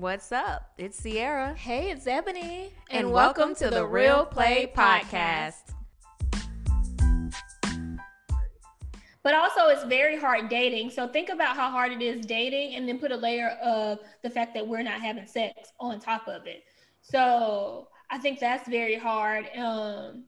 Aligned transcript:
What's 0.00 0.32
up? 0.32 0.72
It's 0.78 0.98
Sierra. 0.98 1.52
Hey, 1.52 1.90
it's 1.90 2.06
Ebony. 2.06 2.72
And, 2.88 3.00
and 3.00 3.12
welcome, 3.12 3.50
welcome, 3.50 3.54
to, 3.56 3.64
to 3.64 3.70
the 3.70 3.84
Real 3.86 4.24
Play 4.24 4.72
Podcast. 4.74 5.74
But 9.22 9.34
also, 9.34 9.66
it's 9.66 9.84
very 9.84 10.18
hard 10.18 10.48
dating. 10.48 10.88
So 10.88 11.06
think 11.06 11.28
about 11.28 11.54
how 11.54 11.68
hard 11.68 11.92
it 11.92 12.00
is 12.00 12.24
dating, 12.24 12.76
and 12.76 12.88
then 12.88 12.98
put 12.98 13.12
a 13.12 13.16
layer 13.16 13.48
of 13.62 13.98
the 14.22 14.30
fact 14.30 14.54
that 14.54 14.66
we're 14.66 14.82
not 14.82 15.02
having 15.02 15.26
sex 15.26 15.70
on 15.78 16.00
top 16.00 16.26
of 16.26 16.46
it. 16.46 16.64
So 17.02 17.88
I 18.10 18.16
think 18.16 18.40
that's 18.40 18.66
very 18.70 18.96
hard. 18.96 19.50
Um, 19.54 20.24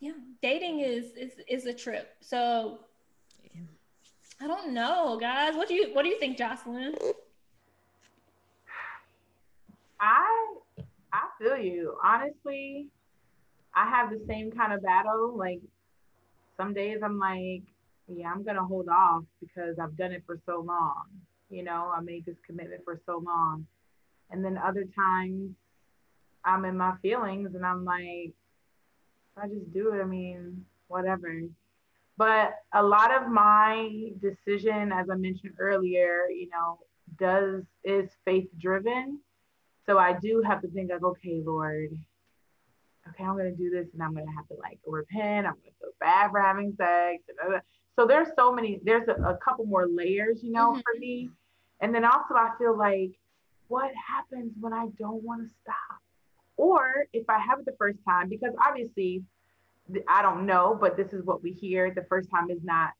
yeah, 0.00 0.12
dating 0.42 0.80
is 0.80 1.16
is 1.16 1.32
is 1.48 1.64
a 1.64 1.72
trip. 1.72 2.16
So 2.20 2.80
I 4.40 4.46
don't 4.46 4.72
know, 4.72 5.18
guys. 5.20 5.54
What 5.56 5.68
do 5.68 5.74
you 5.74 5.92
what 5.94 6.02
do 6.04 6.08
you 6.08 6.18
think, 6.18 6.38
Jocelyn? 6.38 6.94
I 10.00 10.54
I 11.12 11.22
feel 11.38 11.56
you. 11.56 11.96
Honestly, 12.04 12.86
I 13.74 13.88
have 13.88 14.10
the 14.10 14.24
same 14.28 14.52
kind 14.52 14.72
of 14.72 14.82
battle. 14.82 15.36
Like 15.36 15.60
some 16.56 16.72
days 16.72 16.98
I'm 17.04 17.18
like, 17.18 17.62
yeah, 18.06 18.30
I'm 18.32 18.44
gonna 18.44 18.64
hold 18.64 18.88
off 18.88 19.24
because 19.40 19.76
I've 19.80 19.96
done 19.96 20.12
it 20.12 20.22
for 20.24 20.38
so 20.46 20.60
long. 20.60 21.04
You 21.50 21.64
know, 21.64 21.92
I 21.94 22.00
made 22.00 22.24
this 22.24 22.36
commitment 22.46 22.84
for 22.84 23.00
so 23.06 23.22
long. 23.24 23.66
And 24.30 24.44
then 24.44 24.58
other 24.58 24.84
times 24.94 25.50
I'm 26.44 26.64
in 26.64 26.76
my 26.76 26.94
feelings 27.02 27.54
and 27.54 27.64
I'm 27.64 27.84
like, 27.84 28.32
I 29.36 29.48
just 29.48 29.72
do 29.72 29.94
it. 29.94 30.00
I 30.00 30.04
mean, 30.04 30.64
whatever. 30.88 31.40
But 32.18 32.50
a 32.74 32.82
lot 32.82 33.14
of 33.14 33.30
my 33.30 34.10
decision, 34.20 34.92
as 34.92 35.08
I 35.10 35.14
mentioned 35.14 35.54
earlier, 35.58 36.26
you 36.28 36.48
know, 36.50 36.80
does 37.18 37.62
is 37.84 38.10
faith 38.24 38.48
driven. 38.58 39.20
So 39.86 39.98
I 39.98 40.18
do 40.20 40.42
have 40.46 40.60
to 40.62 40.68
think 40.68 40.90
like, 40.90 41.02
okay, 41.02 41.40
Lord, 41.42 41.96
okay, 43.08 43.24
I'm 43.24 43.36
gonna 43.36 43.52
do 43.52 43.70
this 43.70 43.86
and 43.94 44.02
I'm 44.02 44.14
gonna 44.14 44.36
have 44.36 44.48
to 44.48 44.56
like 44.60 44.80
repent. 44.84 45.46
I'm 45.46 45.54
gonna 45.54 45.78
feel 45.80 45.90
bad 46.00 46.30
for 46.32 46.40
having 46.40 46.74
sex. 46.76 47.22
So 47.96 48.06
there's 48.06 48.28
so 48.36 48.52
many, 48.52 48.80
there's 48.84 49.08
a, 49.08 49.14
a 49.22 49.38
couple 49.38 49.64
more 49.64 49.86
layers, 49.88 50.42
you 50.42 50.52
know, 50.52 50.72
mm-hmm. 50.72 50.80
for 50.80 50.98
me. 50.98 51.30
And 51.80 51.94
then 51.94 52.04
also 52.04 52.34
I 52.34 52.50
feel 52.58 52.76
like, 52.76 53.12
what 53.68 53.90
happens 53.94 54.54
when 54.58 54.72
I 54.72 54.86
don't 54.98 55.22
want 55.22 55.42
to 55.42 55.54
stop? 55.62 56.00
Or 56.56 57.06
if 57.12 57.28
I 57.28 57.38
have 57.38 57.60
it 57.60 57.66
the 57.66 57.76
first 57.78 57.98
time, 58.08 58.28
because 58.28 58.54
obviously 58.66 59.22
I 60.06 60.22
don't 60.22 60.46
know, 60.46 60.76
but 60.78 60.96
this 60.96 61.12
is 61.12 61.24
what 61.24 61.42
we 61.42 61.52
hear. 61.52 61.92
The 61.94 62.04
first 62.08 62.30
time 62.30 62.50
is 62.50 62.62
not 62.62 62.90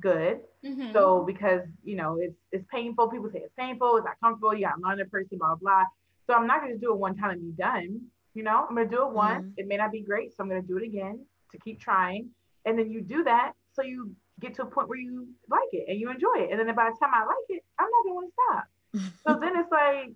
good. 0.00 0.40
Mm-hmm. 0.64 0.92
So 0.92 1.24
because 1.26 1.62
you 1.84 1.96
know 1.96 2.18
it's 2.20 2.36
it's 2.50 2.64
painful. 2.70 3.08
People 3.08 3.30
say 3.30 3.40
it's 3.40 3.54
painful. 3.58 3.96
It's 3.96 4.04
not 4.04 4.20
comfortable. 4.22 4.54
You 4.54 4.66
got 4.66 4.76
to 4.76 4.82
learn 4.82 4.98
the 4.98 5.04
person. 5.06 5.38
Blah 5.38 5.56
blah. 5.56 5.84
So 6.26 6.34
I'm 6.34 6.46
not 6.46 6.60
going 6.60 6.72
to 6.72 6.78
do 6.78 6.92
it 6.92 6.98
one 6.98 7.16
time 7.16 7.30
and 7.30 7.40
be 7.42 7.62
done. 7.62 8.00
You 8.34 8.42
know, 8.42 8.66
I'm 8.68 8.74
going 8.74 8.88
to 8.88 8.96
do 8.96 9.02
it 9.06 9.12
once. 9.12 9.44
Mm-hmm. 9.44 9.54
It 9.58 9.66
may 9.66 9.76
not 9.76 9.92
be 9.92 10.00
great, 10.00 10.30
so 10.30 10.36
I'm 10.40 10.48
going 10.48 10.62
to 10.62 10.66
do 10.66 10.78
it 10.78 10.84
again 10.84 11.24
to 11.50 11.58
keep 11.58 11.80
trying. 11.80 12.30
And 12.64 12.78
then 12.78 12.90
you 12.90 13.00
do 13.00 13.24
that, 13.24 13.52
so 13.72 13.82
you 13.82 14.14
get 14.40 14.54
to 14.54 14.62
a 14.62 14.66
point 14.66 14.88
where 14.88 14.98
you 14.98 15.28
like 15.50 15.68
it 15.72 15.86
and 15.88 15.98
you 15.98 16.10
enjoy 16.10 16.34
it. 16.36 16.50
And 16.50 16.60
then 16.60 16.74
by 16.74 16.90
the 16.90 16.96
time 16.98 17.12
I 17.12 17.24
like 17.24 17.48
it, 17.48 17.62
I'm 17.78 17.88
not 17.90 18.14
going 18.14 18.28
to 18.28 18.32
stop. 18.32 18.64
so 19.26 19.40
then 19.40 19.56
it's 19.56 19.70
like. 19.70 20.12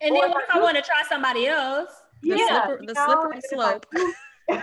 And 0.00 0.14
then 0.14 0.30
if 0.30 0.36
I, 0.52 0.58
I 0.58 0.60
want 0.60 0.76
to 0.76 0.82
try 0.82 1.02
somebody 1.08 1.46
else, 1.46 1.90
yeah, 2.22 2.36
the, 2.36 2.66
slipper, 2.66 2.82
the 2.86 2.94
slippery 2.94 3.40
slope. 3.48 3.86
and 4.48 4.60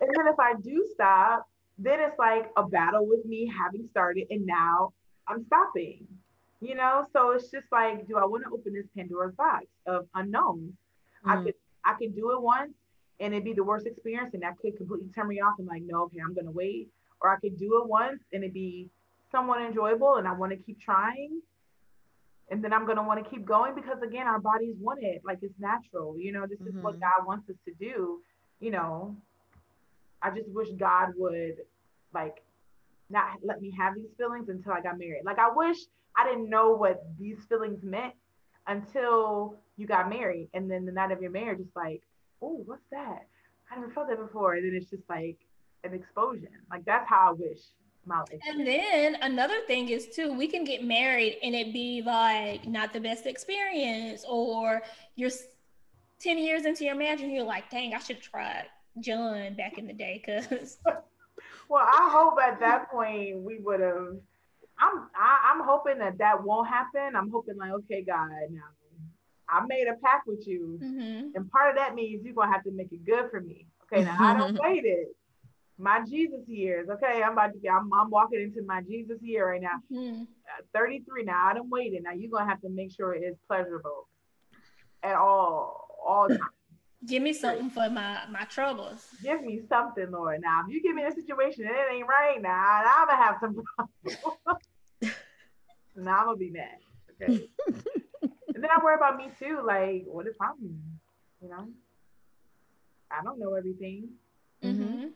then 0.00 0.26
if 0.26 0.38
I 0.38 0.54
do 0.62 0.86
stop, 0.92 1.46
then 1.78 2.00
it's 2.00 2.18
like 2.18 2.50
a 2.56 2.64
battle 2.64 3.06
with 3.06 3.24
me 3.24 3.50
having 3.56 3.86
started 3.90 4.26
and 4.30 4.44
now 4.44 4.92
I'm 5.26 5.44
stopping. 5.44 6.06
You 6.60 6.74
know, 6.74 7.06
so 7.12 7.30
it's 7.30 7.50
just 7.52 7.66
like, 7.70 8.08
do 8.08 8.16
I 8.16 8.24
want 8.24 8.42
to 8.42 8.50
open 8.50 8.74
this 8.74 8.86
Pandora's 8.96 9.34
box 9.36 9.66
of 9.86 10.06
unknowns? 10.14 10.72
Mm. 11.24 11.30
I 11.30 11.44
could 11.44 11.54
I 11.84 11.94
could 11.94 12.16
do 12.16 12.32
it 12.32 12.42
once 12.42 12.72
and 13.20 13.32
it'd 13.32 13.44
be 13.44 13.52
the 13.52 13.62
worst 13.62 13.86
experience 13.86 14.34
and 14.34 14.42
that 14.42 14.58
could 14.58 14.76
completely 14.76 15.08
turn 15.14 15.28
me 15.28 15.40
off 15.40 15.54
and 15.58 15.68
like, 15.68 15.82
no, 15.86 16.02
okay, 16.04 16.18
I'm 16.24 16.34
gonna 16.34 16.50
wait. 16.50 16.88
Or 17.20 17.30
I 17.30 17.38
could 17.38 17.58
do 17.58 17.80
it 17.80 17.88
once 17.88 18.20
and 18.32 18.42
it'd 18.42 18.54
be 18.54 18.90
somewhat 19.30 19.60
enjoyable 19.60 20.16
and 20.16 20.26
I 20.26 20.32
want 20.32 20.50
to 20.50 20.58
keep 20.58 20.80
trying. 20.80 21.40
And 22.50 22.64
then 22.64 22.72
I'm 22.72 22.86
gonna 22.86 23.04
want 23.04 23.22
to 23.22 23.30
keep 23.30 23.44
going 23.44 23.76
because 23.76 24.02
again, 24.02 24.26
our 24.26 24.40
bodies 24.40 24.74
want 24.80 25.00
it. 25.02 25.22
Like 25.24 25.38
it's 25.42 25.58
natural. 25.60 26.18
You 26.18 26.32
know, 26.32 26.44
this 26.46 26.58
mm-hmm. 26.58 26.76
is 26.76 26.82
what 26.82 26.94
mm-hmm. 26.94 27.02
God 27.02 27.26
wants 27.26 27.48
us 27.48 27.56
to 27.66 27.74
do 27.78 28.20
you 28.60 28.70
know, 28.70 29.16
I 30.22 30.30
just 30.30 30.48
wish 30.50 30.68
God 30.78 31.12
would 31.16 31.56
like 32.12 32.42
not 33.10 33.38
let 33.42 33.60
me 33.60 33.72
have 33.78 33.94
these 33.94 34.10
feelings 34.16 34.48
until 34.48 34.72
I 34.72 34.80
got 34.80 34.98
married. 34.98 35.22
Like 35.24 35.38
I 35.38 35.50
wish 35.54 35.78
I 36.16 36.24
didn't 36.28 36.50
know 36.50 36.72
what 36.72 37.04
these 37.18 37.38
feelings 37.48 37.82
meant 37.82 38.14
until 38.66 39.54
you 39.76 39.86
got 39.86 40.10
married. 40.10 40.48
And 40.54 40.70
then 40.70 40.84
the 40.84 40.92
night 40.92 41.12
of 41.12 41.22
your 41.22 41.30
marriage, 41.30 41.60
it's 41.60 41.76
like, 41.76 42.02
oh, 42.42 42.62
what's 42.66 42.82
that? 42.90 43.26
I 43.70 43.76
never 43.76 43.92
felt 43.92 44.08
that 44.08 44.18
before. 44.18 44.54
And 44.54 44.64
then 44.64 44.74
it's 44.74 44.90
just 44.90 45.08
like 45.08 45.36
an 45.84 45.94
explosion. 45.94 46.48
Like 46.70 46.84
that's 46.84 47.08
how 47.08 47.30
I 47.30 47.32
wish 47.32 47.60
my 48.04 48.18
life. 48.18 48.40
And 48.48 48.66
then 48.66 49.16
another 49.22 49.60
thing 49.66 49.88
is 49.90 50.08
too, 50.08 50.32
we 50.32 50.48
can 50.48 50.64
get 50.64 50.82
married 50.84 51.38
and 51.42 51.54
it 51.54 51.72
be 51.72 52.02
like 52.04 52.66
not 52.66 52.92
the 52.92 53.00
best 53.00 53.26
experience, 53.26 54.24
or 54.28 54.82
you're 55.16 55.30
10 56.20 56.38
years 56.38 56.64
into 56.64 56.84
your 56.84 56.94
marriage 56.94 57.20
and 57.20 57.32
you're 57.32 57.44
like, 57.44 57.70
dang, 57.70 57.94
I 57.94 57.98
should 57.98 58.16
have 58.16 58.24
tried 58.24 58.66
John 59.00 59.54
back 59.54 59.78
in 59.78 59.86
the 59.86 59.92
day 59.92 60.22
because 60.24 60.78
well 61.68 61.86
I 61.86 62.10
hope 62.12 62.38
at 62.42 62.60
that 62.60 62.90
point 62.90 63.38
we 63.38 63.58
would 63.58 63.80
have 63.80 64.16
I'm 64.80 65.08
I, 65.16 65.52
am 65.52 65.60
i 65.60 65.60
am 65.60 65.66
hoping 65.66 65.98
that 65.98 66.18
that 66.18 66.42
won't 66.42 66.68
happen. 66.68 67.16
I'm 67.16 67.30
hoping 67.30 67.56
like, 67.56 67.72
okay, 67.72 68.02
God, 68.02 68.30
now 68.50 68.62
I 69.48 69.64
made 69.66 69.86
a 69.88 69.96
pact 70.04 70.26
with 70.26 70.46
you, 70.46 70.78
mm-hmm. 70.82 71.30
and 71.34 71.50
part 71.50 71.70
of 71.70 71.76
that 71.76 71.94
means 71.94 72.24
you're 72.24 72.34
gonna 72.34 72.52
have 72.52 72.64
to 72.64 72.70
make 72.70 72.92
it 72.92 73.04
good 73.04 73.30
for 73.30 73.40
me. 73.40 73.66
Okay, 73.84 74.04
now 74.04 74.16
I 74.20 74.36
don't 74.36 74.58
wait 74.62 74.84
it. 74.84 75.08
my 75.78 76.04
Jesus 76.04 76.46
years. 76.46 76.88
Okay, 76.88 77.22
I'm 77.22 77.32
about 77.32 77.54
to 77.54 77.58
be. 77.58 77.68
I'm, 77.68 77.90
I'm 77.92 78.10
walking 78.10 78.40
into 78.40 78.62
my 78.62 78.82
Jesus 78.82 79.18
year 79.20 79.50
right 79.50 79.62
now. 79.62 79.80
Mm-hmm. 79.92 80.22
Uh, 80.22 80.78
33 80.78 81.24
now. 81.24 81.46
I 81.46 81.54
don't 81.54 81.70
waited. 81.70 82.02
Now 82.04 82.12
you're 82.12 82.30
gonna 82.30 82.48
have 82.48 82.60
to 82.62 82.68
make 82.68 82.94
sure 82.94 83.14
it's 83.14 83.38
pleasurable 83.48 84.06
at 85.02 85.16
all 85.16 85.87
all 86.08 86.28
time. 86.28 86.38
Give 87.06 87.22
me 87.22 87.32
something 87.32 87.70
for 87.70 87.88
my 87.88 88.22
my 88.28 88.42
troubles. 88.44 89.06
Give 89.22 89.40
me 89.42 89.60
something, 89.68 90.10
Lord. 90.10 90.40
Now, 90.40 90.64
if 90.66 90.74
you 90.74 90.82
give 90.82 90.96
me 90.96 91.04
a 91.04 91.12
situation 91.12 91.64
and 91.64 91.70
it 91.76 91.94
ain't 91.94 92.08
right 92.08 92.42
now, 92.42 92.82
I'm 92.84 93.06
gonna 93.06 93.22
have 93.22 93.36
some 93.40 93.62
problems. 93.76 94.18
now 95.94 96.18
I'm 96.18 96.26
gonna 96.26 96.36
be 96.36 96.50
mad. 96.50 96.78
Okay. 97.22 97.48
and 98.22 98.64
then 98.64 98.68
I 98.68 98.82
worry 98.82 98.96
about 98.96 99.16
me 99.16 99.28
too. 99.38 99.62
Like, 99.64 100.06
what 100.06 100.26
if 100.26 100.34
I'm, 100.40 100.56
you 101.40 101.48
know, 101.48 101.68
I 103.12 103.22
don't 103.22 103.38
know 103.38 103.54
everything. 103.54 104.08
Mm-hmm. 104.64 105.06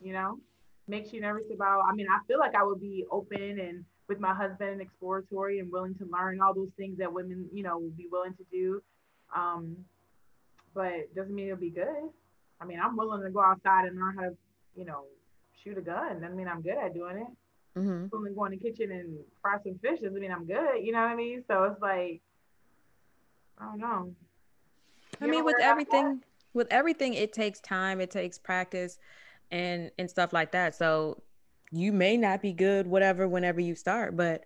You 0.00 0.12
know, 0.12 0.38
makes 0.86 1.12
you 1.12 1.20
nervous 1.20 1.46
about. 1.52 1.82
I 1.90 1.94
mean, 1.94 2.06
I 2.08 2.20
feel 2.28 2.38
like 2.38 2.54
I 2.54 2.62
would 2.62 2.80
be 2.80 3.04
open 3.10 3.58
and 3.58 3.84
with 4.08 4.20
my 4.20 4.34
husband 4.34 4.70
and 4.70 4.80
exploratory 4.80 5.58
and 5.58 5.72
willing 5.72 5.96
to 5.96 6.06
learn 6.12 6.40
all 6.40 6.54
those 6.54 6.70
things 6.76 6.98
that 6.98 7.12
women, 7.12 7.48
you 7.52 7.64
know, 7.64 7.78
will 7.78 7.90
be 7.90 8.06
willing 8.10 8.34
to 8.34 8.44
do. 8.52 8.82
Um, 9.34 9.76
but 10.74 11.14
doesn't 11.14 11.34
mean 11.34 11.46
it'll 11.46 11.58
be 11.58 11.70
good. 11.70 12.10
I 12.60 12.64
mean, 12.64 12.78
I'm 12.82 12.96
willing 12.96 13.22
to 13.22 13.30
go 13.30 13.42
outside 13.42 13.86
and 13.86 13.98
learn 13.98 14.16
how 14.16 14.22
to, 14.22 14.36
you 14.76 14.84
know, 14.84 15.04
shoot 15.62 15.78
a 15.78 15.80
gun. 15.80 16.20
Doesn't 16.20 16.36
mean 16.36 16.48
I'm 16.48 16.62
good 16.62 16.76
at 16.76 16.94
doing 16.94 17.18
it. 17.18 17.78
Mm-hmm. 17.78 18.06
Willing 18.12 18.32
to 18.32 18.34
go 18.34 18.44
in 18.44 18.52
the 18.52 18.56
kitchen 18.56 18.92
and 18.92 19.18
fry 19.42 19.56
some 19.62 19.78
fish 19.82 20.00
doesn't 20.00 20.18
mean 20.18 20.30
I'm 20.30 20.46
good. 20.46 20.78
You 20.82 20.92
know 20.92 21.00
what 21.00 21.10
I 21.10 21.16
mean? 21.16 21.42
So 21.48 21.64
it's 21.64 21.80
like, 21.80 22.20
I 23.58 23.66
don't 23.66 23.78
know. 23.78 24.14
You 25.20 25.26
I 25.26 25.30
mean, 25.30 25.44
with 25.44 25.60
everything, 25.60 26.22
with 26.54 26.68
everything, 26.70 27.14
it 27.14 27.32
takes 27.32 27.60
time. 27.60 28.00
It 28.00 28.10
takes 28.10 28.38
practice, 28.38 28.98
and 29.50 29.90
and 29.98 30.08
stuff 30.08 30.32
like 30.32 30.52
that. 30.52 30.74
So 30.74 31.22
you 31.70 31.92
may 31.92 32.16
not 32.16 32.42
be 32.42 32.52
good, 32.52 32.86
whatever, 32.86 33.28
whenever 33.28 33.60
you 33.60 33.74
start, 33.74 34.16
but 34.16 34.44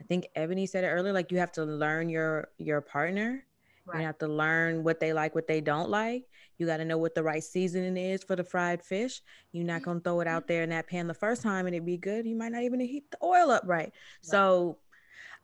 I 0.00 0.04
think 0.04 0.28
Ebony 0.34 0.66
said 0.66 0.84
it 0.84 0.88
earlier. 0.88 1.12
Like 1.12 1.32
you 1.32 1.38
have 1.38 1.52
to 1.52 1.64
learn 1.64 2.08
your 2.08 2.48
your 2.58 2.80
partner 2.80 3.44
Right. 3.92 4.00
You 4.00 4.06
have 4.06 4.18
to 4.18 4.28
learn 4.28 4.84
what 4.84 5.00
they 5.00 5.12
like, 5.12 5.34
what 5.34 5.46
they 5.46 5.60
don't 5.60 5.90
like. 5.90 6.24
You 6.58 6.66
got 6.66 6.78
to 6.78 6.84
know 6.84 6.98
what 6.98 7.14
the 7.14 7.22
right 7.22 7.42
seasoning 7.42 7.96
is 7.96 8.22
for 8.22 8.36
the 8.36 8.44
fried 8.44 8.82
fish. 8.82 9.22
You're 9.52 9.64
not 9.64 9.82
going 9.82 9.98
to 9.98 10.04
throw 10.04 10.20
it 10.20 10.28
out 10.28 10.46
there 10.46 10.62
in 10.62 10.70
that 10.70 10.86
pan 10.86 11.06
the 11.06 11.14
first 11.14 11.42
time 11.42 11.66
and 11.66 11.74
it 11.74 11.84
be 11.84 11.96
good. 11.96 12.26
You 12.26 12.36
might 12.36 12.52
not 12.52 12.62
even 12.62 12.80
heat 12.80 13.10
the 13.10 13.18
oil 13.22 13.50
up 13.50 13.62
right. 13.64 13.78
right. 13.78 13.92
So 14.22 14.78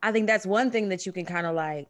I 0.02 0.12
think 0.12 0.26
that's 0.26 0.46
one 0.46 0.70
thing 0.70 0.90
that 0.90 1.06
you 1.06 1.12
can 1.12 1.24
kind 1.24 1.46
of 1.46 1.54
like 1.54 1.88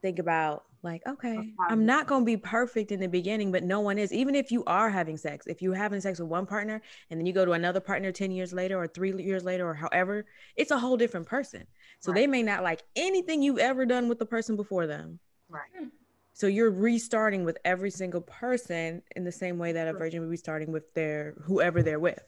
think 0.00 0.18
about 0.18 0.64
like 0.82 1.02
okay 1.08 1.52
i'm 1.68 1.84
not 1.84 2.06
going 2.06 2.22
to 2.22 2.26
be 2.26 2.36
perfect 2.36 2.92
in 2.92 3.00
the 3.00 3.08
beginning 3.08 3.50
but 3.50 3.64
no 3.64 3.80
one 3.80 3.98
is 3.98 4.12
even 4.12 4.34
if 4.34 4.52
you 4.52 4.62
are 4.66 4.88
having 4.88 5.16
sex 5.16 5.46
if 5.48 5.60
you're 5.60 5.74
having 5.74 6.00
sex 6.00 6.20
with 6.20 6.28
one 6.28 6.46
partner 6.46 6.80
and 7.10 7.18
then 7.18 7.26
you 7.26 7.32
go 7.32 7.44
to 7.44 7.52
another 7.52 7.80
partner 7.80 8.12
10 8.12 8.30
years 8.30 8.52
later 8.52 8.78
or 8.78 8.86
three 8.86 9.12
years 9.20 9.44
later 9.44 9.68
or 9.68 9.74
however 9.74 10.24
it's 10.56 10.70
a 10.70 10.78
whole 10.78 10.96
different 10.96 11.26
person 11.26 11.66
so 11.98 12.12
right. 12.12 12.20
they 12.20 12.26
may 12.28 12.42
not 12.42 12.62
like 12.62 12.84
anything 12.94 13.42
you've 13.42 13.58
ever 13.58 13.84
done 13.84 14.08
with 14.08 14.20
the 14.20 14.26
person 14.26 14.54
before 14.54 14.86
them 14.86 15.18
Right. 15.48 15.62
Hmm. 15.76 15.86
So 16.32 16.46
you're 16.46 16.70
restarting 16.70 17.44
with 17.44 17.58
every 17.64 17.90
single 17.90 18.20
person 18.20 19.02
in 19.16 19.24
the 19.24 19.32
same 19.32 19.58
way 19.58 19.72
that 19.72 19.88
a 19.88 19.92
virgin 19.92 20.20
would 20.20 20.30
be 20.30 20.36
starting 20.36 20.70
with 20.70 20.94
their 20.94 21.34
whoever 21.42 21.82
they're 21.82 21.98
with. 21.98 22.22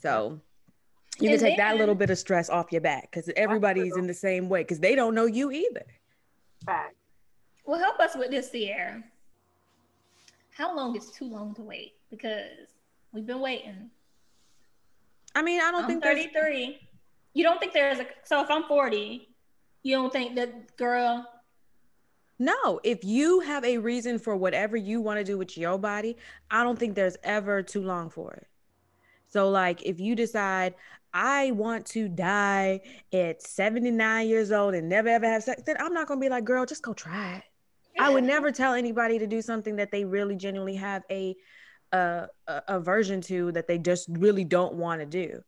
So 0.00 0.40
You 1.18 1.28
and 1.28 1.38
can 1.38 1.48
take 1.48 1.58
then, 1.58 1.68
that 1.68 1.78
little 1.78 1.94
bit 1.94 2.08
of 2.08 2.16
stress 2.16 2.48
off 2.48 2.72
your 2.72 2.80
back 2.80 3.10
because 3.10 3.30
everybody's 3.36 3.96
in 3.98 4.06
the 4.06 4.14
same 4.14 4.48
way 4.48 4.62
because 4.62 4.80
they 4.80 4.94
don't 4.94 5.14
know 5.14 5.26
you 5.26 5.50
either. 5.50 5.84
Fact. 6.64 6.94
Well, 7.66 7.78
help 7.78 8.00
us 8.00 8.16
with 8.16 8.30
this, 8.30 8.50
Sierra. 8.50 9.04
How 10.52 10.74
long 10.74 10.96
is 10.96 11.10
too 11.10 11.26
long 11.26 11.54
to 11.56 11.62
wait? 11.62 11.94
Because 12.10 12.68
we've 13.12 13.26
been 13.26 13.40
waiting. 13.40 13.90
I 15.34 15.42
mean, 15.42 15.60
I 15.60 15.70
don't 15.70 15.82
I'm 15.82 15.88
think 15.88 16.02
33. 16.02 16.30
There's... 16.32 16.74
You 17.34 17.44
don't 17.44 17.60
think 17.60 17.74
there's 17.74 17.98
a 17.98 18.06
so 18.24 18.42
if 18.42 18.50
I'm 18.50 18.64
40, 18.64 19.28
you 19.82 19.94
don't 19.94 20.12
think 20.12 20.34
that 20.36 20.76
girl 20.76 21.26
no, 22.40 22.80
if 22.82 23.04
you 23.04 23.40
have 23.40 23.64
a 23.64 23.76
reason 23.78 24.18
for 24.18 24.34
whatever 24.34 24.76
you 24.76 25.00
want 25.00 25.18
to 25.18 25.24
do 25.24 25.36
with 25.36 25.58
your 25.58 25.78
body, 25.78 26.16
I 26.50 26.64
don't 26.64 26.78
think 26.78 26.94
there's 26.94 27.18
ever 27.22 27.62
too 27.62 27.82
long 27.82 28.08
for 28.08 28.32
it. 28.32 28.46
So, 29.28 29.50
like, 29.50 29.82
if 29.82 30.00
you 30.00 30.16
decide 30.16 30.74
I 31.12 31.50
want 31.50 31.86
to 31.86 32.08
die 32.08 32.80
at 33.12 33.42
79 33.42 34.26
years 34.26 34.52
old 34.52 34.74
and 34.74 34.88
never 34.88 35.08
ever 35.08 35.26
have 35.26 35.42
sex, 35.42 35.62
then 35.66 35.76
I'm 35.78 35.92
not 35.92 36.08
gonna 36.08 36.20
be 36.20 36.30
like, 36.30 36.44
girl, 36.44 36.64
just 36.64 36.82
go 36.82 36.94
try 36.94 37.36
it. 37.36 37.44
I 38.00 38.08
would 38.08 38.24
never 38.24 38.50
tell 38.50 38.72
anybody 38.72 39.18
to 39.18 39.26
do 39.26 39.42
something 39.42 39.76
that 39.76 39.90
they 39.90 40.04
really 40.04 40.34
genuinely 40.34 40.76
have 40.76 41.02
a 41.10 41.36
uh, 41.92 42.26
aversion 42.46 43.20
to 43.20 43.52
that 43.52 43.66
they 43.66 43.76
just 43.76 44.08
really 44.12 44.44
don't 44.44 44.74
want 44.74 45.00
to 45.00 45.06
do. 45.06 45.42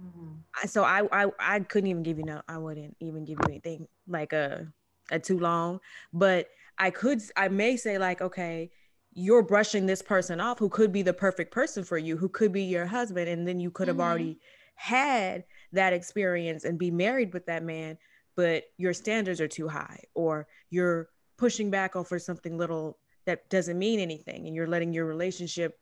Mm-hmm. 0.00 0.68
So 0.68 0.84
I, 0.84 1.02
I 1.10 1.30
I 1.38 1.60
couldn't 1.60 1.90
even 1.90 2.02
give 2.02 2.18
you 2.18 2.24
no 2.24 2.42
I 2.48 2.58
wouldn't 2.58 2.96
even 3.00 3.24
give 3.24 3.38
you 3.40 3.46
anything 3.48 3.88
like 4.06 4.32
a 4.32 4.68
a 5.10 5.18
too 5.18 5.38
long, 5.38 5.80
but 6.12 6.48
I 6.78 6.90
could 6.90 7.20
I 7.36 7.48
may 7.48 7.76
say 7.76 7.98
like 7.98 8.20
okay, 8.20 8.70
you're 9.12 9.42
brushing 9.42 9.86
this 9.86 10.02
person 10.02 10.40
off 10.40 10.58
who 10.58 10.68
could 10.68 10.92
be 10.92 11.02
the 11.02 11.12
perfect 11.12 11.52
person 11.52 11.84
for 11.84 11.98
you, 11.98 12.16
who 12.16 12.28
could 12.28 12.52
be 12.52 12.62
your 12.62 12.86
husband 12.86 13.28
and 13.28 13.46
then 13.46 13.60
you 13.60 13.70
could 13.70 13.88
have 13.88 13.96
mm-hmm. 13.96 14.08
already 14.08 14.38
had 14.76 15.44
that 15.72 15.92
experience 15.92 16.64
and 16.64 16.78
be 16.78 16.90
married 16.90 17.34
with 17.34 17.46
that 17.46 17.62
man, 17.62 17.98
but 18.36 18.64
your 18.78 18.94
standards 18.94 19.40
are 19.40 19.48
too 19.48 19.68
high 19.68 20.02
or 20.14 20.46
you're 20.70 21.08
pushing 21.36 21.70
back 21.70 21.92
for 22.06 22.18
something 22.18 22.56
little 22.56 22.98
that 23.26 23.48
doesn't 23.50 23.78
mean 23.78 24.00
anything 24.00 24.46
and 24.46 24.54
you're 24.54 24.66
letting 24.66 24.92
your 24.92 25.06
relationship 25.06 25.78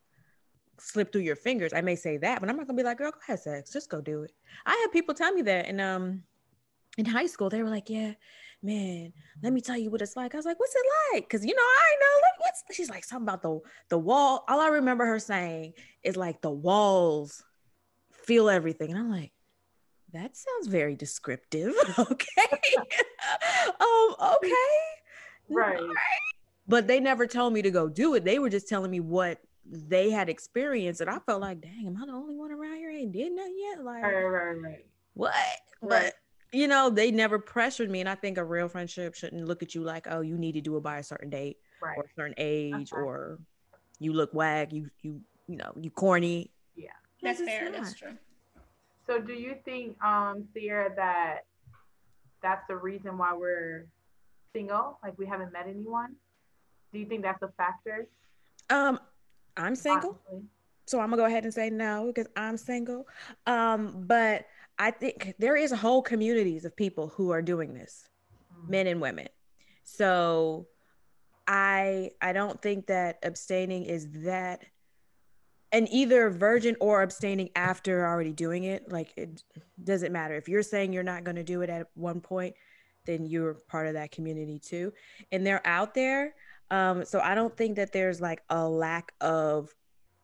slip 0.78 1.12
through 1.12 1.22
your 1.22 1.36
fingers. 1.36 1.72
I 1.72 1.80
may 1.80 1.96
say 1.96 2.16
that, 2.19 2.40
but 2.40 2.48
I'm 2.48 2.56
not 2.56 2.66
gonna 2.66 2.76
be 2.76 2.82
like, 2.82 2.98
girl, 2.98 3.10
go 3.10 3.19
have 3.26 3.40
sex. 3.40 3.72
Just 3.72 3.90
go 3.90 4.00
do 4.00 4.22
it. 4.22 4.32
I 4.66 4.70
had 4.70 4.92
people 4.92 5.14
tell 5.14 5.32
me 5.32 5.42
that 5.42 5.66
and 5.66 5.80
um 5.80 6.22
in 6.96 7.04
high 7.04 7.26
school, 7.26 7.50
they 7.50 7.62
were 7.62 7.70
like, 7.70 7.88
Yeah, 7.88 8.14
man, 8.62 9.12
let 9.43 9.52
me 9.52 9.60
tell 9.60 9.76
you 9.76 9.90
what 9.90 10.02
it's 10.02 10.16
like. 10.16 10.34
I 10.34 10.37
was 10.37 10.46
like, 10.46 10.58
What's 10.58 10.75
it 10.75 10.87
like? 11.12 11.28
Cause 11.28 11.44
you 11.44 11.55
know, 11.55 11.62
I 11.62 11.96
know 12.00 12.28
what's 12.38 12.64
she's 12.72 12.90
like 12.90 13.05
something 13.05 13.28
about 13.28 13.43
the 13.43 13.60
the 13.88 13.99
wall. 13.99 14.44
All 14.49 14.60
I 14.60 14.69
remember 14.69 15.06
her 15.06 15.19
saying 15.19 15.75
is 16.02 16.16
like 16.16 16.40
the 16.40 16.50
walls 16.50 17.43
feel 18.12 18.50
everything. 18.50 18.90
And 18.90 18.99
I'm 18.99 19.10
like, 19.10 19.32
that 20.12 20.37
sounds 20.37 20.66
very 20.69 20.96
descriptive. 20.96 21.72
okay. 21.99 22.60
um, 23.81 24.14
okay. 24.37 24.55
Right. 25.49 25.81
But 26.66 26.87
they 26.87 27.00
never 27.00 27.26
told 27.26 27.52
me 27.52 27.62
to 27.62 27.70
go 27.70 27.88
do 27.88 28.14
it. 28.14 28.25
They 28.25 28.38
were 28.38 28.50
just 28.50 28.69
telling 28.69 28.90
me 28.90 29.00
what 29.00 29.40
they 29.64 30.11
had 30.11 30.28
experienced. 30.28 31.00
And 31.00 31.11
I 31.11 31.19
felt 31.20 31.40
like, 31.40 31.61
dang, 31.61 31.87
am 31.87 31.96
I 32.02 32.06
the 32.06 32.12
only 32.12 32.34
one 32.34 32.52
around 32.52 32.76
here 32.76 32.90
ain't 32.90 33.12
did 33.12 33.32
nothing 33.32 33.56
yet? 33.58 33.84
Like 33.84 34.02
right, 34.02 34.22
right, 34.22 34.52
right. 34.52 34.87
What? 35.14 35.34
Right. 35.81 36.12
But 36.12 36.14
you 36.52 36.66
know, 36.66 36.90
they 36.90 37.10
never 37.10 37.38
pressured 37.38 37.90
me. 37.90 38.00
And 38.00 38.08
I 38.08 38.14
think 38.14 38.38
a 38.38 38.44
real 38.44 38.68
friendship 38.68 39.14
shouldn't 39.14 39.46
look 39.46 39.62
at 39.62 39.74
you 39.74 39.82
like, 39.82 40.06
oh, 40.10 40.20
you 40.20 40.36
need 40.38 40.52
to 40.52 40.60
do 40.60 40.76
it 40.76 40.82
by 40.82 40.98
a 40.98 41.02
certain 41.02 41.30
date 41.30 41.58
right. 41.82 41.96
or 41.96 42.04
a 42.04 42.14
certain 42.16 42.34
age 42.38 42.90
or 42.92 43.38
you 43.98 44.12
look 44.12 44.32
wag, 44.32 44.72
you 44.72 44.90
you 45.02 45.20
you 45.46 45.56
know, 45.56 45.72
you 45.80 45.90
corny. 45.90 46.50
Yeah. 46.76 46.90
That's 47.22 47.40
fair. 47.40 47.70
That's 47.70 47.94
true. 47.94 48.16
So 49.06 49.18
do 49.18 49.32
you 49.32 49.56
think, 49.64 49.96
um, 50.04 50.46
Sierra, 50.52 50.94
that 50.94 51.40
that's 52.42 52.62
the 52.68 52.76
reason 52.76 53.18
why 53.18 53.34
we're 53.34 53.86
single? 54.54 54.98
Like 55.02 55.18
we 55.18 55.26
haven't 55.26 55.52
met 55.52 55.66
anyone? 55.66 56.14
Do 56.92 56.98
you 56.98 57.06
think 57.06 57.22
that's 57.22 57.42
a 57.42 57.48
factor? 57.56 58.06
Um, 58.70 59.00
I'm 59.56 59.74
single. 59.74 60.18
So 60.86 61.00
I'm 61.00 61.10
gonna 61.10 61.20
go 61.20 61.26
ahead 61.26 61.44
and 61.44 61.52
say 61.52 61.68
no 61.70 62.12
because 62.14 62.30
I'm 62.36 62.56
single. 62.56 63.06
Um, 63.46 64.04
but 64.06 64.46
I 64.78 64.90
think 64.90 65.34
there 65.38 65.56
is 65.56 65.72
whole 65.72 66.02
communities 66.02 66.64
of 66.64 66.76
people 66.76 67.08
who 67.08 67.30
are 67.30 67.42
doing 67.42 67.75
this, 67.75 68.08
mm-hmm. 68.52 68.70
men 68.70 68.86
and 68.86 69.00
women. 69.00 69.28
So 69.84 70.66
I 71.46 72.10
I 72.20 72.32
don't 72.32 72.60
think 72.60 72.86
that 72.86 73.19
abstaining 73.22 73.84
is 73.84 74.08
that 74.22 74.64
and 75.72 75.88
either 75.90 76.30
virgin 76.30 76.76
or 76.80 77.02
abstaining 77.02 77.50
after 77.56 78.06
already 78.06 78.32
doing 78.32 78.64
it 78.64 78.90
like 78.90 79.12
it 79.16 79.42
doesn't 79.84 80.12
matter 80.12 80.34
if 80.34 80.48
you're 80.48 80.62
saying 80.62 80.92
you're 80.92 81.02
not 81.02 81.25
going 81.25 81.36
to 81.36 81.44
do 81.44 81.62
it 81.62 81.70
at 81.70 81.88
one 81.94 82.20
point 82.20 82.54
then 83.04 83.26
you're 83.26 83.54
part 83.69 83.86
of 83.86 83.94
that 83.94 84.10
community 84.10 84.58
too 84.58 84.92
and 85.32 85.46
they're 85.46 85.66
out 85.66 85.94
there 85.94 86.34
um, 86.70 87.04
so 87.04 87.20
i 87.20 87.34
don't 87.34 87.56
think 87.56 87.76
that 87.76 87.92
there's 87.92 88.20
like 88.20 88.42
a 88.50 88.66
lack 88.66 89.12
of 89.20 89.75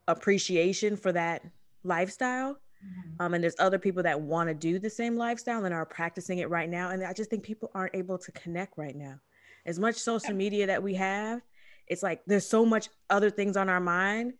appreciation 0.09 0.97
for 0.97 1.13
that 1.13 1.43
lifestyle 1.83 2.57
mm-hmm. 2.85 3.23
um, 3.23 3.35
and 3.35 3.43
there's 3.43 3.57
other 3.59 3.79
people 3.79 4.03
that 4.03 4.21
want 4.21 4.49
to 4.49 4.55
do 4.55 4.79
the 4.79 4.91
same 4.91 5.17
lifestyle 5.17 5.65
and 5.65 5.75
are 5.75 5.87
practicing 5.87 6.39
it 6.39 6.51
right 6.51 6.69
now 6.69 6.91
and 6.91 7.05
i 7.05 7.13
just 7.13 7.31
think 7.31 7.43
people 7.43 7.71
aren't 7.75 7.95
able 7.95 8.19
to 8.19 8.31
connect 8.33 8.77
right 8.77 8.97
now 8.97 9.19
as 9.67 9.79
much 9.79 9.97
social 9.97 10.35
media 10.35 10.67
that 10.67 10.83
we 10.83 10.95
have 10.95 11.41
it's 11.87 12.03
like 12.03 12.23
there's 12.27 12.47
so 12.47 12.65
much 12.65 12.89
other 13.11 13.31
things 13.31 13.57
on 13.57 13.69
our 13.69 13.81
mind 13.81 14.35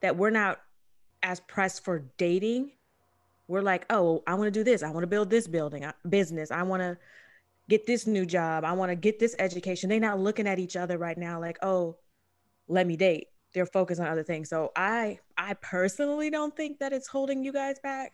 that 0.00 0.16
we're 0.16 0.30
not 0.30 0.60
as 1.22 1.40
pressed 1.40 1.84
for 1.84 2.04
dating. 2.16 2.72
We're 3.46 3.62
like, 3.62 3.86
oh, 3.90 4.22
I 4.26 4.34
want 4.34 4.46
to 4.46 4.50
do 4.50 4.64
this. 4.64 4.82
I 4.82 4.90
want 4.90 5.04
to 5.04 5.08
build 5.08 5.30
this 5.30 5.46
building 5.46 5.84
uh, 5.84 5.92
business. 6.08 6.50
I 6.50 6.62
want 6.62 6.82
to 6.82 6.98
get 7.68 7.86
this 7.86 8.06
new 8.06 8.26
job. 8.26 8.64
I 8.64 8.72
want 8.72 8.90
to 8.90 8.96
get 8.96 9.18
this 9.18 9.34
education. 9.38 9.88
They're 9.88 10.00
not 10.00 10.20
looking 10.20 10.46
at 10.46 10.58
each 10.58 10.76
other 10.76 10.98
right 10.98 11.16
now 11.16 11.40
like, 11.40 11.58
oh, 11.62 11.96
let 12.68 12.86
me 12.86 12.96
date. 12.96 13.28
They're 13.54 13.66
focused 13.66 14.00
on 14.00 14.06
other 14.06 14.22
things. 14.22 14.48
So 14.48 14.72
I 14.76 15.18
I 15.36 15.54
personally 15.54 16.30
don't 16.30 16.56
think 16.56 16.78
that 16.80 16.92
it's 16.92 17.08
holding 17.08 17.42
you 17.44 17.52
guys 17.52 17.78
back 17.80 18.12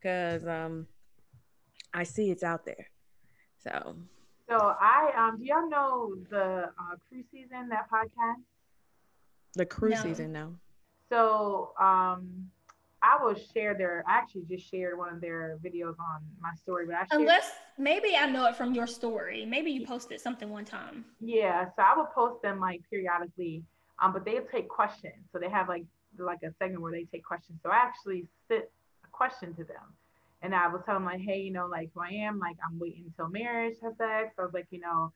because 0.00 0.46
um 0.46 0.86
I 1.92 2.04
see 2.04 2.30
it's 2.30 2.42
out 2.42 2.64
there. 2.64 2.86
So 3.58 3.96
so 4.48 4.56
I 4.56 5.12
um 5.16 5.38
do 5.38 5.44
y'all 5.44 5.68
know 5.68 6.14
the 6.30 6.70
uh, 6.78 6.96
cruise 7.08 7.24
season 7.32 7.68
that 7.70 7.90
podcast? 7.90 8.42
The 9.56 9.64
crew 9.64 9.90
no. 9.90 9.96
season, 9.96 10.32
no. 10.32 10.54
So 11.10 11.72
um, 11.80 12.50
I 13.02 13.22
will 13.22 13.34
share 13.34 13.74
their. 13.74 14.04
I 14.06 14.18
actually 14.18 14.44
just 14.50 14.70
shared 14.70 14.98
one 14.98 15.12
of 15.12 15.20
their 15.20 15.58
videos 15.64 15.94
on 15.98 16.20
my 16.40 16.52
story, 16.60 16.86
but 16.86 16.94
I 16.94 16.98
shared, 17.06 17.22
unless 17.22 17.52
maybe 17.78 18.16
I 18.16 18.26
know 18.26 18.46
it 18.46 18.56
from 18.56 18.74
your 18.74 18.86
story. 18.86 19.46
Maybe 19.46 19.70
you 19.70 19.86
posted 19.86 20.20
something 20.20 20.50
one 20.50 20.64
time. 20.64 21.06
Yeah, 21.20 21.66
so 21.76 21.82
I 21.82 21.96
will 21.96 22.08
post 22.14 22.42
them 22.42 22.60
like 22.60 22.82
periodically. 22.90 23.62
Um, 24.02 24.12
but 24.12 24.24
they 24.24 24.38
take 24.52 24.68
questions, 24.68 25.24
so 25.32 25.38
they 25.38 25.48
have 25.48 25.68
like 25.68 25.84
like 26.18 26.42
a 26.42 26.52
segment 26.58 26.82
where 26.82 26.92
they 26.92 27.04
take 27.04 27.24
questions. 27.24 27.58
So 27.62 27.70
I 27.70 27.76
actually 27.76 28.26
sit 28.48 28.70
a 29.04 29.08
question 29.10 29.54
to 29.54 29.64
them, 29.64 29.94
and 30.42 30.54
I 30.54 30.68
was 30.68 30.82
telling 30.84 31.04
them 31.04 31.12
like, 31.12 31.20
hey, 31.20 31.40
you 31.40 31.52
know, 31.52 31.66
like 31.66 31.90
who 31.94 32.00
I 32.00 32.10
am, 32.10 32.38
like 32.38 32.56
I'm 32.66 32.78
waiting 32.78 33.04
until 33.06 33.28
marriage 33.28 33.78
to 33.80 33.86
have 33.86 33.96
sex. 33.96 34.34
I 34.38 34.42
was 34.42 34.52
like, 34.54 34.66
you 34.70 34.80
know, 34.80 35.12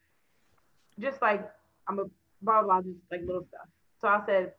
just 0.98 1.20
like 1.20 1.48
I'm 1.88 1.98
a 1.98 2.04
blah 2.42 2.62
blah, 2.62 2.82
just 2.82 2.96
like 3.10 3.20
little 3.26 3.46
stuff. 3.48 3.68
So 4.00 4.08
I 4.08 4.22
said, 4.26 4.52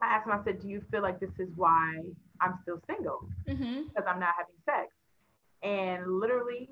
I 0.00 0.06
asked 0.06 0.26
him, 0.26 0.32
I 0.32 0.44
said, 0.44 0.60
Do 0.60 0.68
you 0.68 0.82
feel 0.90 1.02
like 1.02 1.20
this 1.20 1.30
is 1.38 1.48
why 1.56 2.00
I'm 2.40 2.58
still 2.62 2.80
single? 2.86 3.28
Mm-hmm. 3.48 3.82
Because 3.88 4.04
I'm 4.08 4.18
not 4.18 4.34
having 4.36 4.54
sex. 4.64 4.92
And 5.62 6.20
literally, 6.20 6.68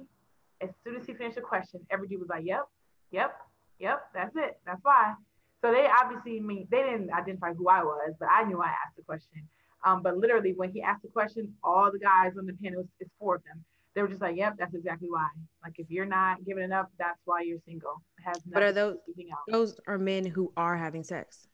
as 0.60 0.70
soon 0.84 0.96
as 0.96 1.06
he 1.06 1.14
finished 1.14 1.37
the 1.37 1.42
question, 1.42 1.80
everybody 1.90 2.16
was 2.16 2.28
like, 2.28 2.44
Yep, 2.44 2.66
yep, 3.12 3.37
yep, 3.78 4.06
that's 4.14 4.34
it. 4.37 4.58
That's 4.66 4.80
why. 4.82 5.14
So 5.62 5.71
they 5.73 5.87
obviously 6.02 6.40
mean 6.40 6.67
they 6.71 6.83
didn't 6.83 7.12
identify 7.12 7.52
who 7.52 7.69
I 7.69 7.83
was, 7.83 8.14
but 8.19 8.29
I 8.31 8.45
knew 8.45 8.61
I 8.61 8.69
asked 8.69 8.97
the 8.97 9.02
question. 9.02 9.47
Um, 9.85 10.02
but 10.02 10.17
literally, 10.17 10.52
when 10.52 10.73
he 10.73 10.83
asked 10.83 11.02
the 11.02 11.09
question, 11.09 11.55
all 11.62 11.90
the 11.90 11.99
guys 11.99 12.33
on 12.38 12.47
the 12.47 12.55
panel, 12.62 12.87
it's 12.99 13.11
four 13.19 13.37
of 13.37 13.45
them, 13.45 13.64
they 13.95 14.02
were 14.02 14.09
just 14.09 14.21
like, 14.21 14.37
"Yep, 14.37 14.57
that's 14.59 14.75
exactly 14.75 15.09
why. 15.11 15.29
Like, 15.64 15.75
if 15.79 15.90
you're 15.90 16.07
not 16.07 16.45
giving 16.45 16.64
it 16.64 16.73
up, 16.73 16.90
that's 16.99 17.19
why 17.25 17.40
you're 17.43 17.59
single." 17.67 18.02
It 18.19 18.23
has 18.29 18.43
but 18.47 18.62
are 18.62 18.73
those 18.73 18.97
those 19.49 19.81
are 19.87 19.99
men 19.99 20.25
who 20.26 20.52
are 20.57 20.76
having 20.76 21.02
sex? 21.02 21.49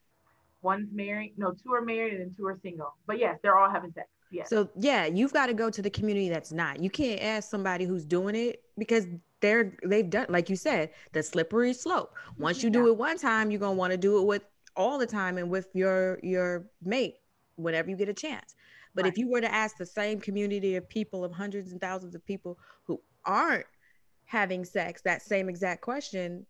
one's 0.62 0.92
married, 0.92 1.34
no, 1.36 1.52
two 1.52 1.72
are 1.72 1.80
married 1.80 2.14
and 2.14 2.22
then 2.22 2.34
two 2.36 2.46
are 2.46 2.58
single. 2.60 2.94
But 3.06 3.18
yes, 3.18 3.38
they're 3.42 3.56
all 3.56 3.70
having 3.70 3.92
sex. 3.92 4.08
So 4.44 4.68
yeah, 4.76 5.06
you've 5.06 5.32
got 5.32 5.46
to 5.46 5.54
go 5.54 5.70
to 5.70 5.82
the 5.82 5.90
community 5.90 6.28
that's 6.28 6.52
not. 6.52 6.80
You 6.80 6.90
can't 6.90 7.22
ask 7.22 7.48
somebody 7.48 7.84
who's 7.84 8.04
doing 8.04 8.34
it 8.34 8.62
because 8.78 9.06
they're 9.40 9.76
they've 9.84 10.08
done 10.08 10.26
like 10.28 10.50
you 10.50 10.56
said, 10.56 10.90
the 11.12 11.22
slippery 11.22 11.72
slope. 11.72 12.14
Once 12.38 12.62
you 12.62 12.68
yeah. 12.68 12.74
do 12.74 12.88
it 12.88 12.96
one 12.96 13.18
time, 13.18 13.50
you're 13.50 13.60
gonna 13.60 13.74
want 13.74 13.92
to 13.92 13.96
do 13.96 14.18
it 14.18 14.24
with 14.24 14.42
all 14.76 14.98
the 14.98 15.06
time 15.06 15.38
and 15.38 15.50
with 15.50 15.68
your 15.74 16.18
your 16.22 16.66
mate 16.84 17.16
whenever 17.56 17.90
you 17.90 17.96
get 17.96 18.08
a 18.08 18.14
chance. 18.14 18.54
But 18.94 19.04
right. 19.04 19.12
if 19.12 19.18
you 19.18 19.28
were 19.28 19.40
to 19.40 19.52
ask 19.52 19.76
the 19.76 19.86
same 19.86 20.20
community 20.20 20.76
of 20.76 20.88
people 20.88 21.24
of 21.24 21.32
hundreds 21.32 21.72
and 21.72 21.80
thousands 21.80 22.14
of 22.14 22.24
people 22.24 22.58
who 22.84 23.00
aren't 23.24 23.66
having 24.24 24.64
sex 24.64 25.02
that 25.02 25.22
same 25.22 25.48
exact 25.48 25.82
question, 25.82 26.46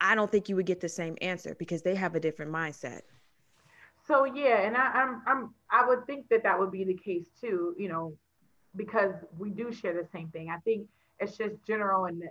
I 0.00 0.14
don't 0.14 0.30
think 0.30 0.48
you 0.48 0.56
would 0.56 0.66
get 0.66 0.80
the 0.80 0.88
same 0.88 1.16
answer 1.22 1.54
because 1.58 1.82
they 1.82 1.94
have 1.94 2.14
a 2.14 2.20
different 2.20 2.52
mindset. 2.52 3.02
So 4.06 4.24
yeah, 4.24 4.60
and 4.62 4.76
I, 4.76 4.90
I'm 4.92 5.22
I'm 5.26 5.54
I 5.70 5.86
would 5.86 6.06
think 6.06 6.28
that 6.28 6.42
that 6.42 6.58
would 6.58 6.70
be 6.70 6.84
the 6.84 6.94
case 6.94 7.26
too. 7.40 7.74
You 7.78 7.88
know, 7.88 8.14
because 8.76 9.14
we 9.38 9.50
do 9.50 9.72
share 9.72 9.94
the 9.94 10.08
same 10.12 10.28
thing. 10.28 10.50
I 10.50 10.58
think 10.58 10.86
it's 11.20 11.36
just 11.36 11.54
general 11.66 12.06
and 12.06 12.22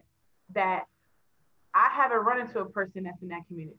that 0.54 0.84
I 1.74 1.90
haven't 1.92 2.20
run 2.20 2.42
into 2.42 2.60
a 2.60 2.66
person 2.66 3.04
that's 3.04 3.22
in 3.22 3.30
that 3.30 3.48
community. 3.48 3.78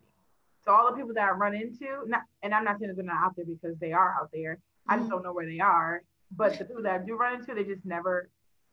So 0.64 0.72
all 0.72 0.90
the 0.90 0.96
people 0.96 1.14
that 1.14 1.28
I 1.28 1.30
run 1.32 1.54
into, 1.54 2.04
not, 2.06 2.22
and 2.42 2.54
I'm 2.54 2.64
not 2.64 2.78
saying 2.78 2.88
that 2.88 2.96
they're 2.96 3.04
not 3.04 3.22
out 3.22 3.36
there 3.36 3.44
because 3.44 3.78
they 3.78 3.92
are 3.92 4.16
out 4.18 4.30
there. 4.32 4.54
Mm-hmm. 4.54 4.92
I 4.92 4.96
just 4.96 5.04
mm-hmm. 5.04 5.16
don't 5.16 5.22
know 5.24 5.32
where 5.32 5.46
they 5.46 5.60
are. 5.60 6.02
But 6.36 6.58
the 6.58 6.64
people 6.64 6.82
that 6.82 7.00
I 7.00 7.04
do 7.04 7.16
run 7.16 7.34
into, 7.38 7.54
they 7.54 7.64
just 7.64 7.84
never 7.84 8.30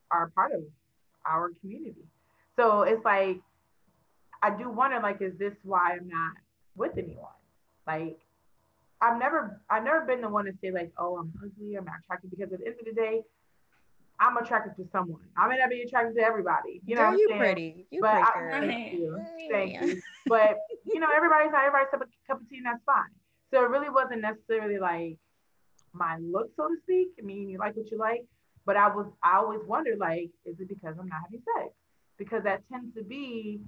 are 0.10 0.32
part 0.34 0.54
of 0.54 0.62
our 1.25 1.51
community. 1.62 2.06
So 2.56 2.84
it's 2.84 3.04
like 3.06 3.42
I 4.42 4.50
do 4.50 4.70
wonder, 4.70 5.00
like, 5.01 5.22
is 5.22 5.38
this 5.38 5.54
why 5.63 5.94
I'm 5.94 6.08
not 6.08 6.34
with 6.75 6.98
anyone? 6.98 7.28
Like, 7.86 8.20
I've 9.01 9.17
never, 9.17 9.62
I've 9.70 9.84
never 9.84 10.05
been 10.05 10.22
the 10.22 10.29
one 10.29 10.46
to 10.46 10.53
say 10.62 10.72
like, 10.72 10.91
oh, 10.98 11.17
I'm 11.17 11.34
ugly, 11.43 11.75
I'm 11.75 11.86
not 11.86 11.96
attractive, 12.03 12.29
because 12.29 12.53
at 12.53 12.60
the 12.60 12.67
end 12.67 12.75
of 12.79 12.86
the 12.86 12.93
day, 12.93 13.22
I'm 14.20 14.38
attracted 14.38 14.75
to 14.81 14.88
someone. 14.91 15.22
I 15.36 15.48
may 15.48 15.58
not 15.58 15.70
be 15.72 15.81
attracted 15.81 16.15
to 16.15 16.22
everybody. 16.22 16.81
You 16.86 16.96
know, 16.96 17.10
Girl, 17.10 17.20
you 17.20 17.27
pretty, 17.38 17.88
you 17.89 18.01
but 18.01 18.22
pretty 18.22 18.55
I, 18.55 18.60
thank 18.67 18.93
you, 18.93 19.20
mm, 19.20 19.50
thank 19.50 19.81
you. 19.81 20.01
But 20.27 20.60
you 20.86 21.00
know, 21.00 21.08
everybody's 21.15 21.51
not 21.51 21.63
everybody's 21.65 21.89
cup 21.89 22.01
of, 22.01 22.10
cup 22.27 22.41
of 22.41 22.48
tea, 22.50 22.58
and 22.58 22.67
that's 22.67 22.84
fine. 22.86 23.10
So 23.51 23.63
it 23.63 23.70
really 23.70 23.89
wasn't 23.89 24.22
necessarily 24.22 24.77
like 24.77 25.17
my 25.93 26.17
look, 26.20 26.51
so 26.55 26.67
to 26.67 26.75
speak. 26.84 27.10
I 27.20 27.24
mean, 27.24 27.50
you 27.50 27.58
like 27.58 27.75
what 27.75 27.89
you 27.89 27.98
like, 27.98 28.24
but 28.65 28.77
I 28.77 28.88
was, 28.88 29.08
I 29.24 29.38
always 29.38 29.62
wondered, 29.65 29.98
like, 29.98 30.29
is 30.46 30.60
it 30.60 30.70
because 30.70 30.96
I'm 31.00 31.08
not 31.08 31.22
having 31.25 31.41
sex? 31.58 31.74
Because 32.17 32.43
that 32.43 32.62
tends 32.72 32.96
to 32.96 33.03
be 33.03 33.62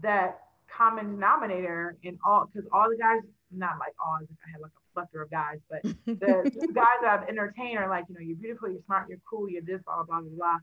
that 0.00 0.38
common 0.74 1.16
denominator 1.16 1.96
in 2.04 2.18
all, 2.24 2.46
because 2.46 2.68
all 2.72 2.88
the 2.88 2.96
guys, 2.96 3.20
not 3.54 3.78
like 3.78 3.94
all, 4.04 4.18
if 4.22 4.28
I 4.46 4.50
had 4.52 4.60
like 4.60 4.70
a 4.70 4.94
plethora 4.94 5.24
of 5.24 5.30
guys, 5.30 5.58
but 5.70 5.82
the, 6.06 6.50
the 6.60 6.72
guys 6.72 6.98
that 7.02 7.20
I've 7.20 7.28
entertained 7.28 7.78
are 7.78 7.88
like, 7.88 8.06
you 8.08 8.14
know, 8.14 8.20
you're 8.20 8.36
beautiful, 8.36 8.70
you're 8.70 8.82
smart, 8.86 9.08
you're 9.08 9.18
cool, 9.28 9.48
you're 9.48 9.62
this, 9.62 9.80
blah, 9.84 10.02
blah, 10.02 10.20
blah, 10.20 10.30
blah. 10.36 10.58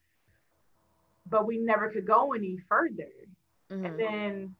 But 1.30 1.48
we 1.48 1.58
never 1.58 1.90
could 1.90 2.08
go 2.08 2.34
any 2.34 2.58
further. 2.68 3.10
Mm-hmm. 3.72 3.86
And 3.86 4.00
then 4.00 4.56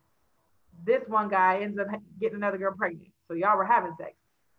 this 0.86 1.02
one 1.08 1.30
guy 1.30 1.60
ends 1.62 1.80
up 1.80 1.88
getting 2.20 2.38
another 2.38 2.58
girl 2.58 2.74
pregnant. 2.78 3.12
So 3.28 3.34
y'all 3.34 3.58
were 3.58 3.66
having 3.66 3.94
sex. 3.98 4.14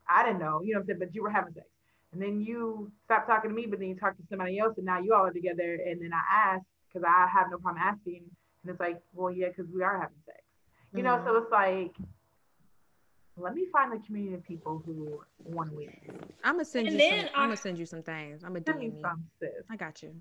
I 0.08 0.24
didn't 0.24 0.40
know, 0.40 0.60
you 0.62 0.74
know 0.74 0.80
what 0.80 0.82
I'm 0.82 0.86
saying? 0.86 0.98
But 0.98 1.14
you 1.14 1.22
were 1.22 1.30
having 1.30 1.54
sex. 1.54 1.66
And 2.12 2.20
then 2.20 2.40
you 2.40 2.90
stop 3.04 3.26
talking 3.26 3.50
to 3.50 3.54
me, 3.54 3.66
but 3.66 3.78
then 3.78 3.88
you 3.88 3.94
talk 3.94 4.16
to 4.16 4.22
somebody 4.28 4.58
else, 4.58 4.74
and 4.76 4.86
now 4.86 4.98
you 4.98 5.14
all 5.14 5.26
are 5.26 5.32
together. 5.32 5.78
And 5.86 6.02
then 6.02 6.10
I 6.12 6.54
ask, 6.54 6.64
because 6.88 7.06
I 7.06 7.28
have 7.28 7.46
no 7.50 7.58
problem 7.58 7.82
asking. 7.82 8.24
And 8.62 8.70
it's 8.70 8.80
like, 8.80 9.00
well, 9.14 9.32
yeah, 9.32 9.48
because 9.48 9.66
we 9.72 9.82
are 9.82 10.00
having 10.00 10.16
sex. 10.26 10.38
You 10.92 11.04
mm-hmm. 11.04 11.06
know, 11.06 11.24
so 11.24 11.36
it's 11.36 11.52
like, 11.52 11.94
let 13.40 13.54
me 13.54 13.66
find 13.72 13.92
the 13.92 14.04
community 14.04 14.34
of 14.34 14.44
people 14.44 14.82
who 14.84 15.20
want 15.44 15.70
to 15.70 15.76
win. 15.76 15.96
I'm 16.44 16.54
gonna 16.54 16.64
send 16.64 16.88
and 16.88 16.96
you. 16.96 17.08
Some, 17.08 17.28
I'm 17.34 17.48
gonna 17.48 17.56
send 17.56 17.78
you 17.78 17.86
some 17.86 18.02
things. 18.02 18.44
I'm 18.44 18.52
gonna 18.52 18.60
DM 18.60 18.82
you. 18.82 19.50
I 19.70 19.76
got 19.76 20.02
you. 20.02 20.14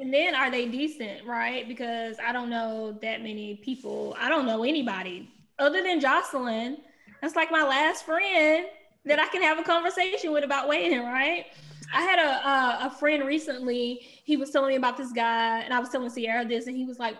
And 0.00 0.12
then 0.12 0.34
are 0.34 0.50
they 0.50 0.66
decent, 0.66 1.26
right? 1.26 1.66
Because 1.68 2.16
I 2.24 2.32
don't 2.32 2.50
know 2.50 2.98
that 3.02 3.22
many 3.22 3.56
people. 3.56 4.16
I 4.18 4.28
don't 4.28 4.46
know 4.46 4.64
anybody 4.64 5.30
other 5.58 5.82
than 5.82 6.00
Jocelyn. 6.00 6.78
That's 7.20 7.36
like 7.36 7.50
my 7.50 7.62
last 7.62 8.04
friend 8.04 8.66
that 9.04 9.18
I 9.18 9.26
can 9.28 9.42
have 9.42 9.58
a 9.58 9.62
conversation 9.62 10.32
with 10.32 10.44
about 10.44 10.68
waiting, 10.68 11.02
right? 11.02 11.46
I 11.92 12.02
had 12.02 12.18
a, 12.18 12.48
a, 12.48 12.86
a 12.86 12.90
friend 12.90 13.24
recently. 13.24 14.00
He 14.24 14.36
was 14.36 14.50
telling 14.50 14.68
me 14.68 14.76
about 14.76 14.96
this 14.96 15.12
guy, 15.12 15.60
and 15.60 15.72
I 15.72 15.80
was 15.80 15.88
telling 15.88 16.10
Sierra 16.10 16.44
this, 16.44 16.66
and 16.66 16.76
he 16.76 16.84
was 16.84 16.98
like, 16.98 17.16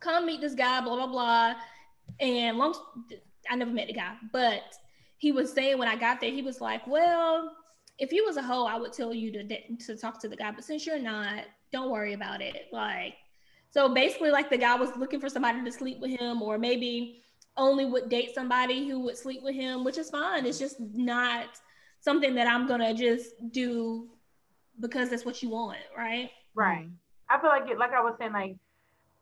"Come 0.00 0.26
meet 0.26 0.40
this 0.40 0.54
guy, 0.54 0.80
blah 0.80 0.96
blah 0.96 1.06
blah." 1.06 1.54
And 2.20 2.58
long, 2.58 2.74
I 3.50 3.56
never 3.56 3.70
met 3.70 3.88
the 3.88 3.94
guy, 3.94 4.14
but 4.32 4.62
he 5.18 5.32
was 5.32 5.52
saying 5.52 5.78
when 5.78 5.88
I 5.88 5.96
got 5.96 6.20
there, 6.20 6.30
he 6.30 6.42
was 6.42 6.60
like, 6.60 6.86
"Well, 6.86 7.56
if 7.98 8.12
you 8.12 8.24
was 8.24 8.36
a 8.36 8.42
hoe, 8.42 8.64
I 8.64 8.76
would 8.76 8.92
tell 8.92 9.14
you 9.14 9.32
to 9.32 9.76
to 9.76 9.96
talk 9.96 10.20
to 10.20 10.28
the 10.28 10.36
guy, 10.36 10.50
but 10.50 10.64
since 10.64 10.86
you're 10.86 10.98
not, 10.98 11.44
don't 11.72 11.90
worry 11.90 12.12
about 12.12 12.40
it." 12.40 12.68
Like, 12.72 13.14
so 13.70 13.92
basically, 13.92 14.30
like 14.30 14.50
the 14.50 14.58
guy 14.58 14.76
was 14.76 14.96
looking 14.96 15.20
for 15.20 15.28
somebody 15.28 15.62
to 15.64 15.72
sleep 15.72 16.00
with 16.00 16.10
him, 16.10 16.42
or 16.42 16.58
maybe 16.58 17.22
only 17.56 17.84
would 17.84 18.08
date 18.08 18.34
somebody 18.34 18.88
who 18.88 19.00
would 19.00 19.16
sleep 19.16 19.42
with 19.42 19.54
him, 19.54 19.84
which 19.84 19.98
is 19.98 20.10
fine. 20.10 20.44
It's 20.44 20.58
just 20.58 20.80
not 20.80 21.46
something 22.00 22.34
that 22.34 22.46
I'm 22.46 22.66
gonna 22.66 22.94
just 22.94 23.30
do 23.50 24.08
because 24.80 25.10
that's 25.10 25.24
what 25.24 25.42
you 25.42 25.50
want, 25.50 25.78
right? 25.96 26.30
Right. 26.54 26.88
I 27.28 27.40
feel 27.40 27.50
like 27.50 27.70
it, 27.70 27.78
like 27.78 27.92
I 27.92 28.00
was 28.00 28.14
saying, 28.18 28.32
like 28.32 28.56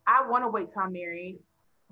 I 0.07 0.27
want 0.29 0.45
to 0.45 0.49
wait 0.49 0.73
till 0.73 0.83
I'm 0.83 0.93
married 0.93 1.39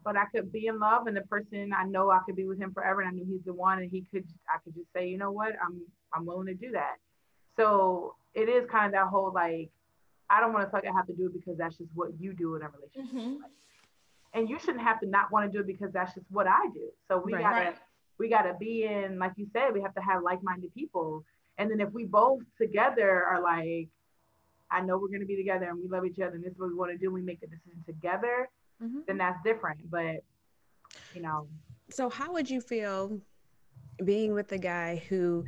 but 0.04 0.16
I 0.16 0.24
could 0.26 0.52
be 0.52 0.66
in 0.66 0.78
love 0.78 1.06
and 1.06 1.16
the 1.16 1.22
person 1.22 1.72
I 1.76 1.84
know 1.84 2.10
I 2.10 2.20
could 2.26 2.36
be 2.36 2.46
with 2.46 2.58
him 2.58 2.72
forever 2.72 3.00
and 3.00 3.08
I 3.08 3.12
knew 3.12 3.24
he's 3.24 3.44
the 3.44 3.52
one 3.52 3.78
and 3.78 3.90
he 3.90 4.04
could 4.10 4.24
I 4.48 4.58
could 4.62 4.74
just 4.74 4.92
say, 4.94 5.08
you 5.08 5.18
know 5.18 5.30
what, 5.30 5.52
I'm 5.64 5.80
I'm 6.12 6.26
willing 6.26 6.46
to 6.46 6.54
do 6.54 6.72
that. 6.72 6.96
So 7.56 8.14
it 8.34 8.48
is 8.48 8.68
kind 8.70 8.86
of 8.86 8.92
that 8.92 9.08
whole 9.08 9.32
like 9.32 9.70
I 10.28 10.40
don't 10.40 10.52
want 10.52 10.64
to 10.64 10.70
feel 10.70 10.80
like 10.82 10.92
I 10.92 10.96
have 10.96 11.06
to 11.08 11.12
do 11.12 11.26
it 11.26 11.32
because 11.32 11.58
that's 11.58 11.76
just 11.76 11.90
what 11.94 12.10
you 12.18 12.32
do 12.32 12.54
in 12.54 12.62
a 12.62 12.68
relationship. 12.68 13.16
Mm-hmm. 13.16 13.34
And 14.32 14.48
you 14.48 14.60
shouldn't 14.60 14.82
have 14.82 15.00
to 15.00 15.06
not 15.06 15.32
want 15.32 15.50
to 15.50 15.56
do 15.56 15.60
it 15.60 15.66
because 15.66 15.92
that's 15.92 16.14
just 16.14 16.26
what 16.30 16.46
I 16.46 16.66
do. 16.72 16.90
So 17.08 17.18
we 17.18 17.34
right. 17.34 17.42
gotta 17.42 17.74
we 18.18 18.28
gotta 18.28 18.54
be 18.58 18.84
in, 18.84 19.18
like 19.18 19.32
you 19.36 19.46
said, 19.52 19.74
we 19.74 19.80
have 19.80 19.94
to 19.94 20.00
have 20.00 20.22
like-minded 20.22 20.72
people. 20.74 21.24
And 21.58 21.70
then 21.70 21.80
if 21.80 21.90
we 21.92 22.04
both 22.04 22.42
together 22.58 23.24
are 23.24 23.42
like, 23.42 23.88
I 24.70 24.82
know 24.82 24.98
we're 24.98 25.08
gonna 25.08 25.24
be 25.24 25.36
together 25.36 25.68
and 25.68 25.78
we 25.78 25.88
love 25.88 26.04
each 26.04 26.20
other 26.20 26.36
and 26.36 26.44
this 26.44 26.52
is 26.52 26.58
what 26.58 26.68
we 26.68 26.74
want 26.74 26.92
to 26.92 26.98
do, 26.98 27.10
we 27.10 27.22
make 27.22 27.40
the 27.40 27.48
decision 27.48 27.82
together 27.84 28.48
mm-hmm. 28.82 29.00
then 29.06 29.18
that's 29.18 29.38
different. 29.44 29.90
But 29.90 30.22
you 31.14 31.22
know. 31.22 31.48
So 31.90 32.08
how 32.08 32.32
would 32.32 32.48
you 32.48 32.60
feel 32.60 33.20
being 34.04 34.32
with 34.32 34.52
a 34.52 34.58
guy 34.58 35.02
who 35.08 35.44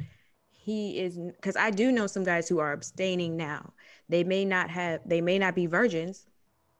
he 0.50 1.00
is 1.00 1.18
because 1.18 1.56
I 1.56 1.70
do 1.70 1.90
know 1.90 2.06
some 2.06 2.22
guys 2.22 2.48
who 2.48 2.60
are 2.60 2.72
abstaining 2.72 3.36
now. 3.36 3.72
They 4.08 4.22
may 4.22 4.44
not 4.44 4.70
have 4.70 5.00
they 5.04 5.20
may 5.20 5.38
not 5.38 5.54
be 5.54 5.66
virgins, 5.66 6.26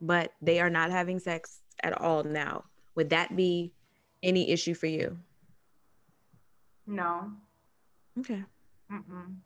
but 0.01 0.33
they 0.41 0.61
are 0.61 0.71
not 0.71 0.91
having 0.91 1.19
sex 1.19 1.63
at 1.83 2.01
all 2.01 2.23
now. 2.23 2.65
Would 2.95 3.11
that 3.11 3.35
be 3.35 3.73
any 4.23 4.51
issue 4.51 4.75
for 4.75 4.87
you? 4.87 5.19
No. 6.87 7.33
Okay. 8.21 8.45
Mm-mm. 8.93 9.37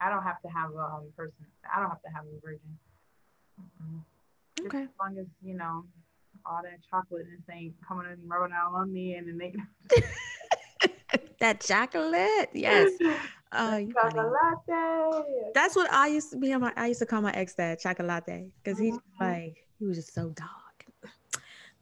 I 0.00 0.08
don't 0.08 0.22
have 0.22 0.42
to 0.42 0.48
have 0.48 0.72
a 0.74 0.78
um, 0.78 1.04
person. 1.16 1.46
I 1.72 1.80
don't 1.80 1.90
have 1.90 2.02
to 2.02 2.10
have 2.14 2.24
a 2.24 2.40
virgin. 2.44 2.78
Mm-mm. 3.60 4.66
Okay. 4.66 4.84
Just 4.84 4.90
as 4.90 4.98
long 5.00 5.18
as 5.18 5.26
you 5.42 5.54
know 5.54 5.84
all 6.48 6.60
that 6.62 6.78
chocolate 6.88 7.26
and 7.26 7.42
saying 7.48 7.74
coming 7.86 8.06
and 8.06 8.18
rubbing 8.26 8.54
out 8.54 8.72
on 8.74 8.92
me 8.92 9.14
and 9.14 9.28
then 9.28 9.38
they 9.38 9.54
that 11.40 11.60
chocolate? 11.60 12.50
Yes. 12.52 12.92
Uh, 13.52 13.80
chocolate. 13.92 15.54
That's 15.54 15.76
what 15.76 15.90
i 15.92 16.08
used 16.08 16.30
to 16.30 16.36
be 16.36 16.54
my 16.56 16.72
i 16.76 16.88
used 16.88 17.00
to 17.00 17.06
call 17.06 17.22
my 17.22 17.32
ex 17.32 17.54
that 17.54 17.80
chocolate 17.80 18.24
because 18.26 18.78
he's 18.78 18.94
mm-hmm. 18.94 19.24
like 19.24 19.56
he 19.78 19.86
was 19.86 19.96
just 19.96 20.12
so 20.12 20.30
dog 20.30 20.48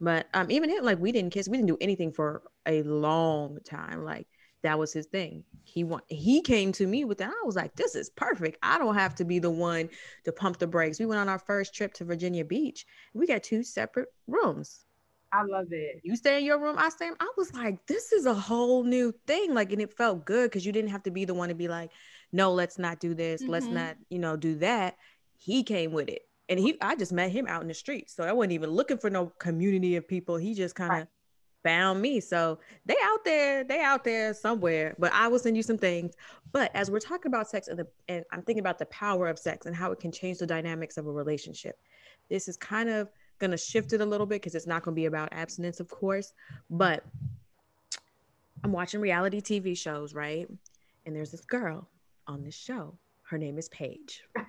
but 0.01 0.27
um 0.33 0.49
even 0.51 0.69
him 0.69 0.83
like 0.83 0.99
we 0.99 1.11
didn't 1.11 1.31
kiss 1.31 1.47
we 1.47 1.57
didn't 1.57 1.67
do 1.67 1.77
anything 1.81 2.11
for 2.11 2.43
a 2.65 2.83
long 2.83 3.57
time 3.63 4.03
like 4.03 4.27
that 4.65 4.79
was 4.79 4.91
his 4.91 5.05
thing. 5.05 5.43
He 5.63 5.83
want 5.83 6.03
he 6.07 6.41
came 6.41 6.71
to 6.73 6.87
me 6.87 7.05
with 7.05 7.19
that. 7.19 7.29
I 7.29 7.45
was 7.45 7.55
like, 7.55 7.75
this 7.75 7.95
is 7.95 8.09
perfect. 8.09 8.57
I 8.63 8.77
don't 8.79 8.95
have 8.95 9.13
to 9.15 9.25
be 9.25 9.39
the 9.39 9.49
one 9.49 9.89
to 10.23 10.31
pump 10.31 10.57
the 10.57 10.67
brakes. 10.67 10.99
We 10.99 11.05
went 11.05 11.21
on 11.21 11.29
our 11.29 11.39
first 11.39 11.73
trip 11.73 11.93
to 11.95 12.05
Virginia 12.05 12.43
Beach. 12.43 12.85
We 13.13 13.27
got 13.27 13.43
two 13.43 13.63
separate 13.63 14.09
rooms. 14.27 14.85
I 15.31 15.43
love 15.43 15.67
it. 15.71 16.01
You 16.03 16.15
stay 16.15 16.39
in 16.39 16.45
your 16.45 16.59
room, 16.59 16.77
I 16.79 16.89
stay. 16.89 17.07
In, 17.07 17.15
I 17.19 17.31
was 17.37 17.53
like, 17.53 17.85
this 17.87 18.11
is 18.11 18.25
a 18.25 18.33
whole 18.33 18.83
new 18.83 19.13
thing. 19.27 19.53
Like, 19.53 19.71
and 19.71 19.81
it 19.81 19.95
felt 19.95 20.25
good 20.25 20.49
because 20.49 20.65
you 20.65 20.71
didn't 20.71 20.91
have 20.91 21.03
to 21.03 21.11
be 21.11 21.25
the 21.25 21.33
one 21.33 21.49
to 21.49 21.55
be 21.55 21.67
like, 21.67 21.91
no, 22.31 22.53
let's 22.53 22.79
not 22.79 22.99
do 22.99 23.13
this. 23.13 23.41
Mm-hmm. 23.41 23.51
Let's 23.51 23.67
not, 23.67 23.97
you 24.09 24.19
know, 24.19 24.37
do 24.37 24.55
that. 24.59 24.95
He 25.37 25.63
came 25.63 25.91
with 25.91 26.09
it. 26.09 26.21
And 26.47 26.59
he 26.59 26.77
I 26.81 26.95
just 26.95 27.11
met 27.11 27.31
him 27.31 27.47
out 27.47 27.61
in 27.61 27.67
the 27.67 27.73
street. 27.73 28.09
So 28.09 28.23
I 28.23 28.31
wasn't 28.31 28.53
even 28.53 28.69
looking 28.69 28.97
for 28.97 29.09
no 29.09 29.27
community 29.39 29.95
of 29.95 30.07
people. 30.07 30.37
He 30.37 30.53
just 30.53 30.75
kind 30.75 30.91
of 30.91 30.97
right 30.99 31.07
found 31.65 31.99
me. 31.99 32.19
So 32.19 32.59
they 32.85 32.95
out 33.03 33.25
there, 33.25 33.63
they 33.63 33.81
out 33.81 34.03
there 34.03 34.33
somewhere. 34.35 34.95
But 34.99 35.11
I 35.13 35.27
will 35.27 35.39
send 35.39 35.57
you 35.57 35.63
some 35.63 35.79
things. 35.79 36.13
But 36.51 36.71
as 36.75 36.91
we're 36.91 36.99
talking 36.99 37.31
about 37.31 37.49
sex 37.49 37.67
and, 37.67 37.79
the, 37.79 37.87
and 38.07 38.23
I'm 38.31 38.43
thinking 38.43 38.61
about 38.61 38.77
the 38.77 38.85
power 38.85 39.27
of 39.27 39.39
sex 39.39 39.65
and 39.65 39.75
how 39.75 39.91
it 39.91 39.99
can 39.99 40.11
change 40.11 40.37
the 40.37 40.45
dynamics 40.45 40.97
of 40.97 41.07
a 41.07 41.11
relationship. 41.11 41.79
This 42.29 42.47
is 42.47 42.55
kind 42.55 42.87
of 42.87 43.09
going 43.39 43.51
to 43.51 43.57
shift 43.57 43.93
it 43.93 44.01
a 44.01 44.05
little 44.05 44.27
bit 44.27 44.41
because 44.41 44.53
it's 44.53 44.67
not 44.67 44.83
going 44.83 44.93
to 44.93 44.99
be 44.99 45.07
about 45.07 45.29
abstinence, 45.31 45.79
of 45.79 45.89
course. 45.89 46.33
But 46.69 47.03
I'm 48.63 48.71
watching 48.71 49.01
reality 49.01 49.41
TV 49.41 49.75
shows, 49.75 50.13
right? 50.13 50.47
And 51.07 51.15
there's 51.15 51.31
this 51.31 51.45
girl 51.45 51.89
on 52.27 52.43
this 52.43 52.55
show. 52.55 52.95
Her 53.23 53.39
name 53.39 53.57
is 53.57 53.67
Paige. 53.69 54.23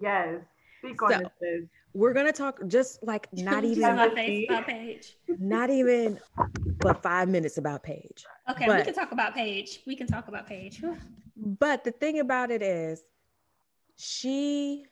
Yes. 0.00 0.40
Speak 0.78 1.02
on 1.02 1.10
this 1.40 1.68
we're 1.94 2.12
gonna 2.12 2.32
talk 2.32 2.60
just 2.66 3.02
like 3.02 3.28
not 3.32 3.64
even 3.64 3.84
about 3.84 4.14
Paige. 4.14 5.16
Not 5.38 5.70
even 5.70 6.18
but 6.78 7.02
five 7.02 7.28
minutes 7.28 7.58
about 7.58 7.82
Paige. 7.82 8.24
Okay, 8.50 8.66
but, 8.66 8.78
we 8.78 8.84
can 8.84 8.94
talk 8.94 9.12
about 9.12 9.34
Paige. 9.34 9.80
We 9.86 9.96
can 9.96 10.06
talk 10.06 10.28
about 10.28 10.46
Paige. 10.46 10.82
but 11.36 11.84
the 11.84 11.92
thing 11.92 12.20
about 12.20 12.50
it 12.50 12.62
is 12.62 13.02
she 13.96 14.86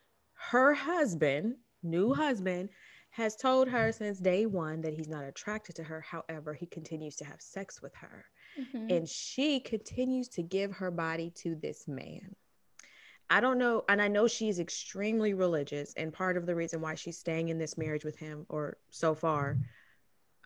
her 0.51 0.75
husband, 0.75 1.57
new 1.83 2.15
husband, 2.15 2.71
has 3.11 3.37
told 3.37 3.69
her 3.69 3.93
since 3.93 4.19
day 4.19 4.47
one 4.47 4.81
that 4.81 4.95
he's 4.95 5.09
not 5.09 5.25
attracted 5.25 5.77
to 5.77 5.83
her. 5.83 6.01
However, 6.01 6.55
he 6.55 6.67
continues 6.67 7.17
to 7.17 7.25
have 7.25 7.41
sex 7.41 7.83
with 7.83 7.95
her. 7.97 8.25
Mm-hmm. 8.59 8.91
And 8.91 9.09
she 9.09 9.61
continues 9.61 10.29
to 10.31 10.43
give 10.43 10.73
her 10.73 10.91
body 10.91 11.33
to 11.37 11.55
this 11.57 11.87
man. 11.87 12.35
I 13.31 13.41
don't 13.41 13.59
know, 13.59 13.85
and 13.89 14.03
I 14.03 14.09
know 14.09 14.27
she's 14.27 14.59
extremely 14.59 15.35
religious, 15.35 15.95
and 15.95 16.13
part 16.13 16.37
of 16.37 16.47
the 16.47 16.55
reason 16.55 16.81
why 16.81 16.97
she's 16.97 17.17
staying 17.17 17.49
in 17.49 17.59
this 17.59 17.79
marriage 17.79 18.05
with 18.05 18.19
him, 18.19 18.45
or 18.49 18.77
so 18.91 19.15
far, 19.15 19.57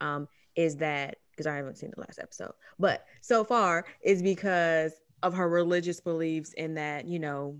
um, 0.03 0.29
is 0.55 0.76
that 0.76 1.17
because 1.31 1.47
I 1.47 1.57
haven't 1.57 1.79
seen 1.79 1.93
the 1.95 2.03
last 2.03 2.19
episode, 2.19 2.53
but 2.79 3.07
so 3.23 3.43
far 3.43 3.87
is 4.03 4.23
because 4.23 4.93
of 5.23 5.33
her 5.33 5.49
religious 5.49 5.99
beliefs 5.99 6.53
in 6.53 6.75
that 6.75 7.07
you 7.07 7.19
know 7.19 7.59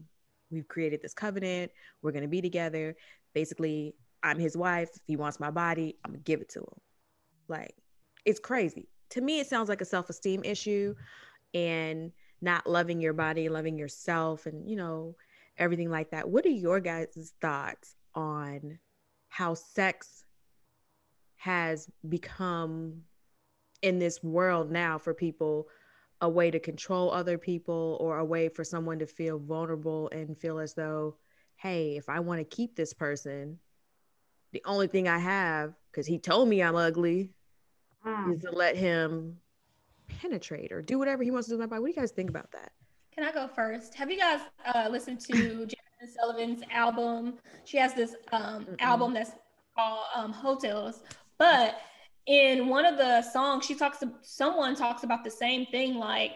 we've 0.51 0.69
created 0.69 1.01
this 1.03 1.15
covenant, 1.15 1.73
we're 2.03 2.13
gonna 2.13 2.29
be 2.29 2.43
together. 2.43 2.95
Basically, 3.35 3.95
I'm 4.23 4.39
his 4.39 4.57
wife. 4.57 4.91
If 4.95 5.03
he 5.07 5.17
wants 5.17 5.41
my 5.41 5.51
body, 5.51 5.97
I'm 6.05 6.13
gonna 6.13 6.23
give 6.23 6.43
it 6.43 6.51
to 6.51 6.61
him. 6.61 6.81
Like, 7.49 7.75
it's 8.27 8.41
crazy. 8.41 8.89
To 9.11 9.23
me, 9.23 9.41
it 9.41 9.47
sounds 9.47 9.71
like 9.71 9.81
a 9.81 9.87
self 9.87 10.11
esteem 10.11 10.45
issue, 10.45 10.95
and 11.55 12.13
not 12.45 12.67
loving 12.67 13.01
your 13.01 13.15
body, 13.15 13.49
loving 13.49 13.79
yourself, 13.79 14.47
and 14.47 14.69
you 14.69 14.77
know, 14.77 15.17
everything 15.59 15.91
like 15.91 16.11
that. 16.11 16.29
What 16.29 16.47
are 16.47 16.51
your 16.51 16.79
guys' 16.79 17.33
thoughts 17.41 17.97
on 18.15 18.79
how 19.29 19.55
sex 19.55 20.25
has 21.37 21.91
become 22.09 23.03
in 23.83 23.99
this 23.99 24.23
world 24.23 24.71
now 24.71 24.99
for 24.99 25.13
people 25.13 25.67
a 26.21 26.29
way 26.29 26.51
to 26.51 26.61
control 26.61 27.11
other 27.11 27.37
people 27.37 27.99
or 28.01 28.19
a 28.19 28.25
way 28.25 28.49
for 28.49 28.65
someone 28.65 28.99
to 28.99 29.07
feel 29.07 29.39
vulnerable 29.39 30.09
and 30.11 30.39
feel 30.39 30.59
as 30.59 30.75
though, 30.75 31.17
hey, 31.57 31.97
if 31.97 32.09
I 32.09 32.21
want 32.21 32.41
to 32.41 32.57
keep 32.57 32.77
this 32.77 32.95
person, 32.95 33.59
the 34.53 34.63
only 34.65 34.87
thing 34.87 35.09
I 35.09 35.19
have, 35.19 35.75
because 35.91 36.07
he 36.07 36.19
told 36.19 36.49
me 36.49 36.63
I'm 36.63 36.77
ugly, 36.77 37.33
mm. 38.07 38.33
is 38.33 38.43
to 38.43 38.53
let 38.53 38.77
him 38.77 39.39
penetrate 40.09 40.73
or 40.73 40.83
do 40.83 40.99
whatever 40.99 41.23
he 41.23 41.31
wants 41.31 41.49
to 41.49 41.55
do 41.55 41.59
with 41.59 41.69
my 41.69 41.77
body. 41.77 41.83
What 41.83 41.89
do 41.89 41.95
you 41.95 42.01
guys 42.01 42.11
think 42.11 42.31
about 42.31 42.51
that? 42.53 42.73
Can 43.15 43.25
I 43.25 43.33
go 43.33 43.49
first? 43.49 43.95
Have 43.95 44.11
you 44.11 44.19
guys 44.19 44.41
uh, 44.75 44.89
listened 44.91 45.21
to 45.21 45.33
Jazmine 45.33 46.15
Sullivan's 46.19 46.63
album? 46.71 47.35
She 47.65 47.77
has 47.77 47.95
this 47.95 48.15
um, 48.33 48.67
album 48.81 49.15
that's 49.15 49.33
called 49.77 50.01
um, 50.15 50.33
Heaux 50.33 50.57
Tales, 50.57 51.03
but 51.39 51.81
in 52.27 52.69
one 52.69 52.87
of 52.87 52.97
the 52.97 53.23
songs, 53.23 53.67
she 53.67 53.75
talks 53.75 53.99
to 53.99 54.11
someone 54.23 54.75
talks 54.75 55.05
about 55.05 55.25
the 55.25 55.31
same 55.31 55.67
thing, 55.67 55.97
like 55.97 56.33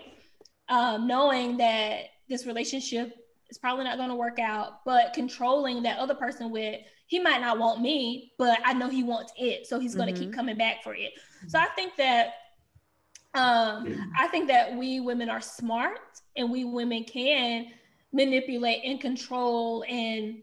um, 0.69 1.07
knowing 1.07 1.57
that 1.57 2.03
this 2.29 2.47
relationship 2.47 3.15
is 3.51 3.59
probably 3.59 3.85
not 3.85 3.97
going 3.97 4.11
to 4.11 4.15
work 4.15 4.39
out, 4.39 4.85
but 4.85 5.15
controlling 5.15 5.83
that 5.83 5.99
other 5.99 6.15
person 6.15 6.51
with 6.51 6.81
he 7.09 7.19
might 7.19 7.41
not 7.41 7.59
want 7.59 7.81
me, 7.81 8.33
but 8.39 8.59
I 8.67 8.75
know 8.75 8.89
he 8.91 9.03
wants 9.03 9.33
it, 9.39 9.67
so 9.67 9.81
he's 9.81 9.95
going 9.95 10.09
to 10.09 10.13
mm-hmm. 10.13 10.25
keep 10.25 10.35
coming 10.35 10.59
back 10.59 10.85
for 10.85 10.95
it. 10.95 11.13
So 11.49 11.59
I 11.59 11.67
think 11.75 11.97
that 11.97 12.35
um, 13.39 14.13
I 14.19 14.27
think 14.29 14.49
that 14.49 14.77
we 14.77 14.99
women 14.99 15.29
are 15.29 15.41
smart 15.41 16.01
and 16.37 16.51
we 16.51 16.65
women 16.65 17.05
can 17.05 17.67
manipulate 18.13 18.83
and 18.85 19.01
control 19.01 19.85
and 19.89 20.39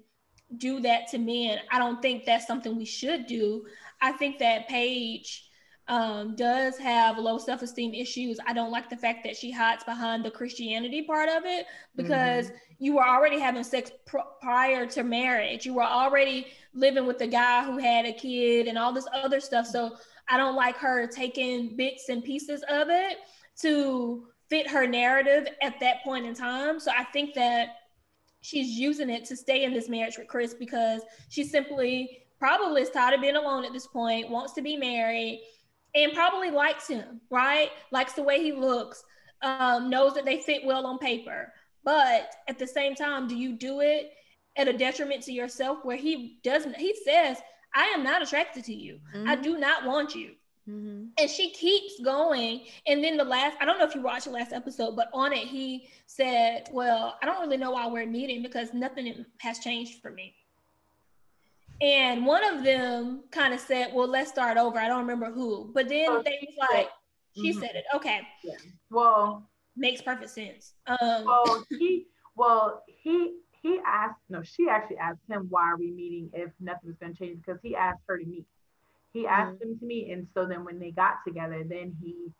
do 0.57 0.79
that 0.79 1.09
to 1.09 1.17
men. 1.17 1.59
I 1.71 1.79
don't 1.79 2.01
think 2.01 2.23
that's 2.23 2.47
something 2.47 2.77
we 2.77 2.85
should 2.85 3.27
do. 3.27 3.65
I 4.01 4.13
think 4.13 4.39
that 4.39 4.69
Paige 4.69 5.49
um, 5.87 6.35
does 6.35 6.77
have 6.77 7.17
low 7.17 7.37
self 7.37 7.61
esteem 7.61 7.93
issues. 7.93 8.39
I 8.47 8.53
don't 8.53 8.71
like 8.71 8.89
the 8.89 8.97
fact 8.97 9.25
that 9.25 9.35
she 9.35 9.51
hides 9.51 9.83
behind 9.83 10.23
the 10.23 10.31
Christianity 10.31 11.01
part 11.01 11.27
of 11.27 11.43
it 11.45 11.65
because 11.95 12.47
mm-hmm. 12.47 12.55
you 12.79 12.95
were 12.95 13.05
already 13.05 13.39
having 13.39 13.63
sex 13.63 13.91
pr- 14.07 14.17
prior 14.41 14.85
to 14.87 15.03
marriage. 15.03 15.65
You 15.65 15.73
were 15.73 15.83
already 15.83 16.47
living 16.73 17.05
with 17.05 17.19
a 17.21 17.27
guy 17.27 17.65
who 17.65 17.77
had 17.77 18.05
a 18.05 18.13
kid 18.13 18.67
and 18.67 18.77
all 18.77 18.93
this 18.93 19.07
other 19.13 19.39
stuff. 19.39 19.67
So 19.67 19.97
I 20.29 20.37
don't 20.37 20.55
like 20.55 20.77
her 20.77 21.07
taking 21.07 21.75
bits 21.75 22.09
and 22.09 22.23
pieces 22.23 22.63
of 22.69 22.87
it 22.89 23.17
to 23.61 24.27
fit 24.49 24.69
her 24.69 24.87
narrative 24.87 25.47
at 25.61 25.79
that 25.79 26.03
point 26.03 26.25
in 26.25 26.33
time. 26.33 26.79
So 26.79 26.91
I 26.95 27.03
think 27.05 27.33
that 27.35 27.69
she's 28.41 28.77
using 28.77 29.09
it 29.09 29.25
to 29.25 29.35
stay 29.35 29.63
in 29.63 29.73
this 29.73 29.89
marriage 29.89 30.17
with 30.17 30.27
Chris 30.27 30.53
because 30.53 31.01
she 31.29 31.43
simply 31.43 32.23
probably 32.39 32.81
is 32.81 32.89
tired 32.89 33.15
of 33.15 33.21
being 33.21 33.35
alone 33.35 33.65
at 33.65 33.73
this 33.73 33.87
point, 33.87 34.29
wants 34.29 34.53
to 34.53 34.61
be 34.61 34.77
married, 34.77 35.41
and 35.95 36.13
probably 36.13 36.51
likes 36.51 36.87
him, 36.87 37.21
right? 37.31 37.71
Likes 37.91 38.13
the 38.13 38.23
way 38.23 38.43
he 38.43 38.51
looks, 38.51 39.03
um, 39.41 39.89
knows 39.89 40.13
that 40.13 40.25
they 40.25 40.41
fit 40.41 40.65
well 40.65 40.85
on 40.85 40.99
paper. 40.99 41.51
But 41.83 42.29
at 42.47 42.59
the 42.59 42.67
same 42.67 42.95
time, 42.95 43.27
do 43.27 43.35
you 43.35 43.53
do 43.53 43.79
it 43.79 44.11
at 44.57 44.67
a 44.67 44.77
detriment 44.77 45.23
to 45.23 45.31
yourself 45.31 45.79
where 45.83 45.97
he 45.97 46.39
doesn't, 46.43 46.75
he 46.75 46.95
says, 47.03 47.37
I 47.75 47.85
am 47.87 48.03
not 48.03 48.21
attracted 48.21 48.63
to 48.65 48.73
you. 48.73 48.99
Mm-hmm. 49.13 49.29
I 49.29 49.35
do 49.35 49.57
not 49.57 49.85
want 49.85 50.15
you. 50.15 50.31
Mm-hmm. 50.69 51.05
And 51.19 51.29
she 51.29 51.51
keeps 51.51 51.99
going. 51.99 52.61
And 52.87 53.03
then 53.03 53.17
the 53.17 53.23
last, 53.23 53.57
I 53.61 53.65
don't 53.65 53.77
know 53.77 53.85
if 53.85 53.93
you 53.93 54.01
watched 54.01 54.25
the 54.25 54.31
last 54.31 54.51
episode, 54.51 54.95
but 54.95 55.09
on 55.13 55.31
it, 55.33 55.47
he 55.47 55.89
said, 56.07 56.69
Well, 56.71 57.17
I 57.21 57.25
don't 57.25 57.39
really 57.39 57.57
know 57.57 57.71
why 57.71 57.87
we're 57.87 58.07
meeting 58.07 58.41
because 58.41 58.73
nothing 58.73 59.25
has 59.39 59.59
changed 59.59 60.01
for 60.01 60.11
me. 60.11 60.33
And 61.81 62.25
one 62.25 62.43
of 62.43 62.63
them 62.63 63.25
kind 63.31 63.53
of 63.53 63.59
said, 63.59 63.91
Well, 63.93 64.07
let's 64.07 64.31
start 64.31 64.57
over. 64.57 64.79
I 64.79 64.87
don't 64.87 65.01
remember 65.01 65.31
who. 65.31 65.71
But 65.73 65.89
then 65.89 66.07
oh, 66.09 66.23
they 66.23 66.39
was 66.41 66.69
like, 66.71 66.89
She 67.35 67.51
mm-hmm. 67.51 67.59
said 67.59 67.75
it. 67.75 67.83
Okay. 67.93 68.21
Yeah. 68.43 68.55
Well, 68.89 69.47
makes 69.75 70.01
perfect 70.01 70.31
sense. 70.31 70.73
Um, 70.87 71.25
well, 71.25 71.63
he, 71.69 72.07
well, 72.35 72.83
he, 72.87 73.37
he 73.65 73.79
asked, 73.83 74.19
no, 74.29 74.43
she 74.43 74.69
actually 74.69 74.97
asked 74.97 75.25
him, 75.27 75.47
why 75.49 75.63
are 75.63 75.75
we 75.75 75.89
meeting 75.89 76.29
if 76.33 76.51
nothing 76.59 76.87
was 76.87 76.97
going 76.97 77.13
to 77.13 77.17
change? 77.17 77.39
Because 77.43 77.59
he 77.63 77.75
asked 77.75 78.03
her 78.07 78.19
to 78.19 78.23
meet. 78.23 78.45
He 79.11 79.25
asked 79.25 79.55
mm-hmm. 79.55 79.71
him 79.71 79.79
to 79.79 79.85
meet. 79.85 80.11
And 80.11 80.27
so 80.35 80.45
then 80.45 80.63
when 80.63 80.77
they 80.77 80.91
got 80.91 81.15
together, 81.25 81.63
then 81.67 81.95
he 81.99 82.31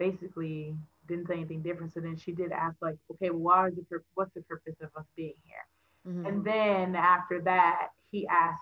basically 0.00 0.74
didn't 1.06 1.28
say 1.28 1.34
anything 1.34 1.62
different. 1.62 1.94
So 1.94 2.00
then 2.00 2.16
she 2.16 2.32
did 2.32 2.50
ask, 2.50 2.74
like, 2.82 2.96
okay, 3.12 3.30
well, 3.30 3.38
why 3.38 3.68
is 3.68 3.74
the 3.76 4.00
what's 4.14 4.34
the 4.34 4.40
purpose 4.42 4.74
of 4.80 4.88
us 4.96 5.04
being 5.14 5.34
here? 5.44 6.12
Mm-hmm. 6.12 6.26
And 6.26 6.44
then 6.44 6.96
after 6.96 7.40
that, 7.42 7.90
he 8.10 8.26
asks, 8.26 8.58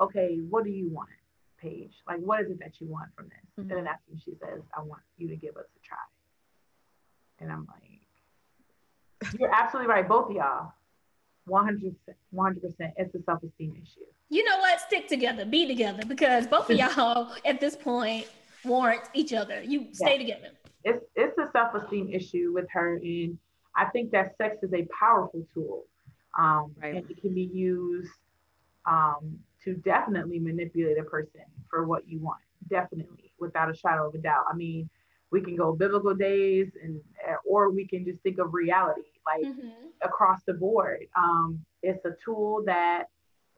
okay, 0.00 0.38
what 0.48 0.62
do 0.62 0.70
you 0.70 0.88
want, 0.88 1.08
Paige? 1.60 1.94
Like, 2.06 2.20
what 2.20 2.40
is 2.40 2.52
it 2.52 2.60
that 2.60 2.80
you 2.80 2.86
want 2.86 3.08
from 3.16 3.30
this? 3.30 3.38
Mm-hmm. 3.58 3.62
And 3.62 3.78
then 3.78 3.84
that's 3.84 4.02
when 4.06 4.20
she 4.20 4.34
says, 4.40 4.62
I 4.76 4.82
want 4.82 5.02
you 5.16 5.26
to 5.26 5.34
give 5.34 5.56
us 5.56 5.66
a 5.76 5.80
try. 5.84 5.98
And 7.40 7.50
I'm 7.50 7.66
like, 7.66 9.34
you're 9.40 9.52
absolutely 9.52 9.92
right, 9.92 10.08
both 10.08 10.30
of 10.30 10.36
y'all. 10.36 10.72
100 11.48 11.96
100% 12.34 12.92
it's 12.96 13.14
a 13.14 13.22
self-esteem 13.22 13.74
issue. 13.82 14.06
You 14.28 14.44
know 14.44 14.58
what? 14.58 14.80
Stick 14.80 15.08
together. 15.08 15.44
Be 15.44 15.66
together. 15.66 16.02
Because 16.06 16.46
both 16.46 16.70
of 16.70 16.76
y'all 16.96 17.32
at 17.44 17.60
this 17.60 17.76
point 17.76 18.26
warrant 18.64 19.02
each 19.14 19.32
other. 19.32 19.62
You 19.62 19.88
stay 19.92 20.12
yeah. 20.12 20.18
together. 20.18 20.54
It's 20.84 21.04
it's 21.16 21.36
a 21.38 21.50
self-esteem 21.52 22.10
issue 22.10 22.52
with 22.54 22.66
her 22.70 22.96
and 22.96 23.36
i 23.74 23.84
think 23.86 24.12
that 24.12 24.36
sex 24.38 24.56
is 24.62 24.72
a 24.72 24.86
powerful 24.98 25.44
tool 25.52 25.84
um, 26.38 26.72
right. 26.80 26.94
and 26.94 27.10
it 27.10 27.20
can 27.20 27.34
be 27.34 27.50
used 27.52 28.12
um, 28.86 29.38
to 29.64 29.74
definitely 29.74 30.38
manipulate 30.38 30.98
a 30.98 31.02
person 31.02 31.42
for 31.68 31.86
what 31.86 32.08
you 32.08 32.18
want. 32.20 32.40
Definitely 32.70 33.32
without 33.38 33.70
a 33.70 33.76
shadow 33.76 34.08
of 34.08 34.14
a 34.14 34.18
doubt. 34.18 34.44
I 34.50 34.54
mean 34.54 34.88
we 35.30 35.40
can 35.42 35.56
go 35.56 35.72
biblical 35.72 36.14
days 36.14 36.68
and 36.82 37.00
or 37.46 37.70
we 37.70 37.86
can 37.86 38.04
just 38.04 38.20
think 38.22 38.38
of 38.38 38.54
reality 38.54 39.02
like 39.26 39.44
mm-hmm. 39.44 39.68
across 40.02 40.40
the 40.46 40.54
board. 40.54 41.06
Um, 41.16 41.64
it's 41.82 42.04
a 42.04 42.16
tool 42.24 42.62
that 42.66 43.04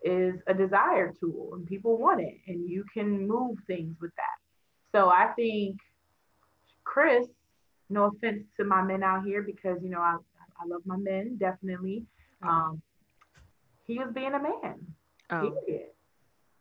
is 0.03 0.41
a 0.47 0.55
desired 0.55 1.17
tool 1.21 1.51
and 1.55 1.67
people 1.67 1.99
want 1.99 2.21
it 2.21 2.39
and 2.47 2.69
you 2.69 2.85
can 2.93 3.29
move 3.29 3.59
things 3.67 3.97
with 4.01 4.13
that. 4.17 4.39
So 4.93 5.09
i 5.11 5.27
think 5.37 5.79
chris 6.85 7.27
no 7.89 8.05
offense 8.05 8.45
to 8.57 8.65
my 8.65 8.83
men 8.83 9.03
out 9.03 9.25
here 9.25 9.43
because 9.43 9.79
you 9.83 9.91
know 9.91 10.01
i, 10.01 10.17
I 10.61 10.67
love 10.67 10.83
my 10.85 10.97
men 10.97 11.37
definitely. 11.39 12.05
Um, 12.43 12.81
he 13.87 13.99
was 13.99 14.09
being 14.15 14.33
a 14.33 14.43
man 14.43 14.77
oh. 15.31 15.55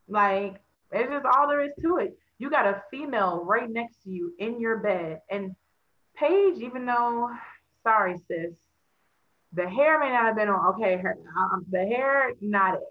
like 0.07 0.59
it's 0.91 1.09
just 1.09 1.25
all 1.25 1.47
there 1.47 1.61
is 1.61 1.71
to 1.81 1.97
it 1.97 2.17
you 2.39 2.49
got 2.49 2.65
a 2.65 2.82
female 2.89 3.43
right 3.43 3.69
next 3.69 4.04
to 4.04 4.10
you 4.10 4.34
in 4.39 4.60
your 4.60 4.78
bed. 4.78 5.19
And 5.30 5.56
Paige, 6.15 6.60
even 6.60 6.86
though, 6.86 7.30
sorry, 7.84 8.17
sis, 8.28 8.56
the 9.54 9.69
hair 9.69 9.99
may 9.99 10.10
not 10.10 10.25
have 10.25 10.36
been 10.36 10.47
on, 10.47 10.73
okay, 10.73 10.97
her, 10.97 11.17
um, 11.38 11.65
the 11.69 11.86
hair, 11.86 12.32
not 12.41 12.75
it. 12.75 12.82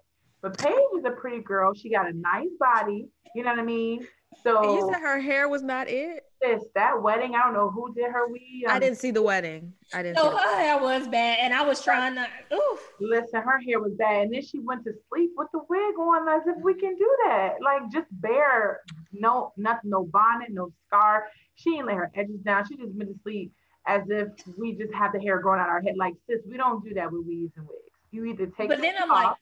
But 0.43 0.59
Paige 0.59 0.99
is 0.99 1.05
a 1.05 1.11
pretty 1.11 1.43
girl. 1.43 1.75
She 1.75 1.91
got 1.91 2.09
a 2.09 2.13
nice 2.13 2.51
body. 2.61 3.09
You 3.35 3.43
know 3.43 3.51
what 3.51 3.59
I 3.59 3.65
mean? 3.65 4.07
So 4.43 4.75
you 4.75 4.91
said 4.93 5.01
her 5.01 5.19
hair 5.19 5.49
was 5.49 5.63
not 5.63 5.89
it. 5.89 6.25
Sis, 6.42 6.62
that 6.74 7.03
wedding, 7.03 7.35
I 7.35 7.42
don't 7.42 7.55
know 7.55 7.70
who 7.70 7.92
did 7.94 8.11
her 8.12 8.29
weave. 8.29 8.66
I 8.68 8.74
um, 8.74 8.81
didn't 8.81 8.98
see 8.98 9.11
the 9.11 9.22
wedding. 9.22 9.72
I 9.92 10.03
didn't. 10.03 10.16
No, 10.16 10.31
her 10.31 10.59
hair 10.59 10.79
was 10.79 11.09
bad, 11.09 11.38
and 11.40 11.53
I 11.53 11.62
was 11.62 11.83
trying 11.83 12.14
to. 12.14 12.27
Oof. 12.55 12.92
Listen, 13.01 13.42
her 13.42 13.59
hair 13.59 13.81
was 13.81 13.92
bad, 13.94 14.22
and 14.22 14.35
then 14.35 14.42
she 14.42 14.61
went 14.61 14.85
to 14.85 14.92
sleep 15.09 15.33
with 15.37 15.48
the 15.53 15.61
wig 15.68 15.98
on, 15.98 16.29
as 16.29 16.46
if 16.46 16.62
we 16.62 16.74
can 16.74 16.96
do 16.96 17.16
that. 17.27 17.55
Like 17.62 17.90
just 17.90 18.07
bare, 18.12 18.81
no, 19.12 19.53
nothing, 19.57 19.90
no 19.90 20.05
bonnet, 20.05 20.51
no 20.51 20.70
scarf. 20.87 21.24
She 21.57 21.70
didn't 21.70 21.87
lay 21.87 21.94
her 21.94 22.11
edges 22.14 22.40
down. 22.40 22.68
She 22.68 22.77
just 22.77 22.92
went 22.94 23.11
to 23.11 23.18
sleep 23.22 23.53
as 23.87 24.03
if 24.09 24.29
we 24.59 24.74
just 24.74 24.94
have 24.94 25.12
the 25.12 25.20
hair 25.20 25.40
growing 25.40 25.61
out 25.61 25.68
our 25.68 25.81
head. 25.81 25.96
Like 25.96 26.14
sis, 26.29 26.40
we 26.48 26.57
don't 26.57 26.85
do 26.85 26.94
that 26.94 27.11
with 27.11 27.27
weaves 27.27 27.53
and 27.57 27.66
wigs. 27.66 27.81
You 28.12 28.27
either 28.27 28.46
take. 28.46 28.68
But 28.68 28.81
then 28.81 28.94
I'm 29.01 29.11
off, 29.11 29.24
like 29.24 29.37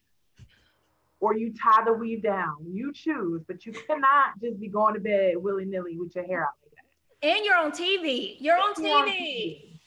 or 1.19 1.35
you 1.35 1.53
tie 1.53 1.83
the 1.83 1.93
weave 1.93 2.23
down. 2.23 2.57
You 2.71 2.93
choose, 2.93 3.41
but 3.47 3.65
you 3.65 3.71
cannot 3.71 4.39
just 4.41 4.59
be 4.59 4.67
going 4.67 4.93
to 4.93 4.99
bed 4.99 5.35
willy 5.37 5.65
nilly 5.65 5.97
with 5.97 6.15
your 6.15 6.25
hair 6.25 6.43
out 6.43 6.49
like 6.61 6.66
that. 6.66 6.66
And 7.21 7.45
you're 7.45 7.55
on 7.55 7.71
TV. 7.71 8.35
You're 8.39 8.57
on 8.57 8.73
TV. 8.73 8.91
On 8.91 9.07
TV. 9.07 9.79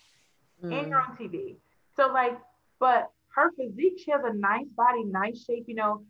Mm. 0.64 0.78
And 0.78 0.88
you're 0.88 1.00
on 1.00 1.16
TV. 1.16 1.56
So 1.96 2.08
like, 2.12 2.38
but 2.78 3.10
her 3.34 3.50
physique, 3.52 4.00
she 4.04 4.10
has 4.10 4.22
a 4.24 4.32
nice 4.32 4.66
body, 4.76 5.04
nice 5.04 5.44
shape, 5.44 5.64
you 5.68 5.74
know. 5.74 6.02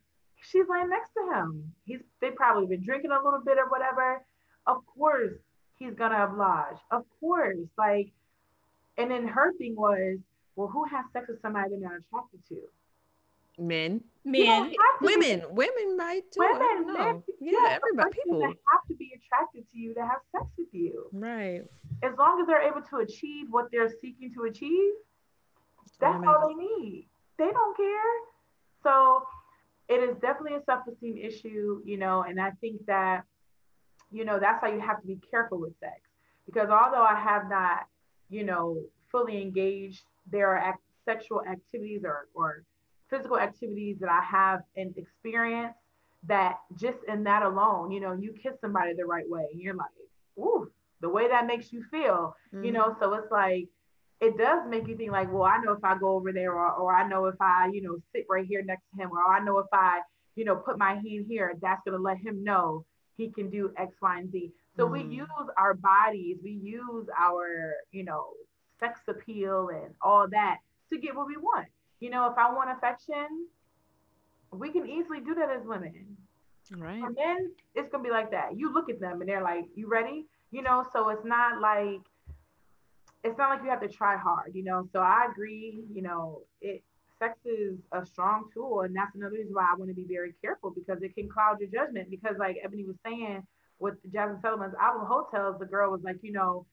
She's 0.43 0.65
laying 0.71 0.89
next 0.89 1.11
to 1.13 1.35
him. 1.35 1.75
He's 1.85 2.01
they 2.21 2.31
probably 2.31 2.67
been 2.67 2.83
drinking 2.83 3.11
a 3.11 3.23
little 3.23 3.43
bit 3.45 3.59
or 3.59 3.69
whatever. 3.69 4.25
Of 4.67 4.79
course, 4.87 5.39
he's 5.79 5.93
gonna 5.95 6.25
oblige. 6.25 6.79
Of 6.91 7.05
course. 7.21 7.59
Like, 7.77 8.11
and 8.97 9.11
then 9.11 9.29
her 9.29 9.53
thing 9.59 9.77
was, 9.77 10.19
well, 10.57 10.69
who 10.69 10.85
has 10.85 11.05
sex 11.13 11.27
with 11.29 11.43
somebody 11.43 11.71
they're 11.71 11.81
not 11.81 11.99
attracted 11.99 12.41
to? 12.49 12.61
Men. 13.61 14.01
Men. 14.25 14.73
Women. 15.01 15.41
Be, 15.41 15.47
women 15.51 15.97
might 15.97 16.23
too. 16.33 16.41
Women, 16.41 16.93
men, 16.93 17.23
yeah, 17.41 17.53
yeah, 17.53 17.69
everybody 17.77 18.19
people 18.25 18.43
have 18.43 18.87
to 18.89 18.95
be 18.95 19.13
attracted 19.15 19.71
to 19.71 19.79
you 19.79 19.95
to 19.95 20.01
have 20.01 20.21
sex 20.33 20.47
with 20.59 20.69
you. 20.73 21.09
Right. 21.13 21.63
As 22.03 22.13
long 22.19 22.41
as 22.41 22.47
they're 22.47 22.63
able 22.63 22.83
to 22.83 22.97
achieve 22.99 23.47
what 23.51 23.71
they're 23.71 23.93
seeking 24.01 24.33
to 24.35 24.45
achieve, 24.45 24.93
that's 25.99 26.25
all 26.27 26.49
they 26.49 26.55
need. 26.55 27.09
They 27.39 27.51
don't 27.51 27.77
care. 27.77 28.13
So 28.83 29.27
it 29.89 30.03
is 30.03 30.17
definitely 30.21 30.57
a 30.57 30.65
self-esteem 30.65 31.19
issue, 31.19 31.83
you 31.85 31.99
know, 31.99 32.23
and 32.23 32.41
I 32.41 32.53
think 32.61 32.87
that, 32.87 33.25
you 34.11 34.25
know, 34.25 34.39
that's 34.39 34.63
why 34.63 34.73
you 34.73 34.81
have 34.81 35.01
to 35.01 35.07
be 35.07 35.19
careful 35.31 35.59
with 35.61 35.79
sex. 35.81 36.01
Because 36.47 36.71
although 36.71 37.03
I 37.03 37.19
have 37.19 37.49
not, 37.49 37.87
you 38.29 38.45
know, 38.45 38.77
fully 39.11 39.43
engaged, 39.43 40.03
there 40.31 40.49
are 40.51 40.59
act- 40.59 40.83
sexual 41.05 41.43
activities 41.43 42.03
or, 42.05 42.29
or 42.35 42.65
physical 43.11 43.39
activities 43.39 43.99
that 44.01 44.09
I 44.09 44.23
have 44.25 44.61
and 44.77 44.97
experience 44.97 45.75
that 46.27 46.57
just 46.77 46.99
in 47.09 47.25
that 47.25 47.43
alone, 47.43 47.91
you 47.91 48.01
know, 48.01 48.13
you 48.13 48.33
kiss 48.33 48.55
somebody 48.61 48.93
the 48.95 49.05
right 49.05 49.29
way 49.29 49.47
and 49.53 49.61
you're 49.61 49.75
like, 49.75 49.89
ooh, 50.39 50.71
the 51.01 51.09
way 51.09 51.29
that 51.29 51.47
makes 51.47 51.73
you 51.73 51.83
feel, 51.91 52.35
mm-hmm. 52.55 52.65
you 52.65 52.73
know, 52.73 52.95
so 53.01 53.15
it's 53.15 53.31
like, 53.31 53.69
it 54.21 54.37
does 54.37 54.69
make 54.69 54.87
you 54.87 54.97
think 54.97 55.13
like, 55.13 55.33
well, 55.33 55.45
I 55.45 55.59
know 55.59 55.73
if 55.73 55.83
I 55.83 55.97
go 55.99 56.11
over 56.11 56.31
there 56.31 56.53
or, 56.53 56.73
or 56.73 56.95
I 56.95 57.09
know 57.09 57.25
if 57.25 57.37
I, 57.41 57.71
you 57.73 57.83
know, 57.83 57.97
sit 58.15 58.27
right 58.29 58.45
here 58.47 58.63
next 58.63 58.85
to 58.95 59.03
him 59.03 59.11
or 59.11 59.25
I 59.25 59.43
know 59.43 59.59
if 59.59 59.67
I, 59.73 60.01
you 60.37 60.45
know, 60.45 60.57
put 60.57 60.79
my 60.79 60.93
hand 60.93 61.25
here, 61.27 61.55
that's 61.61 61.81
going 61.87 61.97
to 61.97 62.03
let 62.03 62.19
him 62.19 62.45
know 62.45 62.85
he 63.17 63.31
can 63.31 63.51
do 63.51 63.73
X, 63.79 63.95
Y, 64.01 64.19
and 64.19 64.31
Z. 64.31 64.53
So 64.77 64.85
mm-hmm. 64.85 65.09
we 65.09 65.17
use 65.17 65.29
our 65.57 65.75
bodies, 65.75 66.37
we 66.43 66.53
use 66.53 67.07
our, 67.19 67.73
you 67.93 68.05
know, 68.05 68.27
sex 68.79 69.01
appeal 69.09 69.71
and 69.71 69.95
all 70.03 70.29
that 70.31 70.59
to 70.91 70.99
get 70.99 71.17
what 71.17 71.27
we 71.27 71.37
want. 71.37 71.69
You 72.01 72.11
know, 72.11 72.31
if 72.31 72.39
I 72.39 72.53
want 72.53 72.71
affection, 72.71 73.47
we 74.53 74.71
can 74.71 74.89
easily 74.89 75.21
do 75.21 75.35
that 75.35 75.51
as 75.51 75.65
women. 75.65 76.17
Right. 76.77 77.01
For 77.01 77.11
men, 77.11 77.53
it's 77.75 77.89
gonna 77.91 78.05
be 78.05 78.11
like 78.11 78.31
that. 78.31 78.57
You 78.57 78.73
look 78.73 78.89
at 78.89 79.01
them 79.01 79.21
and 79.21 79.29
they're 79.29 79.43
like, 79.43 79.67
"You 79.75 79.89
ready?" 79.89 80.27
You 80.51 80.63
know. 80.63 80.85
So 80.93 81.09
it's 81.09 81.25
not 81.25 81.61
like 81.61 82.01
it's 83.25 83.37
not 83.37 83.51
like 83.51 83.63
you 83.63 83.71
have 83.71 83.81
to 83.81 83.89
try 83.89 84.17
hard. 84.17 84.55
You 84.55 84.65
know. 84.65 84.89
So 84.93 85.01
I 85.01 85.27
agree. 85.31 85.83
You 85.93 86.03
know, 86.03 86.43
it 86.61 86.83
sex 87.19 87.39
is 87.45 87.79
a 87.93 88.05
strong 88.07 88.49
tool, 88.55 88.81
and 88.83 88.95
that's 88.95 89.15
another 89.15 89.35
reason 89.35 89.53
why 89.53 89.67
I 89.71 89.77
want 89.77 89.91
to 89.91 89.95
be 89.95 90.07
very 90.09 90.33
careful 90.41 90.71
because 90.71 91.03
it 91.03 91.15
can 91.15 91.29
cloud 91.29 91.61
your 91.61 91.71
judgment. 91.71 92.09
Because 92.09 92.37
like 92.39 92.57
Ebony 92.63 92.85
was 92.85 92.97
saying 93.05 93.43
with 93.79 93.95
Jazmine 94.13 94.41
Sullivan's 94.41 94.75
album 94.81 95.09
Tales, 95.33 95.59
the 95.59 95.67
girl 95.67 95.91
was 95.91 96.03
like, 96.03 96.19
you 96.23 96.33
know, 96.33 96.67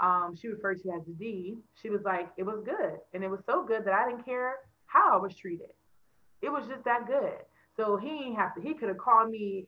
um, 0.00 0.34
she 0.40 0.48
referred 0.48 0.82
to 0.82 0.90
as 0.90 1.04
the 1.06 1.12
D. 1.12 1.56
She 1.80 1.90
was 1.90 2.02
like, 2.04 2.28
it 2.36 2.42
was 2.42 2.62
good, 2.64 2.98
and 3.12 3.22
it 3.22 3.30
was 3.30 3.40
so 3.46 3.64
good 3.64 3.84
that 3.84 3.94
I 3.94 4.08
didn't 4.08 4.24
care 4.24 4.56
how 4.86 5.14
I 5.14 5.16
was 5.16 5.34
treated. 5.34 5.70
It 6.42 6.50
was 6.50 6.66
just 6.66 6.84
that 6.84 7.06
good. 7.06 7.32
So 7.76 7.96
he 7.96 8.08
didn't 8.08 8.36
have 8.36 8.54
to. 8.54 8.60
He 8.60 8.74
could 8.74 8.88
have 8.88 8.98
called 8.98 9.30
me 9.30 9.66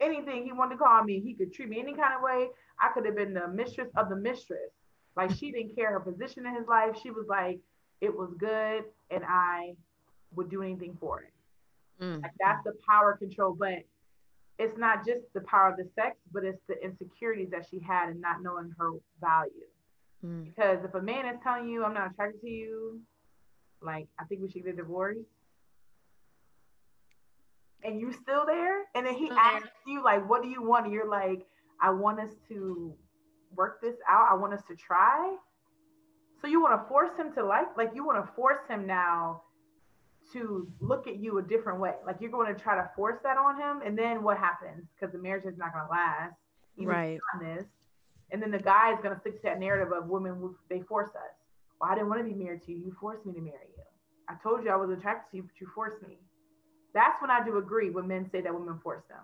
anything 0.00 0.44
he 0.44 0.52
wanted 0.52 0.76
to 0.76 0.78
call 0.78 1.02
me. 1.04 1.20
He 1.20 1.34
could 1.34 1.52
treat 1.52 1.68
me 1.68 1.80
any 1.80 1.94
kind 1.94 2.14
of 2.14 2.22
way. 2.22 2.48
I 2.80 2.90
could 2.92 3.06
have 3.06 3.16
been 3.16 3.34
the 3.34 3.48
mistress 3.48 3.88
of 3.96 4.08
the 4.08 4.16
mistress. 4.16 4.70
Like 5.16 5.30
she 5.30 5.52
didn't 5.52 5.74
care 5.74 5.90
her 5.92 6.00
position 6.00 6.46
in 6.46 6.54
his 6.54 6.66
life. 6.66 6.96
She 7.02 7.10
was 7.10 7.26
like, 7.28 7.60
it 8.00 8.14
was 8.16 8.32
good, 8.38 8.84
and 9.10 9.22
I 9.26 9.74
would 10.34 10.50
do 10.50 10.62
anything 10.62 10.96
for 10.98 11.20
it. 11.20 12.02
Mm. 12.02 12.22
Like 12.22 12.32
that's 12.40 12.64
the 12.64 12.74
power 12.88 13.16
control. 13.16 13.54
But 13.58 13.84
it's 14.58 14.76
not 14.78 15.06
just 15.06 15.20
the 15.34 15.40
power 15.42 15.70
of 15.70 15.76
the 15.76 15.88
sex, 15.94 16.16
but 16.32 16.44
it's 16.44 16.62
the 16.68 16.82
insecurities 16.82 17.50
that 17.50 17.66
she 17.70 17.80
had 17.80 18.10
and 18.10 18.20
not 18.20 18.42
knowing 18.42 18.72
her 18.78 18.90
value. 19.20 19.66
Mm. 20.24 20.44
Because 20.44 20.84
if 20.84 20.94
a 20.94 21.00
man 21.00 21.26
is 21.26 21.40
telling 21.42 21.68
you, 21.68 21.84
I'm 21.84 21.94
not 21.94 22.12
attracted 22.12 22.40
to 22.42 22.50
you, 22.50 23.00
like, 23.80 24.06
I 24.18 24.24
think 24.24 24.42
we 24.42 24.50
should 24.50 24.64
get 24.64 24.74
a 24.74 24.76
divorce. 24.76 25.16
And 27.82 28.00
you 28.00 28.12
still 28.12 28.46
there? 28.46 28.84
And 28.94 29.04
then 29.06 29.14
he 29.14 29.28
asks 29.30 29.68
you, 29.86 30.04
like, 30.04 30.28
what 30.28 30.42
do 30.42 30.48
you 30.48 30.62
want? 30.62 30.84
And 30.84 30.94
you're 30.94 31.08
like, 31.08 31.44
I 31.80 31.90
want 31.90 32.20
us 32.20 32.30
to 32.48 32.94
work 33.56 33.80
this 33.82 33.96
out. 34.08 34.28
I 34.30 34.34
want 34.34 34.54
us 34.54 34.62
to 34.68 34.76
try. 34.76 35.36
So 36.40 36.46
you 36.46 36.60
want 36.60 36.80
to 36.80 36.88
force 36.88 37.16
him 37.16 37.32
to 37.34 37.44
like, 37.44 37.76
like 37.76 37.90
you 37.94 38.04
want 38.04 38.24
to 38.24 38.32
force 38.34 38.60
him 38.68 38.86
now 38.86 39.42
to 40.32 40.70
look 40.80 41.06
at 41.06 41.16
you 41.16 41.38
a 41.38 41.42
different 41.42 41.80
way. 41.80 41.94
Like 42.06 42.16
you're 42.20 42.30
going 42.30 42.52
to 42.54 42.60
try 42.60 42.76
to 42.76 42.88
force 42.96 43.18
that 43.22 43.36
on 43.36 43.60
him, 43.60 43.82
and 43.84 43.96
then 43.98 44.22
what 44.22 44.38
happens? 44.38 44.86
Because 44.94 45.12
the 45.12 45.18
marriage 45.18 45.44
is 45.44 45.58
not 45.58 45.72
going 45.72 45.84
to 45.84 45.90
last. 45.90 46.34
right. 46.78 47.18
This, 47.40 47.64
and 48.30 48.42
then 48.42 48.50
the 48.50 48.58
guy 48.58 48.92
is 48.92 48.98
going 49.02 49.14
to 49.14 49.20
stick 49.20 49.36
to 49.36 49.42
that 49.44 49.60
narrative 49.60 49.92
of 49.92 50.08
women. 50.08 50.54
They 50.68 50.80
force 50.80 51.10
us. 51.10 51.34
Well, 51.80 51.90
I 51.90 51.94
didn't 51.94 52.08
want 52.08 52.20
to 52.20 52.24
be 52.24 52.34
married 52.34 52.62
to 52.64 52.72
you. 52.72 52.78
You 52.78 52.96
forced 53.00 53.26
me 53.26 53.32
to 53.34 53.40
marry 53.40 53.68
you. 53.76 53.82
I 54.28 54.34
told 54.42 54.64
you 54.64 54.70
I 54.70 54.76
was 54.76 54.90
attracted 54.90 55.30
to 55.32 55.36
you, 55.38 55.42
but 55.42 55.60
you 55.60 55.66
forced 55.74 56.00
me. 56.06 56.16
That's 56.94 57.20
when 57.20 57.30
I 57.30 57.44
do 57.44 57.58
agree 57.58 57.90
when 57.90 58.06
men 58.06 58.28
say 58.30 58.40
that 58.40 58.54
women 58.54 58.78
force 58.82 59.02
them. 59.08 59.18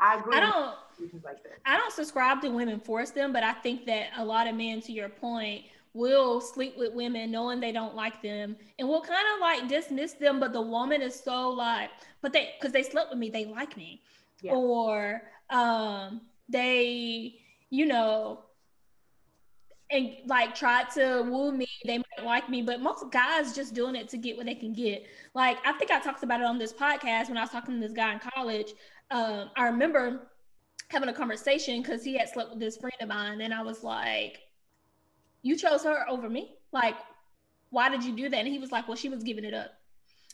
I 0.00 0.18
agree. 0.18 0.36
I 0.36 0.40
don't. 0.40 1.24
Like 1.24 1.38
I 1.64 1.76
don't 1.76 1.92
subscribe 1.92 2.40
to 2.42 2.48
women 2.50 2.80
force 2.80 3.10
them, 3.10 3.32
but 3.32 3.42
I 3.42 3.52
think 3.52 3.86
that 3.86 4.08
a 4.16 4.24
lot 4.24 4.46
of 4.46 4.54
men, 4.54 4.80
to 4.82 4.92
your 4.92 5.08
point, 5.08 5.64
will 5.96 6.40
sleep 6.40 6.76
with 6.76 6.92
women 6.92 7.30
knowing 7.30 7.58
they 7.58 7.72
don't 7.72 7.94
like 7.94 8.20
them 8.22 8.54
and 8.78 8.86
will 8.86 9.00
kind 9.00 9.26
of 9.34 9.40
like 9.40 9.68
dismiss 9.68 10.12
them 10.12 10.38
but 10.38 10.52
the 10.52 10.60
woman 10.60 11.00
is 11.00 11.18
so 11.18 11.48
like 11.50 11.90
but 12.20 12.32
they 12.32 12.52
because 12.58 12.72
they 12.72 12.82
slept 12.82 13.10
with 13.10 13.18
me 13.18 13.30
they 13.30 13.46
like 13.46 13.76
me. 13.76 14.02
Yeah. 14.42 14.52
or 14.52 15.22
um 15.48 16.20
they 16.48 17.36
you 17.70 17.86
know 17.86 18.44
and 19.90 20.16
like 20.26 20.54
try 20.54 20.84
to 20.94 21.22
woo 21.22 21.52
me 21.52 21.66
they 21.86 21.98
might 21.98 22.24
like 22.24 22.50
me 22.50 22.60
but 22.60 22.80
most 22.80 23.10
guys 23.10 23.54
just 23.54 23.74
doing 23.74 23.96
it 23.96 24.08
to 24.10 24.18
get 24.18 24.36
what 24.36 24.46
they 24.46 24.54
can 24.54 24.72
get. 24.74 25.06
Like 25.34 25.58
i 25.64 25.72
think 25.72 25.90
i 25.90 25.98
talked 26.00 26.22
about 26.22 26.40
it 26.40 26.46
on 26.46 26.58
this 26.58 26.72
podcast 26.72 27.28
when 27.28 27.38
i 27.38 27.42
was 27.42 27.50
talking 27.50 27.74
to 27.74 27.80
this 27.80 27.96
guy 27.96 28.12
in 28.12 28.18
college. 28.18 28.74
Um 29.10 29.50
i 29.56 29.64
remember 29.66 30.30
having 30.88 31.08
a 31.08 31.14
conversation 31.14 31.80
because 31.82 32.04
he 32.04 32.16
had 32.16 32.28
slept 32.28 32.50
with 32.50 32.60
this 32.60 32.76
friend 32.76 32.94
of 33.00 33.08
mine 33.08 33.40
and 33.40 33.52
i 33.52 33.62
was 33.62 33.82
like 33.82 34.45
you 35.46 35.56
chose 35.56 35.84
her 35.84 36.04
over 36.08 36.28
me. 36.28 36.56
Like, 36.72 36.96
why 37.70 37.88
did 37.88 38.02
you 38.02 38.12
do 38.12 38.28
that? 38.28 38.36
And 38.36 38.48
he 38.48 38.58
was 38.58 38.72
like, 38.72 38.88
well, 38.88 38.96
she 38.96 39.08
was 39.08 39.22
giving 39.22 39.44
it 39.44 39.54
up. 39.54 39.74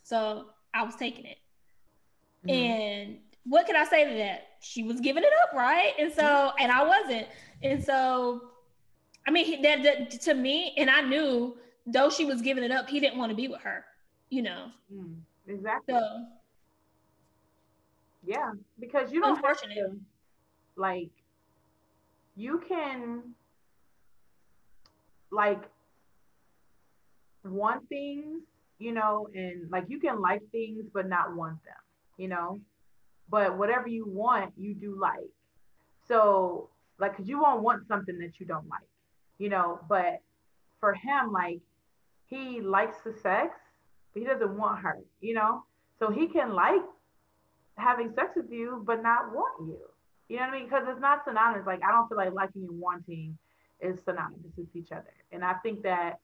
So 0.05 0.47
I 0.73 0.83
was 0.85 0.97
taking 0.97 1.27
it. 1.27 1.39
Mm-hmm. 2.47 2.51
And 2.51 3.19
what 3.45 3.67
can 3.67 3.77
I 3.77 3.85
say 3.85 4.09
to 4.09 4.15
that? 4.19 4.49
She 4.61 4.83
was 4.83 5.01
giving 5.01 5.23
it 5.23 5.33
up, 5.43 5.55
right? 5.55 5.93
And 5.99 6.13
so, 6.13 6.53
and 6.59 6.73
I 6.73 6.83
wasn't. 6.87 7.27
And 7.63 7.85
so, 7.85 8.43
I 9.27 9.31
mean, 9.31 9.61
that, 9.63 9.83
that 9.83 10.11
to 10.23 10.35
me, 10.35 10.75
and 10.79 10.89
I 10.89 11.03
knew 11.03 11.57
though 11.87 12.09
she 12.09 12.25
was 12.25 12.41
giving 12.41 12.65
it 12.65 12.71
up, 12.71 12.89
he 12.89 12.99
didn't 12.99 13.19
want 13.19 13.31
to 13.31 13.37
be 13.37 13.49
with 13.49 13.61
her, 13.61 13.85
you 14.31 14.43
know? 14.43 14.69
Mm, 14.93 15.17
exactly. 15.47 15.95
So, 15.95 16.25
yeah, 18.25 18.53
because 18.81 19.13
you 19.13 19.21
don't 19.21 19.37
unfortunate. 19.37 19.75
To, 19.75 19.97
like, 20.77 21.11
you 22.35 22.63
can 22.67 23.35
like 25.33 25.63
want 27.45 27.89
things, 27.89 28.43
you 28.79 28.93
know, 28.93 29.29
and 29.35 29.71
like 29.71 29.85
you 29.89 29.99
can 29.99 30.21
like 30.21 30.43
things 30.53 30.85
but 30.93 31.09
not 31.09 31.35
want 31.35 31.63
them, 31.65 31.75
you 32.17 32.29
know. 32.29 32.61
But 33.29 33.57
whatever 33.57 33.89
you 33.89 34.07
want, 34.07 34.53
you 34.59 34.75
do 34.75 34.99
like. 35.01 35.31
So 36.07 36.69
like, 36.99 37.17
cause 37.17 37.27
you 37.27 37.41
won't 37.41 37.63
want 37.63 37.89
something 37.89 38.19
that 38.19 38.39
you 38.39 38.47
don't 38.47 38.69
like, 38.69 38.89
you 39.39 39.49
know. 39.49 39.81
But 39.89 40.21
for 40.79 40.93
him, 40.93 41.33
like 41.33 41.61
he 42.27 42.61
likes 42.61 42.99
the 43.05 43.13
sex, 43.13 43.55
but 44.13 44.21
he 44.21 44.27
doesn't 44.27 44.57
want 44.57 44.81
her, 44.81 44.99
you 45.21 45.35
know. 45.35 45.65
So 45.99 46.11
he 46.11 46.27
can 46.27 46.53
like 46.55 46.83
having 47.77 48.13
sex 48.15 48.31
with 48.37 48.51
you, 48.51 48.83
but 48.87 49.03
not 49.03 49.33
want 49.33 49.67
you. 49.67 49.79
You 50.29 50.37
know 50.37 50.47
what 50.47 50.55
I 50.55 50.59
mean? 50.59 50.65
Because 50.65 50.85
it's 50.89 51.01
not 51.01 51.25
synonymous. 51.27 51.67
Like 51.67 51.81
I 51.87 51.91
don't 51.91 52.09
feel 52.09 52.19
like 52.19 52.33
liking 52.33 52.63
and 52.63 52.81
wanting 52.81 53.39
is 53.83 54.01
synonymous 54.05 54.53
with 54.57 54.75
each 54.75 54.93
other. 54.93 55.13
And 55.33 55.45
I 55.45 55.55
think 55.55 55.83
that, 55.83 56.21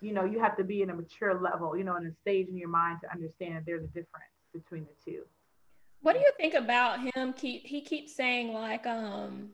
you 0.00 0.12
know, 0.12 0.24
you 0.24 0.40
have 0.40 0.56
to 0.56 0.64
be 0.64 0.82
in 0.82 0.90
a 0.90 0.94
mature 0.94 1.40
level, 1.40 1.76
you 1.76 1.84
know, 1.84 1.96
in 1.96 2.06
a 2.06 2.12
stage 2.22 2.48
in 2.48 2.56
your 2.56 2.68
mind 2.68 2.98
to 3.02 3.10
understand 3.10 3.56
that 3.56 3.66
there's 3.66 3.84
a 3.84 3.88
difference 3.88 4.34
between 4.52 4.84
the 4.84 5.10
two. 5.10 5.22
What 6.02 6.14
do 6.14 6.18
you 6.20 6.30
think 6.36 6.54
about 6.54 7.00
him? 7.00 7.32
Keep 7.32 7.66
he 7.66 7.80
keeps 7.80 8.14
saying 8.14 8.52
like, 8.52 8.86
um, 8.86 9.48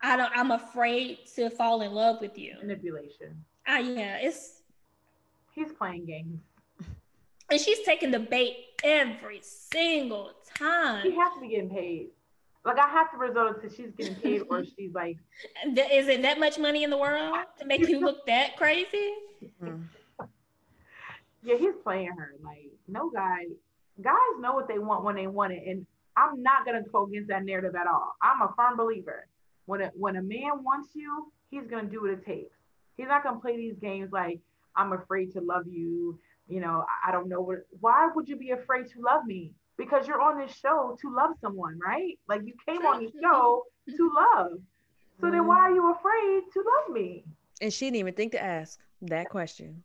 I 0.00 0.16
don't 0.16 0.30
I'm 0.34 0.52
afraid 0.52 1.18
to 1.34 1.50
fall 1.50 1.82
in 1.82 1.92
love 1.92 2.20
with 2.20 2.38
you. 2.38 2.54
Manipulation. 2.60 3.44
Ah, 3.66 3.78
yeah, 3.78 4.18
it's 4.18 4.62
he's 5.54 5.72
playing 5.72 6.06
games. 6.06 6.40
And 7.50 7.58
she's 7.58 7.80
taking 7.80 8.10
the 8.10 8.20
bait 8.20 8.56
every 8.84 9.40
single 9.42 10.32
time. 10.54 11.02
He 11.02 11.16
has 11.16 11.32
to 11.34 11.40
be 11.40 11.48
getting 11.48 11.70
paid. 11.70 12.08
Like 12.64 12.78
I 12.78 12.88
have 12.88 13.10
to 13.12 13.16
resort 13.16 13.62
to 13.62 13.74
she's 13.74 13.90
getting 13.96 14.14
paid 14.16 14.42
or 14.50 14.64
she's 14.76 14.92
like. 14.92 15.16
Is 15.64 16.08
it 16.08 16.22
that 16.22 16.38
much 16.38 16.58
money 16.58 16.84
in 16.84 16.90
the 16.90 16.98
world 16.98 17.36
to 17.58 17.64
make 17.64 17.86
you 17.88 18.00
look 18.00 18.26
that 18.26 18.56
crazy? 18.56 19.12
Mm-hmm. 19.62 19.82
Yeah, 21.40 21.56
he's 21.56 21.76
playing 21.84 22.08
her. 22.18 22.34
Like 22.42 22.72
no 22.88 23.10
guy, 23.10 23.44
guys 24.02 24.16
know 24.40 24.54
what 24.54 24.66
they 24.66 24.80
want 24.80 25.04
when 25.04 25.14
they 25.14 25.28
want 25.28 25.52
it, 25.52 25.62
and 25.66 25.86
I'm 26.16 26.42
not 26.42 26.66
gonna 26.66 26.82
go 26.92 27.06
against 27.06 27.28
that 27.28 27.44
narrative 27.44 27.76
at 27.76 27.86
all. 27.86 28.14
I'm 28.20 28.42
a 28.42 28.52
firm 28.56 28.76
believer. 28.76 29.26
When 29.66 29.82
a 29.82 29.90
when 29.94 30.16
a 30.16 30.22
man 30.22 30.64
wants 30.64 30.90
you, 30.94 31.30
he's 31.50 31.66
gonna 31.68 31.88
do 31.88 32.02
what 32.02 32.10
it 32.10 32.26
takes. 32.26 32.56
He's 32.96 33.06
not 33.06 33.22
gonna 33.22 33.38
play 33.38 33.56
these 33.56 33.76
games 33.80 34.10
like 34.10 34.40
I'm 34.74 34.92
afraid 34.92 35.32
to 35.34 35.40
love 35.40 35.66
you. 35.68 36.18
You 36.48 36.60
know, 36.60 36.84
I 37.06 37.12
don't 37.12 37.28
know 37.28 37.40
what. 37.40 37.58
Why 37.80 38.08
would 38.14 38.28
you 38.28 38.36
be 38.36 38.50
afraid 38.50 38.88
to 38.88 39.00
love 39.00 39.24
me? 39.24 39.52
Because 39.78 40.06
you're 40.06 40.20
on 40.20 40.38
this 40.38 40.54
show 40.54 40.98
to 41.00 41.14
love 41.14 41.30
someone, 41.40 41.78
right? 41.78 42.18
Like 42.28 42.42
you 42.44 42.52
came 42.66 42.84
on 42.84 43.04
the 43.04 43.10
show 43.22 43.64
to 43.88 44.12
love. 44.14 44.58
So 45.20 45.30
then 45.30 45.46
why 45.46 45.56
are 45.58 45.70
you 45.70 45.92
afraid 45.92 46.42
to 46.52 46.58
love 46.58 46.94
me? 46.94 47.24
And 47.60 47.72
she 47.72 47.86
didn't 47.86 47.96
even 47.96 48.14
think 48.14 48.32
to 48.32 48.42
ask 48.42 48.78
that 49.02 49.30
question. 49.30 49.82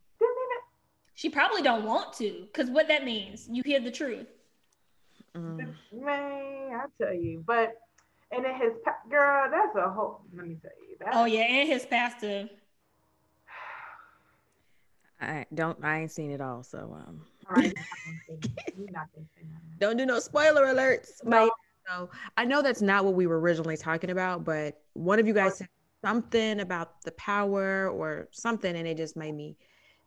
She 1.15 1.29
probably 1.29 1.61
don't 1.61 1.85
want 1.85 2.11
to, 2.13 2.47
because 2.51 2.71
what 2.71 2.87
that 2.87 3.05
means, 3.05 3.47
you 3.49 3.61
hear 3.63 3.79
the 3.79 3.91
truth. 3.91 4.25
Mm. 5.35 5.73
Man, 5.93 6.73
I 6.73 6.85
tell 6.99 7.13
you, 7.13 7.43
but 7.45 7.75
and 8.31 8.43
then 8.43 8.55
his 8.55 8.73
girl, 9.09 9.49
that's 9.51 9.75
a 9.75 9.89
whole. 9.91 10.21
Let 10.35 10.47
me 10.47 10.57
tell 10.61 10.71
you. 10.89 10.95
That's, 10.99 11.15
oh 11.15 11.25
yeah, 11.25 11.43
and 11.43 11.69
his 11.69 11.85
pastor. 11.85 12.49
I 15.21 15.45
don't. 15.53 15.77
I 15.83 16.01
ain't 16.01 16.11
seen 16.11 16.31
it 16.31 16.41
all, 16.41 16.63
so 16.63 16.97
um. 17.07 17.21
Right, 17.49 17.73
don't 19.79 19.97
do 19.97 20.05
no 20.05 20.19
spoiler 20.19 20.65
alerts. 20.65 21.23
No. 21.23 21.51
so 21.87 22.09
I 22.37 22.45
know 22.45 22.61
that's 22.61 22.81
not 22.81 23.05
what 23.05 23.13
we 23.13 23.27
were 23.27 23.39
originally 23.39 23.77
talking 23.77 24.09
about, 24.09 24.43
but 24.43 24.81
one 24.93 25.19
of 25.19 25.27
you 25.27 25.33
guys 25.33 25.57
said 25.57 25.69
something 26.03 26.59
about 26.59 27.01
the 27.03 27.11
power 27.13 27.89
or 27.89 28.27
something, 28.31 28.75
and 28.75 28.87
it 28.87 28.97
just 28.97 29.15
made 29.15 29.33
me 29.33 29.57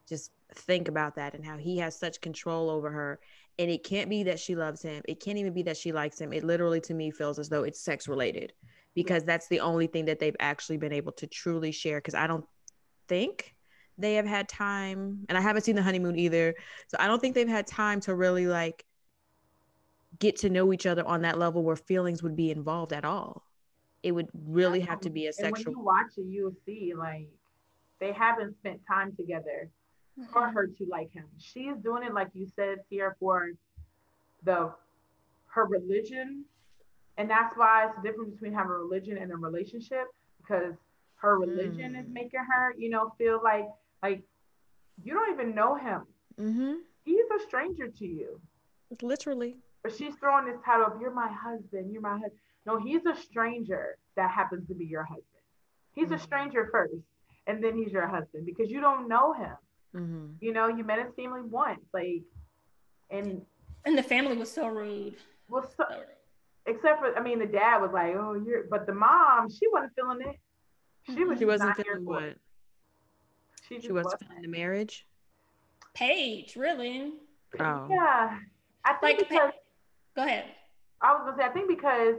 just 0.09 0.31
think 0.55 0.89
about 0.89 1.17
that 1.17 1.35
and 1.35 1.45
how 1.45 1.57
he 1.57 1.79
has 1.79 1.99
such 1.99 2.21
control 2.21 2.71
over 2.71 2.91
her. 2.91 3.19
And 3.59 3.71
it 3.71 3.85
can't 3.85 4.11
be 4.11 4.23
that 4.25 4.39
she 4.39 4.55
loves 4.55 4.83
him. 4.83 5.03
It 5.09 5.21
can't 5.21 5.39
even 5.39 5.53
be 5.53 5.63
that 5.65 5.77
she 5.77 5.93
likes 5.93 6.21
him. 6.21 6.33
It 6.33 6.45
literally 6.45 6.81
to 6.83 6.95
me 6.95 7.11
feels 7.11 7.39
as 7.39 7.49
though 7.49 7.65
it's 7.65 7.81
sex 7.81 8.07
related 8.07 8.53
because 8.95 9.25
that's 9.25 9.49
the 9.49 9.61
only 9.61 9.87
thing 9.87 10.05
that 10.05 10.19
they've 10.19 10.37
actually 10.39 10.77
been 10.77 10.93
able 10.93 11.13
to 11.13 11.27
truly 11.27 11.73
share. 11.73 11.99
Because 11.99 12.15
I 12.15 12.27
don't 12.27 12.45
think 13.09 13.56
they 13.99 14.15
have 14.15 14.27
had 14.27 14.49
time, 14.49 15.25
and 15.29 15.39
I 15.39 15.41
haven't 15.41 15.63
seen 15.63 15.77
the 15.77 15.83
honeymoon 15.83 16.19
either. 16.19 16.55
So 16.89 16.97
I 17.01 17.07
don't 17.07 17.21
think 17.21 17.35
they've 17.35 17.49
had 17.49 17.67
time 17.67 18.01
to 18.01 18.15
really 18.15 18.47
like 18.47 18.85
get 20.19 20.37
to 20.37 20.51
know 20.51 20.73
each 20.73 20.87
other 20.87 21.07
on 21.07 21.23
that 21.23 21.39
level 21.39 21.63
where 21.63 21.77
feelings 21.77 22.23
would 22.23 22.37
be 22.37 22.51
involved 22.51 22.93
at 22.93 23.05
all. 23.05 23.43
It 24.03 24.13
would 24.13 24.29
really 24.47 24.81
have 24.81 25.01
to 25.01 25.11
be 25.11 25.27
a 25.27 25.33
sexual. 25.33 25.57
And 25.57 25.67
when 25.67 25.73
you 25.73 25.81
watch 25.81 26.13
it, 26.17 26.27
you'll 26.29 26.55
see 26.65 26.93
like 26.97 27.29
they 27.99 28.13
haven't 28.13 28.57
spent 28.59 28.81
time 28.87 29.15
together 29.17 29.71
for 30.33 30.49
her 30.49 30.67
to 30.67 30.87
like 30.89 31.13
him. 31.13 31.25
She's 31.39 31.77
doing 31.83 32.03
it 32.03 32.15
like 32.15 32.29
you 32.35 32.47
said, 32.55 32.79
here 32.89 33.17
for 33.19 33.51
the 34.45 34.73
her 35.47 35.65
religion. 35.65 36.45
And 37.19 37.31
that's 37.31 37.57
why 37.57 37.87
it's 37.87 37.97
the 37.97 38.09
difference 38.09 38.33
between 38.33 38.53
having 38.53 38.73
a 38.73 38.75
religion 38.75 39.17
and 39.17 39.33
a 39.33 39.37
relationship 39.37 40.05
because 40.39 40.75
her 41.17 41.39
religion 41.39 41.95
mm. 41.95 42.01
is 42.01 42.07
making 42.11 42.41
her, 42.41 42.75
you 42.77 42.91
know, 42.91 43.13
feel 43.19 43.41
like 43.43 43.67
like 44.03 44.23
you 45.03 45.15
don't 45.15 45.33
even 45.33 45.55
know 45.55 45.75
him. 45.75 46.03
Mm-hmm. 46.41 46.73
He's 47.05 47.25
a 47.37 47.43
stranger 47.47 47.89
to 47.89 48.07
you. 48.07 48.41
Literally. 49.03 49.57
But 49.83 49.97
she's 49.97 50.15
throwing 50.17 50.47
this 50.47 50.57
title 50.65 50.87
of 50.87 51.01
"You're 51.01 51.15
my 51.15 51.31
husband." 51.31 51.93
You're 51.93 52.03
my 52.03 52.15
husband. 52.15 52.41
No, 52.67 52.79
he's 52.79 53.07
a 53.07 53.15
stranger 53.15 53.97
that 54.17 54.31
happens 54.31 54.67
to 54.69 54.75
be 54.75 54.85
your 54.85 55.05
husband. 55.05 55.25
He's 55.93 56.07
mm-hmm. 56.07 56.15
a 56.15 56.19
stranger 56.19 56.69
first, 56.73 56.95
and 57.47 57.63
then 57.63 57.77
he's 57.77 57.93
your 57.93 58.07
husband 58.07 58.45
because 58.45 58.71
you 58.71 58.81
don't 58.81 59.09
know 59.09 59.33
him. 59.33 59.57
Mm-hmm. 59.95 60.27
You 60.41 60.53
know, 60.53 60.69
you 60.69 60.85
met 60.85 60.99
his 60.99 61.15
family 61.15 61.43
once, 61.43 61.81
like, 61.95 62.23
and 63.11 63.43
and 63.85 63.97
the 63.97 64.03
family 64.03 64.37
was 64.37 64.51
so 64.51 64.67
rude. 64.67 65.15
Well, 65.49 65.71
so, 65.77 65.85
except 66.67 66.99
for, 66.99 67.17
I 67.17 67.23
mean, 67.23 67.39
the 67.39 67.47
dad 67.47 67.79
was 67.79 67.93
like, 67.93 68.15
"Oh, 68.17 68.35
you're," 68.35 68.65
but 68.69 68.87
the 68.87 68.93
mom, 68.93 69.49
she 69.49 69.69
wasn't 69.69 69.93
feeling 69.95 70.21
it. 70.23 70.37
She 71.15 71.25
was. 71.25 71.39
She 71.39 71.45
wasn't 71.45 71.77
feeling 71.77 72.05
what. 72.05 72.35
She, 73.69 73.81
she 73.81 73.93
wasn't 73.93 74.21
feeling 74.21 74.43
the 74.43 74.49
marriage. 74.49 75.07
Paige, 75.95 76.57
really? 76.57 77.13
Oh. 77.59 77.89
Yeah, 77.91 78.39
I 78.85 78.93
think 78.95 79.03
like, 79.03 79.19
because. 79.19 79.53
Go 80.15 80.25
ahead. 80.25 80.45
I 81.01 81.13
was 81.13 81.23
gonna 81.25 81.37
say, 81.37 81.45
I 81.45 81.53
think 81.53 81.69
because 81.69 82.17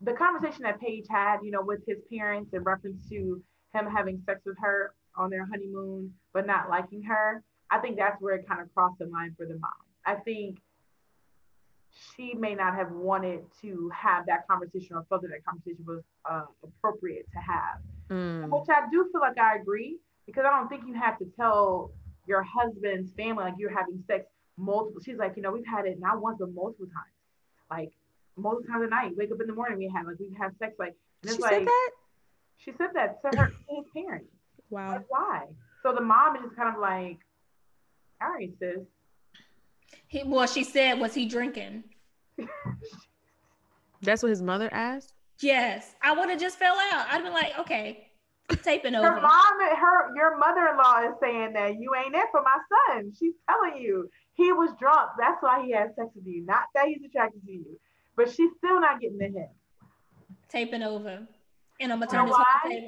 the 0.00 0.12
conversation 0.12 0.62
that 0.62 0.80
Paige 0.80 1.06
had, 1.08 1.38
you 1.42 1.50
know, 1.50 1.62
with 1.62 1.80
his 1.86 1.98
parents 2.12 2.52
in 2.52 2.62
reference 2.62 3.08
to 3.08 3.42
him 3.72 3.86
having 3.86 4.20
sex 4.26 4.40
with 4.44 4.56
her 4.60 4.94
on 5.16 5.30
their 5.30 5.46
honeymoon, 5.46 6.12
but 6.32 6.46
not 6.46 6.68
liking 6.68 7.02
her, 7.04 7.42
I 7.70 7.78
think 7.78 7.96
that's 7.96 8.20
where 8.20 8.34
it 8.34 8.48
kind 8.48 8.60
of 8.60 8.72
crossed 8.74 8.98
the 8.98 9.06
line 9.06 9.34
for 9.36 9.46
the 9.46 9.54
mom. 9.54 9.70
I 10.04 10.16
think 10.16 10.58
she 12.16 12.34
may 12.34 12.54
not 12.54 12.74
have 12.74 12.90
wanted 12.90 13.44
to 13.62 13.90
have 13.94 14.26
that 14.26 14.46
conversation 14.48 14.96
or 14.96 15.04
felt 15.08 15.22
that 15.22 15.28
that 15.28 15.44
conversation 15.44 15.84
was 15.86 16.02
uh, 16.28 16.42
appropriate 16.62 17.26
to 17.32 17.38
have, 17.38 17.80
mm. 18.10 18.50
which 18.50 18.68
I 18.68 18.88
do 18.90 19.08
feel 19.12 19.20
like 19.20 19.38
I 19.38 19.56
agree 19.56 19.98
because 20.26 20.44
I 20.46 20.56
don't 20.56 20.68
think 20.68 20.84
you 20.86 20.94
have 20.94 21.18
to 21.18 21.26
tell 21.36 21.92
your 22.26 22.42
husband's 22.42 23.12
family 23.12 23.44
like 23.44 23.54
you're 23.58 23.76
having 23.76 24.02
sex 24.06 24.26
multiple. 24.56 25.00
She's 25.04 25.18
like, 25.18 25.34
you 25.36 25.42
know, 25.42 25.52
we've 25.52 25.66
had 25.66 25.86
it 25.86 25.98
not 26.00 26.20
once 26.20 26.38
but 26.38 26.54
multiple 26.54 26.86
times, 26.86 27.14
like 27.70 27.92
multiple 28.36 28.66
times 28.72 28.84
a 28.86 28.88
night. 28.88 29.12
Wake 29.16 29.30
up 29.30 29.40
in 29.40 29.46
the 29.46 29.54
morning, 29.54 29.78
we 29.78 29.92
have 29.94 30.06
like 30.06 30.16
we've 30.18 30.36
sex 30.58 30.74
like. 30.78 30.94
And 31.22 31.30
it's 31.30 31.36
she 31.36 31.42
like, 31.42 31.52
said 31.52 31.66
that. 31.66 31.90
She 32.58 32.72
said 32.78 32.88
that 32.94 33.20
to 33.22 33.38
her 33.38 33.46
to 33.48 33.54
his 33.76 33.84
parents. 33.94 34.26
Wow. 34.70 34.92
Like, 34.92 35.04
why? 35.08 35.42
So 35.82 35.94
the 35.94 36.00
mom 36.00 36.36
is 36.36 36.42
just 36.42 36.56
kind 36.56 36.74
of 36.74 36.80
like, 36.80 37.18
all 38.20 38.30
right, 38.30 38.50
sis. 38.58 38.78
He, 40.08 40.22
well, 40.24 40.46
she 40.46 40.64
said, 40.64 40.98
was 40.98 41.14
he 41.14 41.26
drinking? 41.26 41.84
That's 44.02 44.22
what 44.22 44.30
his 44.30 44.42
mother 44.42 44.68
asked? 44.72 45.12
Yes. 45.40 45.94
I 46.02 46.12
would 46.12 46.30
have 46.30 46.40
just 46.40 46.58
fell 46.58 46.74
out. 46.92 47.06
I'd 47.10 47.22
been 47.22 47.32
like, 47.32 47.58
okay, 47.60 48.08
taping 48.62 48.94
over. 48.94 49.08
Her 49.08 49.20
mom, 49.20 49.60
her 49.60 50.16
your 50.16 50.36
mother-in-law 50.38 51.08
is 51.08 51.14
saying 51.20 51.52
that 51.54 51.78
you 51.78 51.94
ain't 51.94 52.14
it 52.14 52.26
for 52.30 52.42
my 52.42 52.58
son. 52.94 53.12
She's 53.18 53.34
telling 53.48 53.82
you 53.82 54.10
he 54.34 54.52
was 54.52 54.70
drunk. 54.78 55.10
That's 55.18 55.42
why 55.42 55.64
he 55.64 55.72
had 55.72 55.94
sex 55.94 56.08
with 56.14 56.26
you. 56.26 56.44
Not 56.44 56.64
that 56.74 56.86
he's 56.88 57.02
attracted 57.04 57.44
to 57.46 57.52
you. 57.52 57.78
But 58.16 58.30
she's 58.30 58.50
still 58.58 58.80
not 58.80 59.00
getting 59.00 59.18
to 59.18 59.26
him. 59.26 59.48
Taping 60.48 60.82
over. 60.82 61.26
And 61.80 61.92
I'm 61.92 61.98
gonna 61.98 62.10
turn 62.10 62.26
this 62.26 62.36
why? 62.36 62.86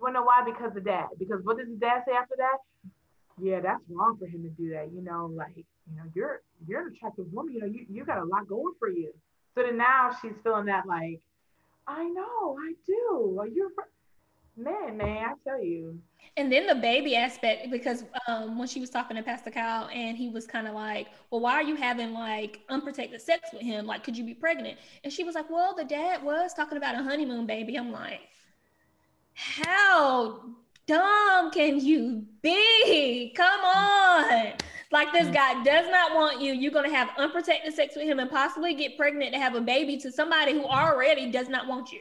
Wanna 0.00 0.22
why? 0.22 0.44
Because 0.44 0.76
of 0.76 0.84
dad. 0.84 1.08
Because 1.18 1.40
what 1.42 1.58
does 1.58 1.68
his 1.68 1.78
dad 1.78 2.02
say 2.06 2.14
after 2.14 2.36
that? 2.38 2.58
Yeah, 3.40 3.60
that's 3.60 3.82
wrong 3.88 4.16
for 4.18 4.26
him 4.26 4.42
to 4.42 4.50
do 4.50 4.70
that. 4.70 4.92
You 4.92 5.02
know, 5.02 5.30
like 5.34 5.56
you 5.56 5.96
know, 5.96 6.04
you're 6.14 6.42
you're 6.66 6.86
an 6.86 6.94
attractive 6.94 7.26
woman. 7.32 7.54
You 7.54 7.60
know, 7.60 7.66
you 7.66 7.86
you 7.90 8.04
got 8.04 8.18
a 8.18 8.24
lot 8.24 8.46
going 8.46 8.74
for 8.78 8.88
you. 8.88 9.12
So 9.54 9.62
then 9.62 9.76
now 9.76 10.16
she's 10.22 10.34
feeling 10.44 10.66
that 10.66 10.86
like, 10.86 11.20
I 11.88 12.04
know, 12.04 12.56
I 12.60 12.74
do. 12.86 13.42
You're 13.52 13.70
man, 14.58 14.96
man, 14.96 15.24
I 15.24 15.32
tell 15.48 15.62
you. 15.62 15.98
And 16.36 16.52
then 16.52 16.66
the 16.66 16.74
baby 16.74 17.16
aspect, 17.16 17.70
because 17.70 18.04
um, 18.26 18.58
when 18.58 18.68
she 18.68 18.80
was 18.80 18.90
talking 18.90 19.16
to 19.16 19.22
Pastor 19.22 19.50
Kyle, 19.50 19.88
and 19.92 20.16
he 20.16 20.28
was 20.28 20.46
kind 20.46 20.68
of 20.68 20.74
like, 20.74 21.08
"Well, 21.30 21.40
why 21.40 21.54
are 21.54 21.62
you 21.62 21.74
having 21.74 22.12
like 22.12 22.60
unprotected 22.68 23.20
sex 23.20 23.50
with 23.52 23.62
him? 23.62 23.86
Like, 23.86 24.04
could 24.04 24.16
you 24.16 24.24
be 24.24 24.34
pregnant?" 24.34 24.78
And 25.04 25.12
she 25.12 25.24
was 25.24 25.34
like, 25.34 25.50
"Well, 25.50 25.74
the 25.74 25.84
dad 25.84 26.22
was 26.22 26.54
talking 26.54 26.78
about 26.78 26.94
a 26.94 27.02
honeymoon 27.02 27.46
baby." 27.46 27.76
I'm 27.76 27.90
like, 27.92 28.20
"How 29.34 30.42
dumb 30.86 31.50
can 31.50 31.80
you 31.80 32.24
be? 32.42 33.32
Come 33.36 33.60
on!" 33.60 34.52
Like 34.90 35.12
this 35.12 35.28
guy 35.28 35.62
does 35.64 35.90
not 35.90 36.14
want 36.14 36.40
you. 36.40 36.52
You're 36.52 36.72
gonna 36.72 36.90
have 36.90 37.10
unprotected 37.18 37.74
sex 37.74 37.94
with 37.96 38.04
him 38.06 38.18
and 38.20 38.30
possibly 38.30 38.74
get 38.74 38.96
pregnant 38.96 39.32
to 39.34 39.38
have 39.38 39.54
a 39.54 39.60
baby 39.60 39.98
to 39.98 40.12
somebody 40.12 40.52
who 40.52 40.64
already 40.64 41.30
does 41.30 41.48
not 41.48 41.66
want 41.66 41.92
you. 41.92 42.00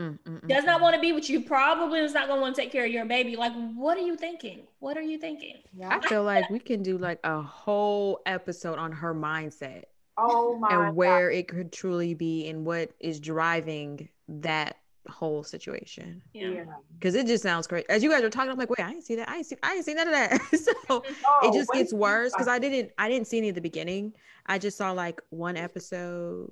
Mm, 0.00 0.18
mm, 0.26 0.48
does 0.48 0.64
not 0.64 0.80
want 0.80 0.94
to 0.94 1.00
be 1.00 1.12
with 1.12 1.28
you, 1.28 1.42
probably 1.42 2.00
is 2.00 2.14
not 2.14 2.26
going 2.26 2.38
to 2.38 2.40
want 2.40 2.56
to 2.56 2.62
take 2.62 2.72
care 2.72 2.86
of 2.86 2.90
your 2.90 3.04
baby. 3.04 3.36
Like, 3.36 3.52
what 3.74 3.98
are 3.98 4.02
you 4.02 4.16
thinking? 4.16 4.62
What 4.78 4.96
are 4.96 5.02
you 5.02 5.18
thinking? 5.18 5.58
I 5.84 6.00
feel 6.00 6.24
like 6.24 6.48
we 6.48 6.58
can 6.58 6.82
do 6.82 6.96
like 6.96 7.20
a 7.22 7.42
whole 7.42 8.20
episode 8.24 8.78
on 8.78 8.92
her 8.92 9.14
mindset. 9.14 9.84
Oh 10.16 10.56
my 10.56 10.68
And 10.70 10.96
where 10.96 11.30
God. 11.30 11.36
it 11.36 11.48
could 11.48 11.70
truly 11.70 12.14
be 12.14 12.48
and 12.48 12.64
what 12.64 12.92
is 12.98 13.20
driving 13.20 14.08
that 14.28 14.76
whole 15.08 15.42
situation. 15.42 16.22
Yeah. 16.32 16.64
Because 16.94 17.14
it 17.14 17.26
just 17.26 17.42
sounds 17.42 17.66
great. 17.66 17.84
As 17.88 18.02
you 18.02 18.10
guys 18.10 18.22
are 18.22 18.30
talking, 18.30 18.50
I'm 18.50 18.58
like, 18.58 18.70
wait, 18.70 18.80
I 18.80 18.90
didn't 18.90 19.04
see 19.04 19.16
that. 19.16 19.28
I 19.28 19.36
ain't 19.38 19.46
see 19.46 19.56
I 19.62 19.74
ain't 19.74 19.84
see 19.84 19.94
none 19.94 20.08
of 20.08 20.14
that. 20.14 20.40
so 20.56 20.72
oh, 20.90 21.02
it 21.42 21.52
just 21.52 21.70
gets 21.72 21.92
worse 21.92 22.32
because 22.32 22.48
I 22.48 22.58
didn't 22.58 22.92
I 22.98 23.08
didn't 23.08 23.26
see 23.26 23.38
any 23.38 23.50
at 23.50 23.54
the 23.54 23.60
beginning. 23.60 24.14
I 24.46 24.58
just 24.58 24.76
saw 24.76 24.92
like 24.92 25.20
one 25.30 25.56
episode 25.56 26.48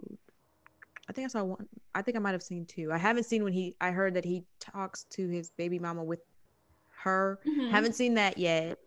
I 1.08 1.12
think 1.12 1.26
I 1.26 1.28
saw 1.28 1.44
one. 1.44 1.68
I 1.94 2.02
think 2.02 2.16
I 2.16 2.20
might 2.20 2.32
have 2.32 2.42
seen 2.42 2.66
two. 2.66 2.92
I 2.92 2.98
haven't 2.98 3.24
seen 3.24 3.44
when 3.44 3.52
he. 3.52 3.76
I 3.80 3.90
heard 3.90 4.14
that 4.14 4.24
he 4.24 4.44
talks 4.60 5.04
to 5.10 5.28
his 5.28 5.50
baby 5.50 5.78
mama 5.78 6.04
with 6.04 6.20
her. 7.02 7.40
Mm-hmm. 7.46 7.70
Haven't 7.70 7.94
seen 7.94 8.14
that 8.14 8.38
yet. 8.38 8.78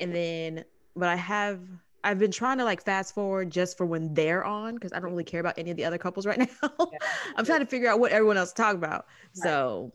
And 0.00 0.14
then, 0.14 0.64
but 0.96 1.08
I 1.08 1.16
have. 1.16 1.60
I've 2.04 2.18
been 2.18 2.30
trying 2.30 2.58
to 2.58 2.64
like 2.64 2.84
fast 2.84 3.12
forward 3.12 3.50
just 3.50 3.76
for 3.76 3.84
when 3.84 4.14
they're 4.14 4.44
on 4.44 4.74
because 4.74 4.92
I 4.92 5.00
don't 5.00 5.10
really 5.10 5.24
care 5.24 5.40
about 5.40 5.58
any 5.58 5.70
of 5.70 5.76
the 5.76 5.84
other 5.84 5.98
couples 5.98 6.26
right 6.26 6.38
now. 6.62 6.70
Yeah. 6.92 6.98
I'm 7.36 7.44
trying 7.44 7.60
to 7.60 7.66
figure 7.66 7.88
out 7.88 7.98
what 8.00 8.12
everyone 8.12 8.36
else 8.36 8.52
talk 8.52 8.74
about. 8.74 9.06
Right. 9.36 9.42
So 9.44 9.92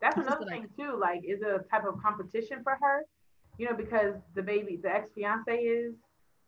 that's 0.00 0.16
another 0.16 0.44
thing 0.46 0.66
too. 0.76 0.98
Like, 1.00 1.20
is 1.24 1.40
it 1.40 1.48
a 1.48 1.60
type 1.70 1.86
of 1.86 2.02
competition 2.02 2.62
for 2.62 2.76
her? 2.80 3.04
you 3.60 3.66
know, 3.66 3.76
because 3.76 4.14
the 4.34 4.42
baby, 4.42 4.80
the 4.82 4.88
ex 4.88 5.10
fiance 5.14 5.54
is 5.54 5.92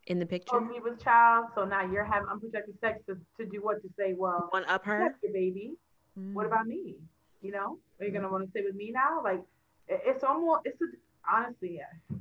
in 0.06 0.18
the 0.18 0.26
picture 0.26 0.56
Oh, 0.56 0.60
me 0.60 0.80
with 0.80 1.02
child, 1.02 1.46
so 1.54 1.64
now 1.64 1.84
you're 1.84 2.04
having 2.04 2.28
unprotected 2.28 2.78
sex 2.80 3.00
to, 3.06 3.16
to 3.38 3.48
do 3.48 3.62
what 3.62 3.82
to 3.82 3.88
say? 3.98 4.14
Well, 4.14 4.48
one 4.50 4.64
up 4.66 4.84
her, 4.84 5.14
your 5.22 5.32
baby. 5.32 5.72
Mm. 6.18 6.34
What 6.34 6.46
about 6.46 6.66
me? 6.66 6.96
You 7.40 7.52
know, 7.52 7.78
are 8.00 8.06
you 8.06 8.12
gonna 8.12 8.30
want 8.30 8.44
to 8.44 8.50
stay 8.50 8.62
with 8.64 8.74
me 8.74 8.90
now? 8.92 9.20
Like, 9.22 9.42
it's 9.88 10.24
almost 10.24 10.62
it's 10.64 10.80
a, 10.80 10.86
honestly, 11.32 11.76
yeah, 11.78 12.16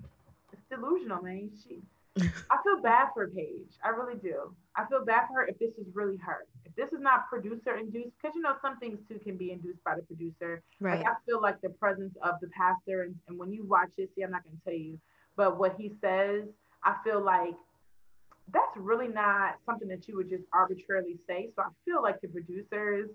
it's 0.51 0.61
delusional, 0.69 1.21
man. 1.21 1.51
She, 1.63 1.79
I 2.17 2.57
feel 2.63 2.81
bad 2.81 3.09
for 3.13 3.27
Paige. 3.29 3.77
I 3.83 3.89
really 3.89 4.19
do. 4.19 4.53
I 4.75 4.85
feel 4.85 5.03
bad 5.05 5.27
for 5.27 5.41
her 5.41 5.47
if 5.47 5.59
this 5.59 5.71
is 5.77 5.85
really 5.93 6.17
her. 6.17 6.45
If 6.65 6.75
this 6.75 6.91
is 6.91 6.99
not 7.01 7.29
producer 7.29 7.77
induced, 7.77 8.11
because 8.21 8.35
you 8.35 8.41
know 8.41 8.55
some 8.61 8.77
things 8.77 8.99
too 9.07 9.19
can 9.19 9.37
be 9.37 9.51
induced 9.51 9.83
by 9.83 9.95
the 9.95 10.01
producer. 10.03 10.61
Right. 10.79 10.99
Like 10.99 11.07
I 11.07 11.13
feel 11.25 11.41
like 11.41 11.61
the 11.61 11.69
presence 11.69 12.15
of 12.21 12.35
the 12.41 12.47
pastor, 12.47 13.03
and, 13.03 13.15
and 13.27 13.37
when 13.37 13.51
you 13.51 13.63
watch 13.63 13.91
it, 13.97 14.09
see, 14.15 14.23
I'm 14.23 14.31
not 14.31 14.43
gonna 14.43 14.57
tell 14.63 14.73
you, 14.73 14.99
but 15.35 15.59
what 15.59 15.75
he 15.77 15.91
says, 16.01 16.45
I 16.83 16.95
feel 17.03 17.23
like 17.23 17.55
that's 18.53 18.75
really 18.75 19.07
not 19.07 19.55
something 19.65 19.87
that 19.87 20.07
you 20.07 20.15
would 20.17 20.29
just 20.29 20.43
arbitrarily 20.53 21.17
say. 21.27 21.49
So 21.55 21.63
I 21.63 21.69
feel 21.85 22.01
like 22.01 22.21
the 22.21 22.27
producers 22.27 23.09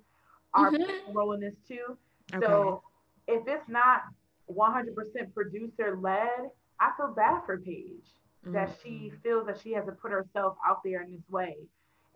are 0.55 0.71
mm-hmm. 0.71 1.13
rolling 1.17 1.41
this 1.41 1.57
too. 1.67 1.97
Okay. 2.35 2.45
So 2.45 2.83
if 3.29 3.47
it's 3.47 3.69
not 3.69 4.03
100% 4.51 4.95
producer 5.35 5.99
led, 6.01 6.51
I 6.81 6.91
feel 6.97 7.13
bad 7.15 7.43
for 7.45 7.59
Paige 7.59 8.07
mm-hmm. 8.45 8.53
that 8.53 8.71
she 8.83 8.91
mm-hmm. 8.91 9.17
feels 9.23 9.47
that 9.47 9.61
she 9.61 9.73
has 9.73 9.87
to 9.87 9.93
put 9.93 10.11
herself 10.11 10.57
out 10.67 10.83
there 10.85 11.03
in 11.03 11.13
this 11.13 11.29
way. 11.31 11.57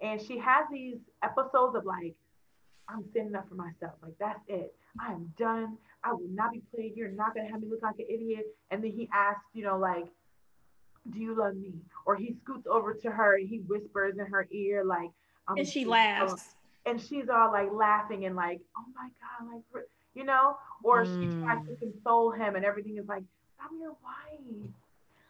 And 0.03 0.21
she 0.21 0.39
has 0.39 0.67
these 0.71 0.97
episodes 1.23 1.77
of 1.77 1.85
like, 1.85 2.15
I'm 2.89 3.05
standing 3.11 3.35
up 3.35 3.49
for 3.49 3.55
myself. 3.55 3.95
Like, 4.03 4.15
that's 4.19 4.41
it. 4.49 4.75
I 4.99 5.13
am 5.13 5.33
done. 5.39 5.77
I 6.03 6.13
will 6.13 6.29
not 6.31 6.53
be 6.53 6.63
played. 6.75 6.97
You're 6.97 7.11
not 7.11 7.35
going 7.35 7.47
to 7.47 7.53
have 7.53 7.61
me 7.61 7.69
look 7.69 7.83
like 7.83 7.99
an 7.99 8.07
idiot. 8.09 8.47
And 8.71 8.83
then 8.83 8.91
he 8.91 9.09
asks, 9.13 9.45
you 9.53 9.63
know, 9.63 9.79
like, 9.79 10.07
do 11.09 11.19
you 11.19 11.35
love 11.35 11.57
me? 11.57 11.73
Or 12.05 12.17
he 12.17 12.35
scoots 12.43 12.67
over 12.71 12.95
to 12.95 13.11
her 13.11 13.37
and 13.37 13.49
he 13.49 13.59
whispers 13.59 14.19
in 14.19 14.27
her 14.27 14.47
ear, 14.51 14.85
like, 14.85 15.11
and 15.49 15.67
she 15.67 15.85
laughs. 15.85 16.55
And 16.87 17.01
she's 17.01 17.29
all 17.29 17.51
like 17.53 17.71
laughing 17.73 18.27
and 18.27 18.37
like, 18.37 18.61
oh 18.77 18.85
my 18.95 19.09
God, 19.21 19.63
like, 19.75 19.85
you 20.15 20.25
know? 20.25 20.57
Or 20.83 21.05
mm. 21.05 21.21
she 21.21 21.43
tries 21.43 21.67
to 21.67 21.77
console 21.77 22.31
him 22.31 22.57
and 22.57 22.65
everything 22.65 22.97
is 22.97 23.09
like, 23.09 23.23
I'm 23.61 23.79
your 23.81 23.97
wife. 24.03 24.71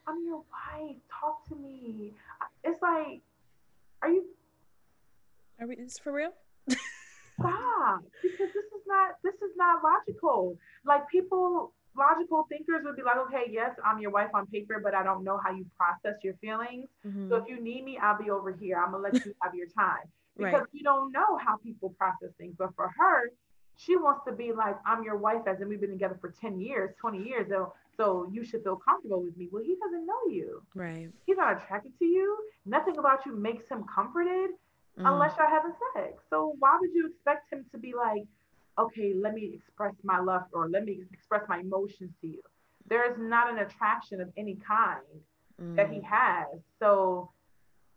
I'm 0.06 0.24
your 0.24 0.42
wife. 0.50 0.96
Talk 1.20 1.46
to 1.48 1.56
me. 1.56 2.12
It's 2.64 2.80
like, 2.82 3.20
are 4.02 4.08
you? 4.08 4.24
Are 5.60 5.66
we? 5.66 5.76
Is 5.76 5.98
for 5.98 6.12
real? 6.12 6.32
Stop, 6.68 8.02
because 8.22 8.48
this 8.54 8.64
is 8.64 8.86
not. 8.86 9.16
This 9.22 9.34
is 9.34 9.56
not 9.56 9.82
logical. 9.82 10.56
Like 10.84 11.08
people 11.08 11.72
logical 11.96 12.46
thinkers 12.48 12.82
would 12.84 12.96
be 12.96 13.02
like, 13.02 13.16
okay, 13.16 13.44
yes, 13.50 13.72
I'm 13.84 13.98
your 13.98 14.10
wife 14.10 14.30
on 14.34 14.46
paper, 14.46 14.80
but 14.82 14.94
I 14.94 15.02
don't 15.02 15.24
know 15.24 15.38
how 15.42 15.50
you 15.52 15.66
process 15.76 16.18
your 16.22 16.34
feelings. 16.34 16.88
Mm-hmm. 17.06 17.28
So 17.28 17.36
if 17.36 17.44
you 17.48 17.60
need 17.60 17.84
me, 17.84 17.98
I'll 17.98 18.18
be 18.18 18.30
over 18.30 18.52
here. 18.52 18.78
I'm 18.78 18.92
gonna 18.92 19.02
let 19.02 19.24
you 19.24 19.34
have 19.42 19.54
your 19.54 19.66
time 19.68 20.06
because 20.36 20.60
right. 20.60 20.68
you 20.72 20.82
don't 20.82 21.12
know 21.12 21.38
how 21.44 21.56
people 21.56 21.94
process 21.98 22.30
things. 22.38 22.54
But 22.56 22.74
for 22.76 22.90
her, 22.96 23.30
she 23.76 23.96
wants 23.96 24.24
to 24.26 24.32
be 24.32 24.52
like, 24.52 24.76
I'm 24.84 25.02
your 25.02 25.16
wife, 25.16 25.42
as 25.46 25.60
in 25.60 25.68
we've 25.68 25.80
been 25.80 25.90
together 25.90 26.18
for 26.20 26.34
10 26.38 26.60
years, 26.60 26.90
20 27.00 27.22
years. 27.22 27.48
So, 27.48 27.72
so 27.96 28.28
you 28.30 28.44
should 28.44 28.62
feel 28.62 28.76
comfortable 28.76 29.22
with 29.22 29.36
me. 29.36 29.48
Well, 29.50 29.62
he 29.62 29.74
doesn't 29.82 30.06
know 30.06 30.26
you. 30.28 30.62
Right. 30.74 31.08
He's 31.26 31.38
not 31.38 31.56
attracted 31.56 31.92
to 31.98 32.04
you. 32.04 32.36
Nothing 32.66 32.98
about 32.98 33.24
you 33.24 33.34
makes 33.34 33.66
him 33.68 33.84
comforted 33.92 34.50
mm. 34.98 35.10
unless 35.10 35.32
you're 35.38 35.48
having 35.48 35.72
sex. 35.94 36.22
So 36.28 36.54
why 36.58 36.76
would 36.78 36.90
you 36.92 37.06
expect 37.06 37.50
him 37.50 37.64
to 37.72 37.78
be 37.78 37.94
like, 37.94 38.24
okay, 38.80 39.14
let 39.14 39.34
me 39.34 39.52
express 39.54 39.94
my 40.02 40.18
love 40.20 40.42
or 40.52 40.68
let 40.68 40.84
me 40.84 41.00
express 41.12 41.42
my 41.48 41.58
emotions 41.58 42.12
to 42.20 42.26
you. 42.26 42.40
There 42.88 43.10
is 43.10 43.16
not 43.18 43.50
an 43.50 43.58
attraction 43.58 44.20
of 44.20 44.28
any 44.36 44.56
kind 44.56 45.00
mm. 45.60 45.76
that 45.76 45.90
he 45.90 45.98
mm. 45.98 46.04
has. 46.04 46.60
So 46.78 47.30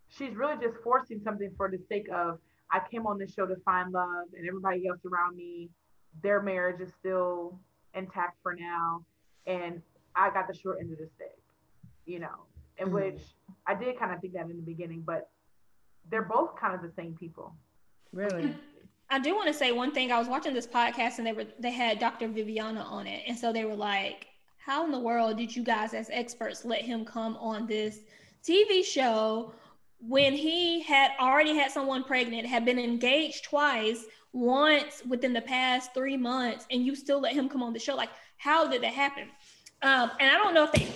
she's 0.10 0.36
really 0.36 0.56
just 0.62 0.78
forcing 0.84 1.22
something 1.24 1.52
for 1.58 1.69
the 1.69 1.80
sake 1.89 2.08
of 2.13 2.39
I 2.72 2.82
came 2.89 3.06
on 3.06 3.17
this 3.17 3.34
show 3.34 3.46
to 3.46 3.56
find 3.63 3.91
love 3.91 4.28
and 4.38 4.48
everybody 4.48 4.88
else 4.88 5.00
around 5.06 5.36
me, 5.36 5.69
their 6.22 6.41
marriage 6.41 6.82
is 6.82 6.89
still 7.00 7.60
intact 7.93 8.38
for 8.41 8.56
now. 8.56 9.06
And 9.46 9.82
I 10.15 10.30
got 10.32 10.48
the 10.48 10.56
short 10.56 10.78
end 10.80 10.91
of 10.91 10.98
the 10.98 11.08
stick, 11.15 11.38
you 12.06 12.19
know, 12.19 12.46
in 12.78 12.89
mm. 12.89 12.93
which 12.93 13.22
I 13.67 13.76
did 13.76 13.98
kind 14.00 14.13
of 14.13 14.22
think 14.22 14.34
that 14.34 14.50
in 14.50 14.56
the 14.58 14.63
beginning, 14.63 15.04
but 15.06 15.30
they're 16.10 16.24
both 16.24 16.56
kind 16.60 16.76
of 16.76 16.82
the 16.82 16.91
same 16.96 17.15
people. 17.19 17.56
Really? 18.12 18.56
I 19.13 19.19
do 19.19 19.36
want 19.36 19.45
to 19.47 19.54
say 19.54 19.71
one 19.71 19.91
thing. 19.91 20.12
I 20.12 20.17
was 20.17 20.28
watching 20.28 20.56
this 20.56 20.65
podcast 20.65 21.19
and 21.19 21.28
they 21.28 21.34
were 21.34 21.45
they 21.60 21.69
had 21.69 21.99
Dr. 21.99 22.28
Viviana 22.28 22.82
on 22.82 23.06
it, 23.06 23.21
and 23.28 23.38
so 23.38 23.54
they 23.54 23.63
were 23.63 23.76
like, 23.76 24.26
"How 24.58 24.84
in 24.86 24.91
the 24.91 24.97
world 24.99 25.38
did 25.38 25.56
you 25.56 25.63
guys, 25.63 25.93
as 25.93 26.10
experts, 26.12 26.65
let 26.65 26.82
him 26.82 27.06
come 27.06 27.38
on 27.38 27.67
this 27.67 27.99
TV 28.43 28.84
show 28.84 29.54
when 29.99 30.34
he 30.34 30.82
had 30.82 31.12
already 31.19 31.56
had 31.56 31.69
someone 31.69 32.04
pregnant, 32.04 32.47
had 32.47 32.65
been 32.65 32.80
engaged 32.80 33.43
twice, 33.43 34.04
once 34.32 35.04
within 35.08 35.32
the 35.32 35.41
past 35.41 35.93
three 35.93 36.17
months, 36.17 36.65
and 36.71 36.84
you 36.84 36.95
still 36.95 37.21
let 37.21 37.34
him 37.34 37.47
come 37.47 37.62
on 37.62 37.71
the 37.71 37.78
show? 37.78 37.95
Like, 37.95 38.10
how 38.38 38.67
did 38.67 38.82
that 38.82 38.93
happen?" 38.93 39.28
Um, 39.84 40.10
and 40.19 40.36
I 40.36 40.39
don't 40.39 40.56
know 40.56 40.63
if 40.63 40.71
they, 40.71 40.88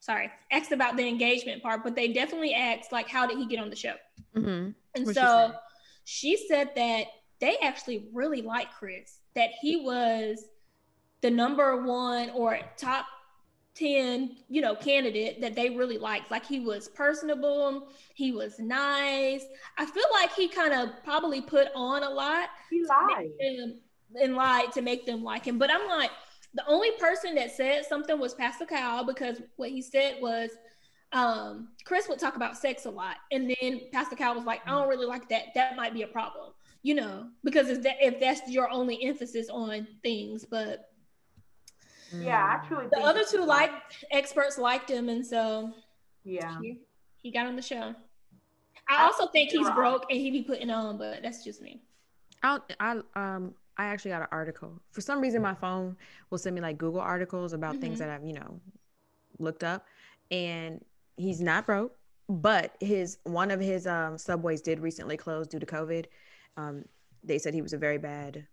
sorry, 0.00 0.32
asked 0.50 0.72
about 0.72 0.96
the 0.96 1.06
engagement 1.06 1.62
part, 1.62 1.84
but 1.84 1.94
they 1.94 2.12
definitely 2.12 2.54
asked 2.54 2.90
like, 2.90 3.08
"How 3.08 3.24
did 3.24 3.38
he 3.38 3.46
get 3.46 3.60
on 3.60 3.70
the 3.70 3.76
show?" 3.76 3.94
Mm-hmm. 4.34 4.70
And 4.96 5.14
so 5.14 5.54
she 6.02 6.36
said 6.48 6.70
that 6.74 7.06
they 7.40 7.56
actually 7.58 8.08
really 8.12 8.42
liked 8.42 8.74
Chris, 8.78 9.18
that 9.34 9.50
he 9.60 9.76
was 9.76 10.44
the 11.20 11.30
number 11.30 11.82
one 11.82 12.30
or 12.30 12.58
top 12.76 13.06
10, 13.74 14.36
you 14.48 14.62
know, 14.62 14.74
candidate 14.74 15.40
that 15.40 15.54
they 15.54 15.70
really 15.70 15.98
liked. 15.98 16.30
Like 16.30 16.46
he 16.46 16.60
was 16.60 16.88
personable, 16.88 17.88
he 18.14 18.32
was 18.32 18.58
nice. 18.58 19.44
I 19.78 19.84
feel 19.84 20.06
like 20.12 20.32
he 20.32 20.48
kind 20.48 20.72
of 20.72 20.90
probably 21.04 21.42
put 21.42 21.68
on 21.74 22.02
a 22.02 22.08
lot. 22.08 22.48
He 22.70 22.84
lied. 22.84 23.30
And 24.22 24.34
lied 24.34 24.72
to 24.72 24.82
make 24.82 25.04
them 25.04 25.22
like 25.22 25.44
him. 25.44 25.58
But 25.58 25.70
I'm 25.70 25.86
like, 25.88 26.10
the 26.54 26.66
only 26.66 26.92
person 26.92 27.34
that 27.34 27.50
said 27.50 27.84
something 27.84 28.18
was 28.18 28.32
Pastor 28.32 28.64
Kyle 28.64 29.04
because 29.04 29.42
what 29.56 29.68
he 29.68 29.82
said 29.82 30.16
was 30.22 30.50
um, 31.12 31.68
Chris 31.84 32.08
would 32.08 32.18
talk 32.18 32.36
about 32.36 32.56
sex 32.56 32.86
a 32.86 32.90
lot. 32.90 33.16
And 33.30 33.54
then 33.60 33.82
Pastor 33.92 34.16
Kyle 34.16 34.34
was 34.34 34.44
like, 34.44 34.60
I 34.66 34.70
don't 34.70 34.88
really 34.88 35.06
like 35.06 35.28
that. 35.28 35.46
That 35.54 35.76
might 35.76 35.92
be 35.92 36.02
a 36.02 36.06
problem 36.06 36.52
you 36.82 36.94
know, 36.94 37.28
because 37.44 37.68
if 37.68 37.82
that 37.82 37.96
if 38.00 38.20
that's 38.20 38.48
your 38.50 38.70
only 38.70 39.04
emphasis 39.04 39.48
on 39.50 39.86
things, 40.02 40.44
but 40.44 40.90
yeah, 42.12 42.60
I 42.62 42.66
truly 42.66 42.86
the 42.92 43.00
other 43.00 43.24
two 43.28 43.44
like 43.44 43.70
experts 44.10 44.58
liked 44.58 44.90
him, 44.90 45.08
and 45.08 45.26
so 45.26 45.72
yeah, 46.24 46.58
he, 46.60 46.80
he 47.16 47.30
got 47.30 47.46
on 47.46 47.56
the 47.56 47.62
show. 47.62 47.94
I, 48.88 48.98
I 48.98 49.02
also 49.04 49.26
think 49.26 49.50
he's 49.50 49.70
broke 49.70 50.04
and 50.10 50.20
he 50.20 50.30
be 50.30 50.42
putting 50.42 50.70
on, 50.70 50.98
but 50.98 51.22
that's 51.22 51.42
just 51.44 51.60
me. 51.60 51.82
I 52.42 52.60
I 52.80 53.00
um 53.14 53.54
I 53.76 53.86
actually 53.86 54.12
got 54.12 54.22
an 54.22 54.28
article. 54.30 54.80
For 54.92 55.00
some 55.00 55.20
reason, 55.20 55.42
my 55.42 55.54
phone 55.54 55.96
will 56.30 56.38
send 56.38 56.54
me 56.54 56.60
like 56.60 56.78
Google 56.78 57.00
articles 57.00 57.52
about 57.52 57.72
mm-hmm. 57.72 57.82
things 57.82 57.98
that 57.98 58.10
I've 58.10 58.24
you 58.24 58.34
know 58.34 58.60
looked 59.38 59.64
up, 59.64 59.86
and 60.30 60.84
he's 61.16 61.40
not 61.40 61.66
broke, 61.66 61.96
but 62.28 62.76
his 62.80 63.18
one 63.24 63.50
of 63.50 63.60
his 63.60 63.86
um 63.86 64.18
subways 64.18 64.60
did 64.60 64.80
recently 64.80 65.16
close 65.16 65.46
due 65.46 65.58
to 65.58 65.66
COVID, 65.66 66.06
um, 66.56 66.84
they 67.24 67.38
said 67.38 67.54
he 67.54 67.62
was 67.62 67.72
a 67.72 67.78
very 67.78 67.98
bad 67.98 68.46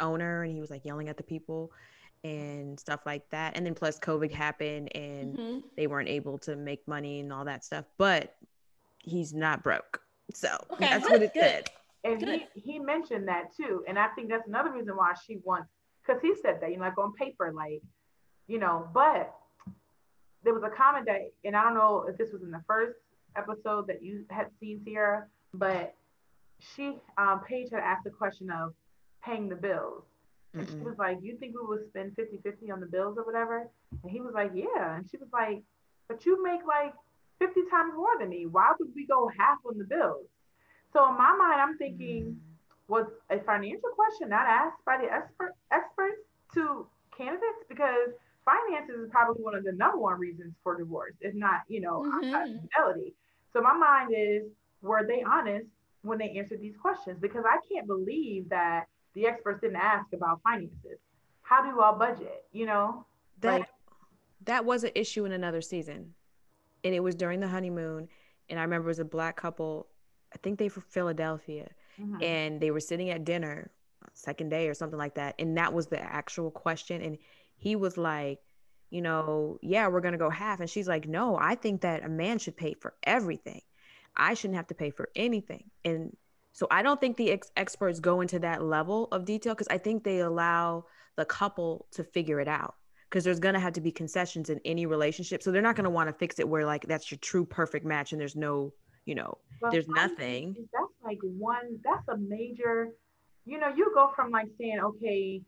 owner 0.00 0.42
and 0.42 0.52
he 0.52 0.60
was 0.60 0.70
like 0.70 0.84
yelling 0.84 1.08
at 1.08 1.16
the 1.16 1.22
people 1.22 1.72
and 2.24 2.78
stuff 2.78 3.00
like 3.06 3.28
that. 3.30 3.56
And 3.56 3.66
then 3.66 3.74
plus 3.74 3.98
COVID 3.98 4.30
happened 4.30 4.94
and 4.94 5.36
mm-hmm. 5.36 5.58
they 5.76 5.86
weren't 5.86 6.08
able 6.08 6.38
to 6.38 6.56
make 6.56 6.86
money 6.86 7.20
and 7.20 7.32
all 7.32 7.44
that 7.44 7.64
stuff. 7.64 7.84
But 7.98 8.34
he's 8.98 9.32
not 9.32 9.62
broke. 9.62 10.00
So 10.34 10.48
okay. 10.72 10.86
that's 10.86 11.08
what 11.08 11.22
it 11.22 11.32
said. 11.34 11.68
And 12.04 12.20
he, 12.20 12.46
he 12.54 12.78
mentioned 12.78 13.28
that 13.28 13.54
too. 13.56 13.84
And 13.88 13.98
I 13.98 14.08
think 14.08 14.28
that's 14.28 14.46
another 14.46 14.72
reason 14.72 14.96
why 14.96 15.14
she 15.26 15.38
wants 15.44 15.68
because 16.04 16.20
he 16.20 16.34
said 16.42 16.58
that, 16.60 16.70
you 16.70 16.78
know, 16.78 16.84
like 16.84 16.98
on 16.98 17.12
paper, 17.14 17.52
like, 17.54 17.82
you 18.48 18.58
know, 18.58 18.88
but 18.92 19.32
there 20.42 20.52
was 20.52 20.62
a 20.64 20.70
comment 20.70 21.06
that, 21.06 21.20
and 21.44 21.56
I 21.56 21.62
don't 21.62 21.74
know 21.74 22.06
if 22.08 22.18
this 22.18 22.32
was 22.32 22.42
in 22.42 22.50
the 22.50 22.62
first 22.66 22.98
episode 23.36 23.86
that 23.86 24.02
you 24.02 24.24
had 24.30 24.48
seen 24.58 24.80
Sierra, 24.84 25.26
but 25.54 25.94
she 26.74 26.96
um 27.18 27.42
Paige 27.48 27.70
had 27.70 27.80
asked 27.80 28.04
the 28.04 28.10
question 28.10 28.50
of 28.50 28.74
paying 29.24 29.48
the 29.48 29.56
bills. 29.56 30.04
And 30.54 30.66
Mm-mm. 30.66 30.78
she 30.78 30.84
was 30.84 30.98
like, 30.98 31.18
You 31.22 31.36
think 31.36 31.54
we 31.54 31.66
would 31.66 31.86
spend 31.88 32.14
50 32.16 32.38
50 32.42 32.70
on 32.70 32.80
the 32.80 32.86
bills 32.86 33.16
or 33.16 33.24
whatever? 33.24 33.68
And 34.02 34.10
he 34.10 34.20
was 34.20 34.34
like, 34.34 34.52
Yeah. 34.54 34.96
And 34.96 35.08
she 35.10 35.16
was 35.16 35.28
like, 35.32 35.62
But 36.08 36.24
you 36.26 36.42
make 36.42 36.60
like 36.66 36.94
50 37.38 37.60
times 37.70 37.94
more 37.96 38.18
than 38.18 38.28
me. 38.28 38.46
Why 38.46 38.72
would 38.78 38.90
we 38.94 39.06
go 39.06 39.30
half 39.38 39.58
on 39.66 39.78
the 39.78 39.84
bills? 39.84 40.26
So 40.92 41.08
in 41.08 41.16
my 41.16 41.34
mind, 41.36 41.60
I'm 41.60 41.78
thinking, 41.78 42.36
mm. 42.36 42.38
was 42.88 43.06
a 43.30 43.40
financial 43.40 43.88
question 43.96 44.28
not 44.28 44.46
asked 44.46 44.84
by 44.84 44.98
the 44.98 45.10
expert 45.10 45.54
experts 45.70 46.20
to 46.54 46.86
candidates? 47.16 47.64
Because 47.68 48.12
finances 48.44 49.06
is 49.06 49.10
probably 49.10 49.42
one 49.42 49.54
of 49.54 49.64
the 49.64 49.72
number 49.72 49.98
one 49.98 50.18
reasons 50.18 50.54
for 50.62 50.76
divorce, 50.76 51.14
if 51.20 51.34
not, 51.34 51.62
you 51.68 51.80
know, 51.80 52.02
mm-hmm. 52.02 52.56
fidelity. 52.66 53.14
So 53.52 53.62
my 53.62 53.72
mind 53.72 54.12
is, 54.16 54.42
were 54.82 55.06
they 55.06 55.22
honest 55.22 55.66
when 56.02 56.18
they 56.18 56.30
answered 56.30 56.60
these 56.60 56.76
questions 56.76 57.18
because 57.20 57.44
I 57.46 57.58
can't 57.70 57.86
believe 57.86 58.48
that 58.50 58.84
the 59.14 59.26
experts 59.26 59.60
didn't 59.60 59.76
ask 59.76 60.12
about 60.12 60.40
finances. 60.42 60.98
How 61.42 61.62
do 61.62 61.68
you 61.68 61.80
all 61.80 61.96
budget? 61.96 62.44
You 62.52 62.66
know, 62.66 63.06
that 63.40 63.60
like, 63.60 63.68
that 64.44 64.64
was 64.64 64.84
an 64.84 64.90
issue 64.94 65.24
in 65.24 65.32
another 65.32 65.60
season. 65.60 66.14
And 66.84 66.94
it 66.94 67.00
was 67.00 67.14
during 67.14 67.40
the 67.40 67.48
honeymoon. 67.48 68.08
And 68.48 68.58
I 68.58 68.62
remember 68.62 68.88
it 68.88 68.90
was 68.90 68.98
a 68.98 69.04
black 69.04 69.36
couple, 69.36 69.86
I 70.34 70.38
think 70.38 70.58
they 70.58 70.68
from 70.68 70.82
Philadelphia. 70.88 71.70
Mm-hmm. 72.00 72.22
And 72.22 72.60
they 72.60 72.70
were 72.70 72.80
sitting 72.80 73.10
at 73.10 73.24
dinner, 73.24 73.70
second 74.14 74.48
day 74.48 74.68
or 74.68 74.74
something 74.74 74.98
like 74.98 75.14
that. 75.14 75.36
And 75.38 75.56
that 75.56 75.72
was 75.72 75.86
the 75.86 76.00
actual 76.00 76.50
question. 76.50 77.02
And 77.02 77.18
he 77.56 77.76
was 77.76 77.96
like, 77.96 78.40
you 78.90 79.00
know, 79.00 79.58
yeah, 79.62 79.88
we're 79.88 80.00
going 80.00 80.12
to 80.12 80.18
go 80.18 80.30
half. 80.30 80.60
And 80.60 80.68
she's 80.68 80.88
like, 80.88 81.06
no, 81.06 81.36
I 81.40 81.54
think 81.54 81.82
that 81.82 82.04
a 82.04 82.08
man 82.08 82.38
should 82.38 82.56
pay 82.56 82.74
for 82.74 82.94
everything. 83.04 83.62
I 84.16 84.34
shouldn't 84.34 84.56
have 84.56 84.66
to 84.68 84.74
pay 84.74 84.90
for 84.90 85.08
anything. 85.16 85.70
And 85.84 86.16
so 86.52 86.66
I 86.70 86.82
don't 86.82 87.00
think 87.00 87.16
the 87.16 87.32
ex- 87.32 87.50
experts 87.56 88.00
go 88.00 88.20
into 88.20 88.38
that 88.40 88.62
level 88.62 89.08
of 89.10 89.24
detail 89.24 89.54
because 89.54 89.68
I 89.68 89.78
think 89.78 90.04
they 90.04 90.20
allow 90.20 90.84
the 91.16 91.24
couple 91.24 91.86
to 91.92 92.04
figure 92.04 92.40
it 92.40 92.48
out 92.48 92.74
because 93.08 93.24
there's 93.24 93.40
going 93.40 93.54
to 93.54 93.60
have 93.60 93.74
to 93.74 93.80
be 93.80 93.90
concessions 93.90 94.50
in 94.50 94.60
any 94.64 94.86
relationship. 94.86 95.42
So 95.42 95.50
they're 95.50 95.62
not 95.62 95.76
going 95.76 95.84
to 95.84 95.90
want 95.90 96.08
to 96.08 96.14
fix 96.14 96.38
it 96.38 96.48
where 96.48 96.64
like 96.64 96.86
that's 96.86 97.10
your 97.10 97.18
true 97.18 97.44
perfect 97.44 97.84
match 97.84 98.12
and 98.12 98.20
there's 98.20 98.36
no, 98.36 98.72
you 99.04 99.14
know, 99.14 99.38
there's 99.70 99.88
nothing. 99.88 100.54
That's 100.72 100.92
like 101.04 101.18
one, 101.22 101.78
that's 101.84 102.06
a 102.08 102.16
major, 102.16 102.90
you 103.44 103.58
know, 103.58 103.68
you 103.74 103.90
go 103.94 104.12
from 104.14 104.30
like 104.30 104.48
saying, 104.58 104.80
okay, 104.80 105.42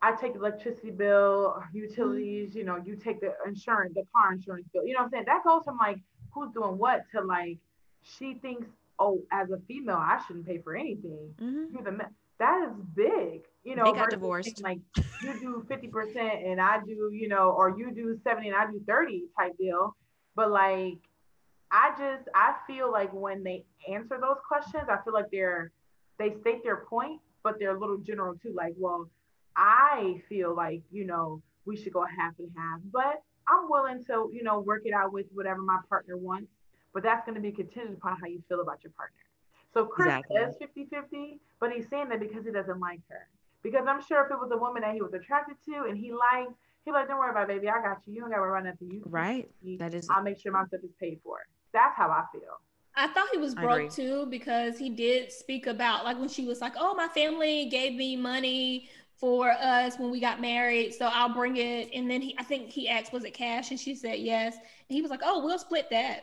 I 0.00 0.12
take 0.12 0.36
electricity 0.36 0.90
bill, 0.90 1.60
utilities, 1.72 2.54
you 2.54 2.64
know, 2.64 2.76
you 2.76 2.94
take 2.94 3.20
the 3.20 3.34
insurance, 3.46 3.94
the 3.94 4.04
car 4.14 4.32
insurance 4.32 4.66
bill. 4.72 4.86
You 4.86 4.94
know 4.94 5.00
what 5.00 5.06
I'm 5.06 5.10
saying? 5.10 5.24
That 5.26 5.42
goes 5.44 5.62
from 5.64 5.78
like 5.78 5.98
who's 6.32 6.52
doing 6.52 6.78
what 6.78 7.02
to 7.12 7.20
like 7.20 7.58
she 8.02 8.34
thinks, 8.34 8.66
oh, 8.98 9.22
as 9.30 9.50
a 9.50 9.58
female, 9.68 9.96
I 9.96 10.20
shouldn't 10.26 10.46
pay 10.46 10.58
for 10.58 10.76
anything. 10.76 11.34
Mm-hmm. 11.40 11.74
You're 11.74 11.82
the 11.82 12.06
that 12.38 12.68
is 12.68 12.74
big. 12.94 13.42
You 13.64 13.74
know, 13.74 13.84
they 13.84 13.98
got 13.98 14.10
divorced. 14.10 14.62
Like 14.62 14.78
you 15.22 15.40
do 15.40 15.66
50% 15.68 16.16
and 16.46 16.60
I 16.60 16.78
do, 16.84 17.10
you 17.12 17.28
know, 17.28 17.50
or 17.50 17.76
you 17.76 17.90
do 17.90 18.18
70 18.22 18.48
and 18.48 18.56
I 18.56 18.70
do 18.70 18.80
30 18.86 19.24
type 19.36 19.58
deal. 19.58 19.96
But 20.36 20.50
like 20.50 20.98
I 21.70 21.90
just 21.98 22.28
I 22.34 22.54
feel 22.66 22.90
like 22.90 23.12
when 23.12 23.42
they 23.42 23.64
answer 23.92 24.18
those 24.20 24.38
questions, 24.46 24.84
I 24.88 25.02
feel 25.04 25.12
like 25.12 25.30
they're 25.32 25.72
they 26.18 26.34
state 26.40 26.62
their 26.62 26.84
point, 26.88 27.20
but 27.42 27.58
they're 27.58 27.76
a 27.76 27.78
little 27.78 27.98
general 27.98 28.34
too. 28.34 28.52
Like, 28.54 28.74
well, 28.76 29.08
I 29.56 30.22
feel 30.28 30.54
like, 30.54 30.82
you 30.90 31.04
know, 31.04 31.42
we 31.64 31.76
should 31.76 31.92
go 31.92 32.04
half 32.04 32.34
and 32.38 32.50
half, 32.56 32.80
but 32.92 33.22
I'm 33.46 33.68
willing 33.68 34.04
to, 34.04 34.30
you 34.32 34.42
know, 34.42 34.60
work 34.60 34.82
it 34.84 34.92
out 34.92 35.12
with 35.12 35.26
whatever 35.32 35.62
my 35.62 35.78
partner 35.88 36.16
wants. 36.16 36.50
But 36.98 37.04
that's 37.04 37.24
going 37.24 37.36
to 37.36 37.40
be 37.40 37.52
contingent 37.52 37.98
upon 37.98 38.18
how 38.18 38.26
you 38.26 38.42
feel 38.48 38.60
about 38.60 38.82
your 38.82 38.90
partner. 38.90 39.22
So 39.72 39.84
Chris 39.84 40.08
exactly. 40.08 40.36
says 40.36 40.56
50 40.58 40.86
50, 40.86 41.38
but 41.60 41.70
he's 41.70 41.88
saying 41.88 42.08
that 42.08 42.18
because 42.18 42.44
he 42.44 42.50
doesn't 42.50 42.80
like 42.80 42.98
her. 43.08 43.28
Because 43.62 43.84
I'm 43.86 44.02
sure 44.02 44.24
if 44.24 44.32
it 44.32 44.34
was 44.34 44.50
a 44.52 44.56
woman 44.56 44.82
that 44.82 44.94
he 44.94 45.00
was 45.00 45.14
attracted 45.14 45.58
to 45.66 45.84
and 45.88 45.96
he 45.96 46.10
liked, 46.10 46.50
he'd 46.84 46.90
be 46.90 46.94
like, 46.94 47.06
don't 47.06 47.20
worry 47.20 47.30
about 47.30 47.48
it, 47.48 47.54
baby. 47.54 47.68
I 47.68 47.80
got 47.80 47.98
you. 48.04 48.14
You 48.14 48.20
don't 48.22 48.30
got 48.30 48.38
to 48.38 48.42
worry 48.42 48.58
about 48.58 48.64
nothing. 48.64 48.90
You 48.90 49.02
right. 49.06 49.48
That 49.78 49.94
is. 49.94 50.08
I'll 50.10 50.24
make 50.24 50.40
sure 50.40 50.50
my 50.50 50.66
stuff 50.66 50.80
is 50.82 50.90
paid 50.98 51.20
for. 51.22 51.38
That's 51.72 51.96
how 51.96 52.10
I 52.10 52.24
feel. 52.32 52.58
I 52.96 53.06
thought 53.06 53.28
he 53.30 53.38
was 53.38 53.54
broke 53.54 53.92
too 53.92 54.26
because 54.26 54.76
he 54.76 54.90
did 54.90 55.30
speak 55.30 55.68
about 55.68 56.04
like 56.04 56.18
when 56.18 56.28
she 56.28 56.46
was 56.46 56.60
like, 56.60 56.72
"Oh, 56.76 56.96
my 56.96 57.06
family 57.06 57.66
gave 57.66 57.94
me 57.94 58.16
money 58.16 58.88
for 59.14 59.52
us 59.52 60.00
when 60.00 60.10
we 60.10 60.18
got 60.18 60.40
married, 60.40 60.94
so 60.94 61.06
I'll 61.06 61.32
bring 61.32 61.58
it." 61.58 61.90
And 61.94 62.10
then 62.10 62.22
he, 62.22 62.34
I 62.40 62.42
think 62.42 62.70
he 62.70 62.88
asked, 62.88 63.12
"Was 63.12 63.22
it 63.22 63.34
cash?" 63.34 63.70
And 63.70 63.78
she 63.78 63.94
said 63.94 64.18
yes. 64.18 64.56
And 64.56 64.96
he 64.96 65.00
was 65.00 65.12
like, 65.12 65.20
"Oh, 65.22 65.44
we'll 65.44 65.60
split 65.60 65.88
that." 65.90 66.22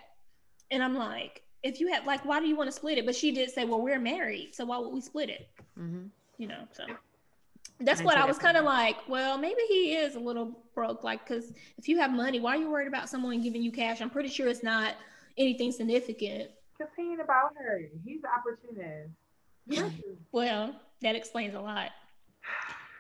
And 0.72 0.84
I'm 0.84 0.96
like, 0.96 1.44
"If 1.64 1.80
you 1.80 1.88
have 1.94 2.06
like, 2.06 2.26
why 2.26 2.40
do 2.40 2.48
you 2.48 2.56
want 2.56 2.68
to 2.68 2.72
split 2.72 2.98
it?" 2.98 3.06
But 3.06 3.16
she 3.16 3.32
did 3.32 3.50
say, 3.52 3.66
"Well, 3.66 3.82
we're 3.82 4.00
married, 4.00 4.56
so 4.56 4.66
why 4.66 4.78
would 4.78 4.94
we 4.94 5.02
split 5.02 5.30
it?" 5.30 5.50
Mm-hmm. 5.80 6.08
You 6.38 6.48
know, 6.48 6.68
so 6.72 6.86
that's 7.80 8.02
what 8.02 8.18
I 8.18 8.26
was 8.26 8.38
kind 8.38 8.58
of 8.58 8.66
like. 8.66 8.98
Well, 9.08 9.38
maybe 9.38 9.62
he 9.68 9.96
is 9.96 10.16
a 10.16 10.20
little 10.20 10.64
broke, 10.74 11.04
like 11.04 11.28
because 11.28 11.54
if 11.78 11.88
you 11.88 11.98
have 12.00 12.12
money, 12.12 12.40
why 12.40 12.56
are 12.56 12.60
you 12.60 12.70
worried 12.70 12.88
about 12.88 13.10
someone 13.10 13.42
giving 13.42 13.62
you 13.62 13.72
cash? 13.72 14.02
I'm 14.02 14.10
pretty 14.10 14.30
sure 14.30 14.48
it's 14.48 14.64
not 14.64 14.96
anything 15.38 15.72
significant. 15.72 16.52
Because 16.78 16.92
he 16.96 17.04
ain't 17.04 17.22
about 17.22 17.52
her. 17.58 17.82
He's 18.04 18.22
opportunist. 18.26 19.12
well, 20.32 20.76
that 21.02 21.16
explains 21.16 21.56
a 21.56 21.62
lot. 21.62 21.92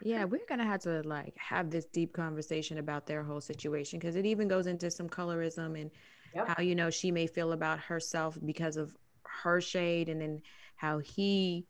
Yeah, 0.02 0.26
we're 0.26 0.46
gonna 0.48 0.66
have 0.66 0.82
to 0.82 1.02
like 1.04 1.36
have 1.38 1.70
this 1.70 1.86
deep 1.86 2.14
conversation 2.14 2.78
about 2.78 3.08
their 3.08 3.24
whole 3.24 3.42
situation 3.42 4.00
because 4.00 4.16
it 4.16 4.26
even 4.26 4.48
goes 4.48 4.68
into 4.68 4.92
some 4.92 5.10
colorism 5.10 5.80
and 5.80 5.90
yep. 6.36 6.48
how 6.48 6.62
you 6.62 6.76
know 6.76 6.90
she 6.90 7.12
may 7.12 7.28
feel 7.28 7.54
about 7.54 7.80
herself 7.80 8.38
because 8.46 8.78
of 8.78 8.96
her 9.24 9.62
shade, 9.62 10.10
and 10.10 10.22
then 10.22 10.42
how 10.76 11.00
he, 11.00 11.66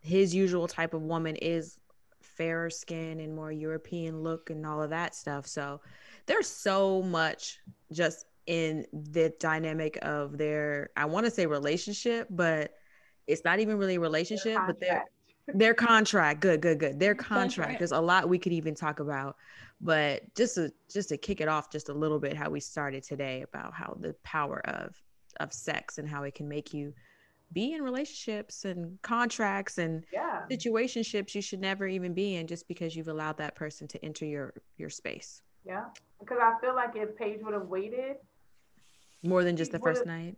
his 0.00 0.34
usual 0.34 0.66
type 0.66 0.94
of 0.94 1.02
woman 1.02 1.36
is 1.36 1.78
fairer 2.20 2.70
skin 2.70 3.20
and 3.20 3.34
more 3.34 3.52
European 3.52 4.22
look 4.22 4.50
and 4.50 4.64
all 4.64 4.82
of 4.82 4.90
that 4.90 5.14
stuff. 5.14 5.46
So 5.46 5.80
there's 6.26 6.48
so 6.48 7.02
much 7.02 7.58
just 7.92 8.26
in 8.46 8.86
the 8.92 9.32
dynamic 9.38 9.98
of 10.02 10.38
their 10.38 10.90
I 10.96 11.04
want 11.04 11.26
to 11.26 11.30
say 11.30 11.46
relationship, 11.46 12.28
but 12.30 12.72
it's 13.26 13.44
not 13.44 13.60
even 13.60 13.76
really 13.76 13.96
a 13.96 14.00
relationship, 14.00 14.54
their 14.54 14.66
but 14.66 14.80
their 14.80 15.04
their 15.54 15.74
contract. 15.74 16.40
Good, 16.40 16.60
good, 16.60 16.78
good. 16.78 17.00
Their 17.00 17.14
contract. 17.14 17.78
There's 17.78 17.92
a 17.92 18.00
lot 18.00 18.28
we 18.28 18.38
could 18.38 18.52
even 18.52 18.74
talk 18.74 19.00
about, 19.00 19.36
but 19.80 20.22
just 20.34 20.56
to 20.56 20.72
just 20.92 21.08
to 21.10 21.16
kick 21.16 21.40
it 21.40 21.48
off 21.48 21.70
just 21.70 21.88
a 21.88 21.94
little 21.94 22.18
bit, 22.18 22.36
how 22.36 22.50
we 22.50 22.60
started 22.60 23.02
today 23.02 23.42
about 23.42 23.72
how 23.72 23.96
the 24.00 24.14
power 24.24 24.60
of 24.66 25.00
of 25.40 25.52
sex 25.52 25.98
and 25.98 26.08
how 26.08 26.24
it 26.24 26.34
can 26.34 26.48
make 26.48 26.74
you 26.74 26.92
be 27.52 27.72
in 27.72 27.82
relationships 27.82 28.64
and 28.64 29.00
contracts 29.02 29.78
and 29.78 30.04
yeah. 30.12 30.42
situationships 30.50 31.34
you 31.34 31.40
should 31.40 31.60
never 31.60 31.86
even 31.86 32.12
be 32.12 32.36
in 32.36 32.46
just 32.46 32.68
because 32.68 32.94
you've 32.94 33.08
allowed 33.08 33.38
that 33.38 33.54
person 33.54 33.88
to 33.88 34.04
enter 34.04 34.26
your 34.26 34.52
your 34.76 34.90
space. 34.90 35.42
Yeah, 35.64 35.84
because 36.20 36.38
I 36.40 36.54
feel 36.60 36.74
like 36.74 36.90
if 36.94 37.16
Paige 37.16 37.40
would 37.42 37.54
have 37.54 37.66
waited 37.66 38.16
more 39.22 39.44
than 39.44 39.56
just 39.56 39.72
the 39.72 39.78
first 39.78 40.06
night. 40.06 40.36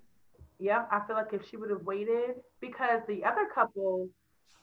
Yeah, 0.59 0.85
I 0.91 1.01
feel 1.07 1.17
like 1.17 1.33
if 1.33 1.49
she 1.49 1.57
would 1.57 1.71
have 1.71 1.83
waited, 1.83 2.37
because 2.61 3.01
the 3.09 3.25
other 3.25 3.49
couple, 3.55 4.09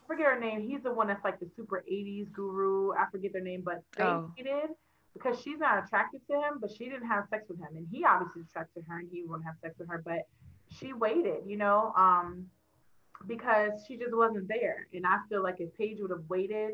I 0.04 0.08
forget 0.08 0.28
her 0.28 0.40
name. 0.40 0.68
He's 0.68 0.84
the 0.84 0.94
one 0.94 1.08
that's 1.08 1.24
like 1.24 1.40
the 1.40 1.50
super 1.56 1.84
80s 1.92 2.32
guru. 2.32 2.94
I 2.94 3.06
forget 3.12 3.34
their 3.34 3.44
name, 3.44 3.62
but 3.66 3.84
they 3.98 4.04
oh. 4.04 4.32
waited 4.38 4.70
because 5.14 5.42
she's 5.42 5.60
not 5.60 5.84
attracted 5.84 6.22
to 6.30 6.38
him, 6.38 6.60
but 6.62 6.72
she 6.72 6.86
didn't 6.86 7.08
have 7.08 7.26
sex 7.30 7.46
with 7.50 7.60
him. 7.60 7.76
And 7.76 7.88
he 7.92 8.06
obviously 8.06 8.44
attracted 8.44 8.86
her 8.88 9.00
and 9.00 9.10
he 9.12 9.24
wouldn't 9.26 9.46
have 9.46 9.56
sex 9.62 9.76
with 9.80 9.90
her, 9.90 10.02
but 10.04 10.28
she 10.80 10.94
waited, 10.94 11.44
you 11.46 11.58
know, 11.58 11.94
um, 11.98 12.46
because 13.26 13.72
she 13.88 13.98
just 13.98 14.16
wasn't 14.16 14.48
there. 14.48 14.88
And 14.94 15.06
I 15.06 15.18
feel 15.30 15.42
like 15.42 15.56
if 15.60 15.76
Paige 15.78 15.98
would 16.02 16.12
have 16.12 16.24
waited, 16.30 16.74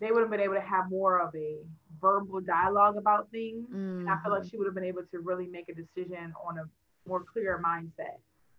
they 0.00 0.10
would 0.10 0.20
have 0.20 0.30
been 0.30 0.40
able 0.40 0.54
to 0.54 0.60
have 0.60 0.90
more 0.90 1.20
of 1.20 1.34
a 1.34 1.58
verbal 2.00 2.40
dialogue 2.40 2.96
about 2.96 3.30
things. 3.30 3.68
Mm-hmm. 3.68 4.00
And 4.00 4.10
I 4.10 4.16
feel 4.22 4.32
like 4.32 4.42
mm-hmm. 4.42 4.48
she 4.48 4.56
would 4.56 4.66
have 4.66 4.74
been 4.74 4.84
able 4.84 5.02
to 5.10 5.18
really 5.20 5.46
make 5.46 5.68
a 5.68 5.74
decision 5.74 6.32
on 6.46 6.58
a 6.58 6.64
more 7.08 7.24
clear 7.32 7.62
mindset. 7.64 8.18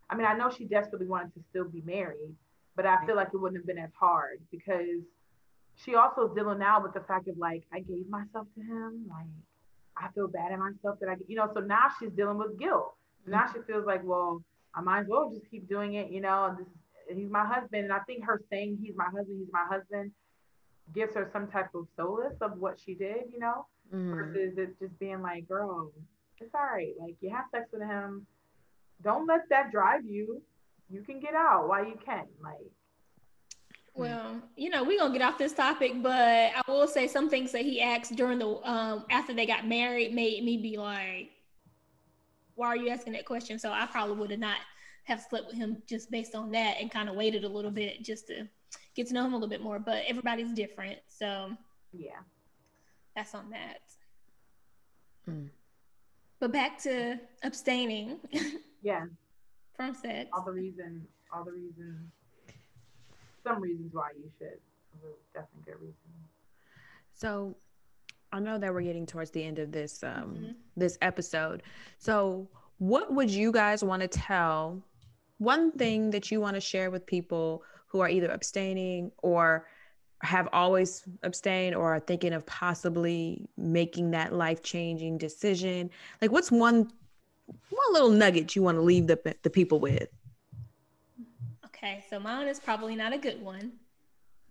I 0.09 0.15
mean, 0.15 0.27
I 0.27 0.33
know 0.33 0.49
she 0.49 0.65
desperately 0.65 1.07
wanted 1.07 1.33
to 1.35 1.41
still 1.49 1.65
be 1.65 1.81
married, 1.81 2.35
but 2.75 2.85
I 2.85 3.05
feel 3.05 3.15
like 3.15 3.29
it 3.33 3.37
wouldn't 3.37 3.61
have 3.61 3.67
been 3.67 3.77
as 3.77 3.91
hard 3.99 4.39
because 4.51 5.01
she 5.75 5.95
also 5.95 6.27
is 6.27 6.35
dealing 6.35 6.59
now 6.59 6.81
with 6.81 6.93
the 6.93 7.01
fact 7.01 7.27
of 7.27 7.37
like, 7.37 7.63
I 7.73 7.79
gave 7.79 8.07
myself 8.09 8.47
to 8.55 8.61
him. 8.61 9.05
Like, 9.09 9.27
I 9.97 10.09
feel 10.13 10.27
bad 10.27 10.51
at 10.51 10.59
myself 10.59 10.99
that 10.99 11.09
I, 11.09 11.15
you 11.27 11.35
know, 11.35 11.49
so 11.53 11.59
now 11.59 11.87
she's 11.99 12.11
dealing 12.11 12.37
with 12.37 12.57
guilt. 12.59 12.95
Mm-hmm. 13.23 13.31
Now 13.31 13.45
she 13.53 13.59
feels 13.67 13.85
like, 13.85 14.01
well, 14.03 14.43
I 14.73 14.81
might 14.81 15.01
as 15.01 15.07
well 15.07 15.31
just 15.33 15.49
keep 15.49 15.67
doing 15.67 15.95
it, 15.95 16.09
you 16.09 16.21
know, 16.21 16.55
this, 16.57 16.67
he's 17.17 17.29
my 17.29 17.45
husband. 17.45 17.83
And 17.83 17.93
I 17.93 17.99
think 17.99 18.23
her 18.25 18.41
saying 18.49 18.79
he's 18.81 18.95
my 18.95 19.05
husband, 19.05 19.39
he's 19.39 19.51
my 19.51 19.65
husband 19.69 20.11
gives 20.93 21.15
her 21.15 21.29
some 21.31 21.47
type 21.47 21.73
of 21.75 21.87
solace 21.95 22.35
of 22.41 22.57
what 22.57 22.79
she 22.83 22.93
did, 22.93 23.23
you 23.31 23.39
know, 23.39 23.65
mm-hmm. 23.93 24.13
versus 24.13 24.57
it 24.57 24.79
just 24.79 24.97
being 24.99 25.21
like, 25.21 25.47
girl, 25.47 25.91
it's 26.39 26.53
all 26.53 26.61
right. 26.61 26.93
Like 26.99 27.15
you 27.21 27.29
have 27.29 27.45
sex 27.51 27.65
with 27.71 27.83
him. 27.83 28.25
Don't 29.03 29.27
let 29.27 29.41
that 29.49 29.71
drive 29.71 30.05
you. 30.05 30.41
You 30.91 31.01
can 31.03 31.19
get 31.19 31.33
out 31.33 31.67
while 31.67 31.85
you 31.85 31.97
can. 32.05 32.25
Like 32.41 32.71
well, 33.93 34.41
you 34.55 34.69
know, 34.69 34.83
we're 34.83 34.99
gonna 34.99 35.13
get 35.13 35.21
off 35.21 35.37
this 35.37 35.53
topic, 35.53 36.01
but 36.01 36.51
I 36.55 36.61
will 36.67 36.87
say 36.87 37.07
some 37.07 37.29
things 37.29 37.51
that 37.51 37.61
he 37.61 37.81
asked 37.81 38.15
during 38.15 38.39
the 38.39 38.47
um 38.69 39.05
after 39.09 39.33
they 39.33 39.45
got 39.45 39.67
married 39.67 40.13
made 40.13 40.43
me 40.43 40.57
be 40.57 40.77
like, 40.77 41.31
Why 42.55 42.67
are 42.67 42.77
you 42.77 42.89
asking 42.89 43.13
that 43.13 43.25
question? 43.25 43.59
So 43.59 43.71
I 43.71 43.85
probably 43.85 44.15
would 44.17 44.31
have 44.31 44.39
not 44.39 44.57
have 45.05 45.21
slept 45.21 45.47
with 45.47 45.55
him 45.55 45.81
just 45.87 46.09
based 46.11 46.35
on 46.35 46.51
that 46.51 46.77
and 46.79 46.89
kind 46.89 47.09
of 47.09 47.15
waited 47.15 47.43
a 47.43 47.49
little 47.49 47.71
bit 47.71 48.03
just 48.03 48.27
to 48.27 48.47
get 48.95 49.07
to 49.07 49.13
know 49.13 49.25
him 49.25 49.33
a 49.33 49.35
little 49.35 49.49
bit 49.49 49.61
more. 49.61 49.79
But 49.79 50.03
everybody's 50.07 50.53
different, 50.53 50.99
so 51.07 51.51
yeah, 51.91 52.19
that's 53.15 53.35
on 53.35 53.49
that. 53.49 53.79
Mm. 55.29 55.49
But 56.39 56.51
back 56.51 56.81
to 56.83 57.19
abstaining. 57.43 58.19
Yeah. 58.83 59.05
From 59.75 59.93
sex. 59.93 60.29
All 60.33 60.43
the 60.43 60.51
reasons. 60.51 61.07
All 61.33 61.43
the 61.43 61.51
reasons. 61.51 62.09
Some 63.43 63.61
reasons 63.61 63.93
why 63.93 64.09
you 64.17 64.29
should. 64.37 64.59
Definitely 65.33 65.61
good 65.65 65.79
reasons. 65.79 65.95
So, 67.13 67.55
I 68.33 68.39
know 68.39 68.57
that 68.57 68.73
we're 68.73 68.81
getting 68.81 69.05
towards 69.05 69.31
the 69.31 69.43
end 69.43 69.59
of 69.59 69.71
this 69.71 70.03
um, 70.03 70.35
mm-hmm. 70.35 70.51
this 70.77 70.97
episode. 71.01 71.63
So, 71.97 72.47
what 72.77 73.13
would 73.13 73.29
you 73.29 73.51
guys 73.51 73.83
want 73.83 74.01
to 74.01 74.07
tell? 74.07 74.81
One 75.37 75.71
thing 75.71 76.11
that 76.11 76.29
you 76.29 76.39
want 76.39 76.53
to 76.55 76.61
share 76.61 76.91
with 76.91 77.05
people 77.05 77.63
who 77.87 77.99
are 77.99 78.09
either 78.09 78.29
abstaining 78.29 79.11
or 79.23 79.65
have 80.21 80.47
always 80.53 81.03
abstained 81.23 81.75
or 81.75 81.95
are 81.95 81.99
thinking 81.99 82.31
of 82.31 82.45
possibly 82.45 83.49
making 83.57 84.11
that 84.11 84.33
life 84.33 84.61
changing 84.61 85.17
decision? 85.17 85.89
Like, 86.21 86.31
what's 86.31 86.51
one 86.51 86.91
one 87.69 87.93
little 87.93 88.09
nugget 88.09 88.55
you 88.55 88.61
want 88.61 88.77
to 88.77 88.81
leave 88.81 89.07
the 89.07 89.35
the 89.43 89.49
people 89.49 89.79
with? 89.79 90.07
Okay, 91.65 92.03
so 92.09 92.19
mine 92.19 92.47
is 92.47 92.59
probably 92.59 92.95
not 92.95 93.13
a 93.13 93.17
good 93.17 93.41
one, 93.41 93.73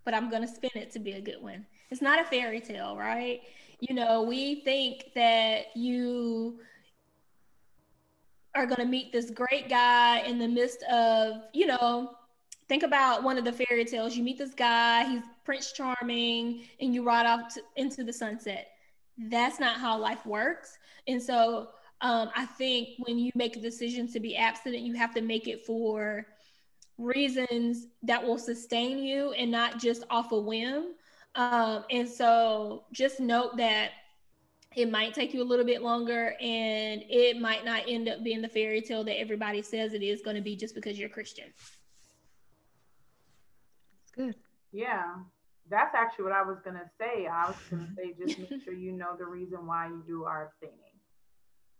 but 0.03 0.13
I'm 0.13 0.29
gonna 0.29 0.47
spin 0.47 0.71
it 0.75 0.91
to 0.91 0.99
be 0.99 1.13
a 1.13 1.21
good 1.21 1.41
one. 1.41 1.65
It's 1.89 2.01
not 2.01 2.19
a 2.19 2.23
fairy 2.23 2.61
tale, 2.61 2.95
right? 2.95 3.41
You 3.81 3.95
know, 3.95 4.21
we 4.21 4.61
think 4.61 5.11
that 5.15 5.75
you 5.75 6.59
are 8.55 8.65
going 8.65 8.79
to 8.81 8.85
meet 8.85 9.11
this 9.11 9.29
great 9.31 9.69
guy 9.69 10.19
in 10.19 10.37
the 10.37 10.47
midst 10.47 10.83
of, 10.83 11.43
you 11.53 11.65
know, 11.65 12.15
think 12.67 12.83
about 12.83 13.23
one 13.23 13.37
of 13.37 13.45
the 13.45 13.51
fairy 13.51 13.85
tales. 13.85 14.15
You 14.15 14.23
meet 14.23 14.37
this 14.37 14.53
guy, 14.53 15.05
he's 15.05 15.23
Prince 15.43 15.71
Charming, 15.71 16.63
and 16.79 16.93
you 16.93 17.03
ride 17.03 17.25
off 17.25 17.53
to, 17.55 17.61
into 17.75 18.03
the 18.03 18.13
sunset. 18.13 18.71
That's 19.17 19.59
not 19.59 19.77
how 19.77 19.97
life 19.97 20.25
works. 20.25 20.77
And 21.07 21.21
so 21.21 21.69
um, 22.01 22.31
I 22.35 22.45
think 22.45 22.89
when 22.99 23.19
you 23.19 23.31
make 23.35 23.55
a 23.55 23.59
decision 23.59 24.11
to 24.11 24.19
be 24.19 24.35
abstinent, 24.35 24.83
you 24.83 24.95
have 24.95 25.13
to 25.13 25.21
make 25.21 25.47
it 25.47 25.65
for 25.65 26.25
reasons 26.97 27.87
that 28.03 28.23
will 28.23 28.39
sustain 28.39 28.99
you 28.99 29.31
and 29.33 29.51
not 29.51 29.79
just 29.79 30.03
off 30.09 30.31
a 30.31 30.39
whim. 30.39 30.93
Um, 31.35 31.85
and 31.91 32.09
so 32.09 32.85
just 32.91 33.19
note 33.19 33.55
that 33.57 33.91
it 34.75 34.89
might 34.89 35.13
take 35.13 35.33
you 35.33 35.43
a 35.43 35.45
little 35.45 35.65
bit 35.65 35.81
longer 35.81 36.35
and 36.41 37.03
it 37.09 37.39
might 37.39 37.65
not 37.65 37.83
end 37.87 38.09
up 38.09 38.23
being 38.23 38.41
the 38.41 38.49
fairy 38.49 38.81
tale 38.81 39.03
that 39.03 39.19
everybody 39.19 39.61
says 39.61 39.93
it 39.93 40.01
is 40.01 40.21
going 40.21 40.35
to 40.35 40.41
be 40.41 40.55
just 40.55 40.73
because 40.73 40.97
you're 40.97 41.09
Christian. 41.09 41.53
It's 44.03 44.11
good. 44.15 44.35
Yeah. 44.71 45.15
That's 45.69 45.93
actually 45.95 46.25
what 46.25 46.33
I 46.33 46.41
was 46.41 46.57
going 46.63 46.75
to 46.77 46.89
say. 46.99 47.27
I 47.27 47.47
was 47.47 47.55
going 47.69 47.85
to 47.85 47.93
say 47.95 48.13
just 48.17 48.39
make 48.39 48.61
sure 48.63 48.73
you 48.73 48.91
know 48.91 49.15
the 49.17 49.25
reason 49.25 49.67
why 49.67 49.87
you 49.87 50.03
do 50.07 50.23
are 50.25 50.47
abstaining. 50.47 50.90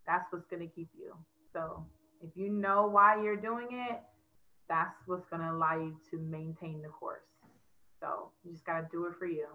That's 0.06 0.24
what's 0.30 0.46
going 0.46 0.68
to 0.68 0.74
keep 0.74 0.88
you. 0.98 1.14
So 1.52 1.84
if 2.22 2.30
you 2.36 2.48
know 2.48 2.86
why 2.86 3.22
you're 3.22 3.36
doing 3.36 3.68
it, 3.70 4.00
that's 4.68 4.96
what's 5.06 5.26
going 5.26 5.42
to 5.42 5.50
allow 5.50 5.76
you 5.76 5.96
to 6.10 6.18
maintain 6.18 6.82
the 6.82 6.88
course. 6.88 7.22
So 8.00 8.30
you 8.44 8.52
just 8.52 8.64
got 8.64 8.80
to 8.80 8.86
do 8.90 9.06
it 9.06 9.14
for 9.18 9.26
you. 9.26 9.46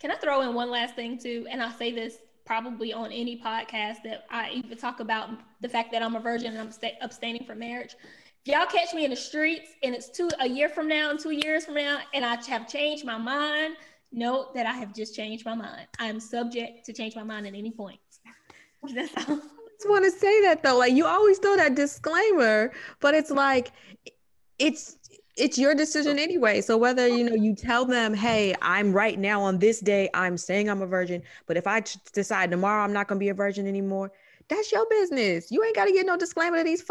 Can 0.00 0.10
I 0.10 0.16
throw 0.16 0.42
in 0.42 0.54
one 0.54 0.70
last 0.70 0.94
thing 0.94 1.18
too? 1.18 1.46
And 1.50 1.62
I 1.62 1.70
say 1.72 1.92
this 1.92 2.18
probably 2.44 2.92
on 2.92 3.10
any 3.10 3.40
podcast 3.40 4.02
that 4.04 4.26
I 4.30 4.50
even 4.50 4.76
talk 4.76 5.00
about 5.00 5.30
the 5.60 5.68
fact 5.68 5.92
that 5.92 6.02
I'm 6.02 6.14
a 6.14 6.20
virgin 6.20 6.52
and 6.52 6.58
I'm 6.58 6.72
st- 6.72 6.94
abstaining 7.00 7.44
from 7.44 7.58
marriage. 7.58 7.94
If 8.44 8.52
y'all 8.52 8.66
catch 8.66 8.92
me 8.92 9.04
in 9.04 9.10
the 9.10 9.16
streets 9.16 9.70
and 9.82 9.94
it's 9.94 10.10
two 10.10 10.28
a 10.40 10.48
year 10.48 10.68
from 10.68 10.86
now 10.86 11.10
and 11.10 11.18
two 11.18 11.30
years 11.30 11.64
from 11.64 11.76
now 11.76 12.00
and 12.12 12.24
I 12.24 12.36
have 12.46 12.68
changed 12.68 13.04
my 13.04 13.16
mind, 13.16 13.76
note 14.12 14.54
that 14.54 14.66
I 14.66 14.72
have 14.72 14.94
just 14.94 15.14
changed 15.14 15.46
my 15.46 15.54
mind. 15.54 15.86
I'm 15.98 16.20
subject 16.20 16.84
to 16.86 16.92
change 16.92 17.16
my 17.16 17.22
mind 17.22 17.46
at 17.46 17.54
any 17.54 17.70
point. 17.70 17.98
I 18.84 19.38
just 19.76 19.88
want 19.88 20.04
to 20.04 20.10
say 20.10 20.42
that 20.42 20.62
though, 20.62 20.78
like 20.78 20.92
you 20.92 21.06
always 21.06 21.38
throw 21.38 21.56
that 21.56 21.74
disclaimer, 21.74 22.72
but 23.00 23.14
it's 23.14 23.30
like 23.30 23.72
it's 24.58 24.96
it's 25.36 25.58
your 25.58 25.74
decision 25.74 26.18
anyway. 26.18 26.60
So 26.60 26.76
whether 26.76 27.08
you 27.08 27.24
know 27.24 27.34
you 27.34 27.54
tell 27.54 27.84
them, 27.84 28.14
"Hey, 28.14 28.54
I'm 28.62 28.92
right 28.92 29.18
now 29.18 29.42
on 29.42 29.58
this 29.58 29.80
day, 29.80 30.08
I'm 30.14 30.36
saying 30.36 30.70
I'm 30.70 30.82
a 30.82 30.86
virgin," 30.86 31.22
but 31.46 31.56
if 31.56 31.66
I 31.66 31.82
decide 32.12 32.50
tomorrow 32.50 32.84
I'm 32.84 32.92
not 32.92 33.08
going 33.08 33.18
to 33.18 33.24
be 33.24 33.30
a 33.30 33.34
virgin 33.34 33.66
anymore, 33.66 34.12
that's 34.48 34.70
your 34.70 34.86
business. 34.88 35.50
You 35.50 35.64
ain't 35.64 35.74
got 35.74 35.86
to 35.86 35.92
get 35.92 36.06
no 36.06 36.16
disclaimer 36.16 36.58
to 36.58 36.64
these 36.64 36.82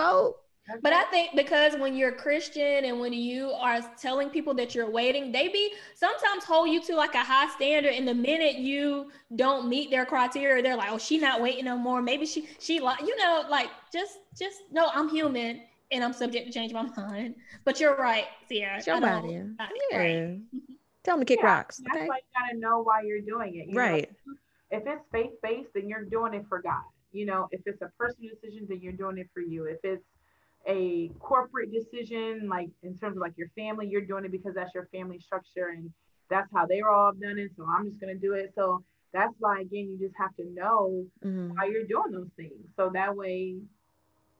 folks. 0.67 0.79
But 0.81 0.93
I 0.93 1.03
think 1.05 1.35
because 1.35 1.75
when 1.75 1.95
you're 1.95 2.09
a 2.09 2.15
Christian 2.15 2.85
and 2.85 2.99
when 2.99 3.13
you 3.13 3.51
are 3.51 3.81
telling 3.99 4.29
people 4.29 4.53
that 4.55 4.73
you're 4.73 4.89
waiting, 4.89 5.31
they 5.31 5.47
be 5.47 5.73
sometimes 5.95 6.43
hold 6.43 6.69
you 6.69 6.81
to 6.83 6.95
like 6.95 7.15
a 7.15 7.23
high 7.23 7.49
standard. 7.49 7.93
And 7.93 8.07
the 8.07 8.13
minute 8.13 8.55
you 8.55 9.11
don't 9.35 9.67
meet 9.67 9.91
their 9.91 10.05
criteria, 10.05 10.61
they're 10.63 10.75
like, 10.75 10.91
"Oh, 10.91 10.97
she 10.97 11.17
not 11.17 11.41
waiting 11.41 11.65
no 11.65 11.77
more. 11.77 12.01
Maybe 12.01 12.25
she 12.25 12.47
she 12.59 12.79
like 12.79 13.01
you 13.01 13.15
know 13.17 13.45
like 13.49 13.69
just 13.91 14.19
just 14.37 14.63
no, 14.71 14.89
I'm 14.93 15.09
human 15.09 15.61
and 15.91 16.03
I'm 16.03 16.13
subject 16.13 16.47
to 16.47 16.51
change 16.51 16.73
my 16.73 16.83
mind. 16.97 17.35
But 17.63 17.79
you're 17.79 17.95
right, 17.95 18.25
Sierra. 18.49 18.77
It's 18.77 18.87
your 18.87 18.99
body. 18.99 19.41
Yeah. 19.91 19.97
Right. 19.97 20.39
Tell 21.03 21.17
them 21.17 21.25
to 21.25 21.33
kick 21.33 21.41
yeah, 21.41 21.47
rocks. 21.47 21.81
That's 21.83 21.97
okay? 21.97 22.07
why 22.07 22.17
you 22.17 22.39
gotta 22.39 22.59
know 22.59 22.81
why 22.81 23.01
you're 23.01 23.21
doing 23.21 23.55
it. 23.55 23.67
You 23.69 23.77
right. 23.77 24.09
Know, 24.25 24.35
if 24.71 24.83
it's 24.87 25.03
faith 25.11 25.31
based, 25.43 25.69
then 25.75 25.87
you're 25.87 26.05
doing 26.05 26.33
it 26.33 26.45
for 26.47 26.61
God. 26.61 26.83
You 27.11 27.25
know, 27.25 27.47
if 27.51 27.61
it's 27.65 27.81
a 27.81 27.91
personal 27.99 28.31
decision, 28.33 28.65
then 28.67 28.79
you're 28.81 28.93
doing 28.93 29.17
it 29.17 29.29
for 29.33 29.41
you. 29.41 29.65
If 29.65 29.79
it's 29.83 30.03
a 30.67 31.11
corporate 31.19 31.71
decision, 31.71 32.47
like 32.49 32.69
in 32.83 32.97
terms 32.97 33.17
of 33.17 33.21
like 33.21 33.37
your 33.37 33.49
family, 33.55 33.87
you're 33.87 34.01
doing 34.01 34.25
it 34.25 34.31
because 34.31 34.53
that's 34.55 34.73
your 34.73 34.87
family 34.91 35.19
structure 35.19 35.69
and 35.75 35.91
that's 36.29 36.49
how 36.53 36.65
they 36.65 36.81
were 36.81 36.89
all 36.89 37.11
done 37.11 37.37
it. 37.37 37.51
So 37.57 37.65
I'm 37.67 37.89
just 37.89 37.99
gonna 37.99 38.15
do 38.15 38.33
it. 38.33 38.53
So 38.55 38.83
that's 39.11 39.33
why 39.39 39.61
again 39.61 39.89
you 39.89 39.97
just 39.99 40.15
have 40.17 40.35
to 40.37 40.45
know 40.53 41.05
mm-hmm. 41.23 41.49
why 41.55 41.65
you're 41.65 41.85
doing 41.85 42.11
those 42.11 42.31
things. 42.35 42.65
So 42.75 42.89
that 42.93 43.15
way 43.15 43.57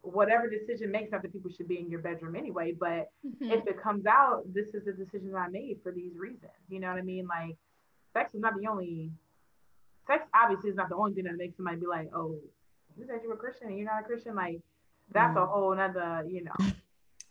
whatever 0.03 0.49
decision 0.49 0.91
makes, 0.91 1.11
not 1.11 1.21
that 1.21 1.31
people 1.31 1.49
should 1.49 1.67
be 1.67 1.79
in 1.79 1.89
your 1.89 2.01
bedroom 2.01 2.35
anyway, 2.35 2.73
but 2.77 3.09
mm-hmm. 3.25 3.51
if 3.51 3.65
it 3.65 3.81
comes 3.81 4.05
out, 4.05 4.43
this 4.53 4.67
is 4.73 4.83
the 4.85 4.91
decision 4.91 5.33
I 5.33 5.47
made 5.47 5.77
for 5.81 5.91
these 5.93 6.17
reasons. 6.17 6.51
You 6.69 6.81
know 6.81 6.89
what 6.89 6.97
I 6.97 7.01
mean? 7.01 7.25
Like, 7.25 7.55
sex 8.11 8.33
is 8.33 8.41
not 8.41 8.53
the 8.59 8.67
only. 8.67 9.11
Sex 10.05 10.25
obviously 10.35 10.69
is 10.69 10.75
not 10.75 10.89
the 10.89 10.95
only 10.95 11.13
thing 11.13 11.23
that 11.23 11.37
makes 11.37 11.55
somebody 11.55 11.77
be 11.77 11.87
like, 11.87 12.09
oh, 12.13 12.37
you 12.97 13.05
said 13.07 13.21
you 13.23 13.29
were 13.29 13.37
Christian 13.37 13.69
and 13.69 13.77
you're 13.77 13.87
not 13.87 14.01
a 14.01 14.03
Christian. 14.03 14.35
Like, 14.35 14.59
that's 15.13 15.35
mm-hmm. 15.35 15.37
a 15.37 15.45
whole 15.45 15.75
nother, 15.75 16.25
you 16.27 16.43
know, 16.43 16.73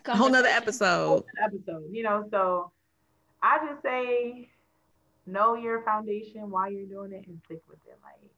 a 0.07 0.17
whole 0.17 0.31
nother 0.31 0.49
episode. 0.49 1.07
Whole 1.07 1.27
episode, 1.43 1.85
you 1.91 2.03
know. 2.03 2.27
So, 2.31 2.71
I 3.43 3.59
just 3.67 3.83
say, 3.83 4.49
know 5.27 5.55
your 5.55 5.83
foundation, 5.83 6.51
why 6.51 6.69
you're 6.69 6.87
doing 6.87 7.13
it, 7.13 7.27
and 7.27 7.41
stick 7.45 7.63
with 7.69 7.79
it. 7.87 7.99
Like, 8.03 8.31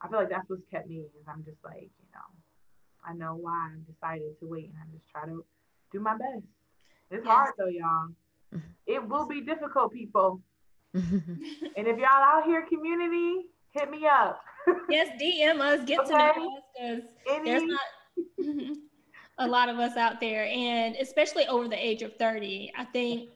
I 0.00 0.08
feel 0.08 0.18
like 0.18 0.30
that's 0.30 0.48
what's 0.48 0.62
kept 0.70 0.88
me. 0.88 0.98
Is 0.98 1.10
I'm 1.26 1.44
just 1.44 1.58
like, 1.64 1.82
you 1.82 2.08
know 2.12 2.20
I 3.06 3.12
know 3.12 3.34
why 3.34 3.70
I 3.72 3.92
decided 3.92 4.38
to 4.40 4.46
wait 4.46 4.66
and 4.66 4.74
I 4.80 4.96
just 4.96 5.08
try 5.10 5.26
to 5.26 5.44
do 5.92 6.00
my 6.00 6.16
best. 6.16 6.44
It's 7.10 7.24
yes. 7.24 7.26
hard 7.26 7.52
though, 7.58 7.66
y'all. 7.66 8.08
It 8.86 9.06
will 9.08 9.26
be 9.26 9.40
difficult, 9.40 9.92
people. 9.92 10.40
and 10.94 11.22
if 11.76 11.98
y'all 11.98 12.06
out 12.08 12.44
here, 12.44 12.64
community, 12.66 13.46
hit 13.72 13.90
me 13.90 14.06
up. 14.06 14.40
yes, 14.88 15.08
DM 15.20 15.60
us, 15.60 15.84
get 15.84 16.00
okay. 16.00 16.10
to 16.10 16.16
know 16.16 16.56
us 16.56 17.02
because 17.26 17.44
there's 17.44 17.62
not 17.62 17.80
a 19.38 19.46
lot 19.46 19.68
of 19.68 19.78
us 19.78 19.96
out 19.96 20.20
there, 20.20 20.44
and 20.46 20.96
especially 20.96 21.46
over 21.46 21.68
the 21.68 21.86
age 21.86 22.02
of 22.02 22.16
30. 22.16 22.72
I 22.76 22.84
think 22.84 23.30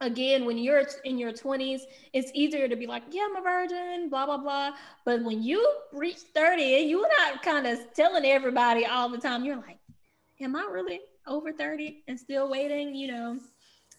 again, 0.00 0.44
when 0.44 0.58
you're 0.58 0.84
in 1.04 1.18
your 1.18 1.32
20s, 1.32 1.80
it's 2.12 2.30
easier 2.34 2.68
to 2.68 2.76
be 2.76 2.86
like, 2.86 3.02
yeah, 3.10 3.26
I'm 3.28 3.36
a 3.36 3.42
virgin, 3.42 4.08
blah, 4.08 4.26
blah, 4.26 4.38
blah. 4.38 4.72
But 5.04 5.22
when 5.22 5.42
you 5.42 5.74
reach 5.92 6.18
30, 6.34 6.62
you're 6.62 7.08
not 7.18 7.42
kind 7.42 7.66
of 7.66 7.78
telling 7.94 8.24
everybody 8.24 8.86
all 8.86 9.08
the 9.08 9.18
time. 9.18 9.44
You're 9.44 9.56
like, 9.56 9.78
am 10.40 10.56
I 10.56 10.68
really 10.70 11.00
over 11.26 11.52
30 11.52 12.04
and 12.08 12.18
still 12.18 12.48
waiting? 12.48 12.94
You 12.94 13.08
know? 13.08 13.38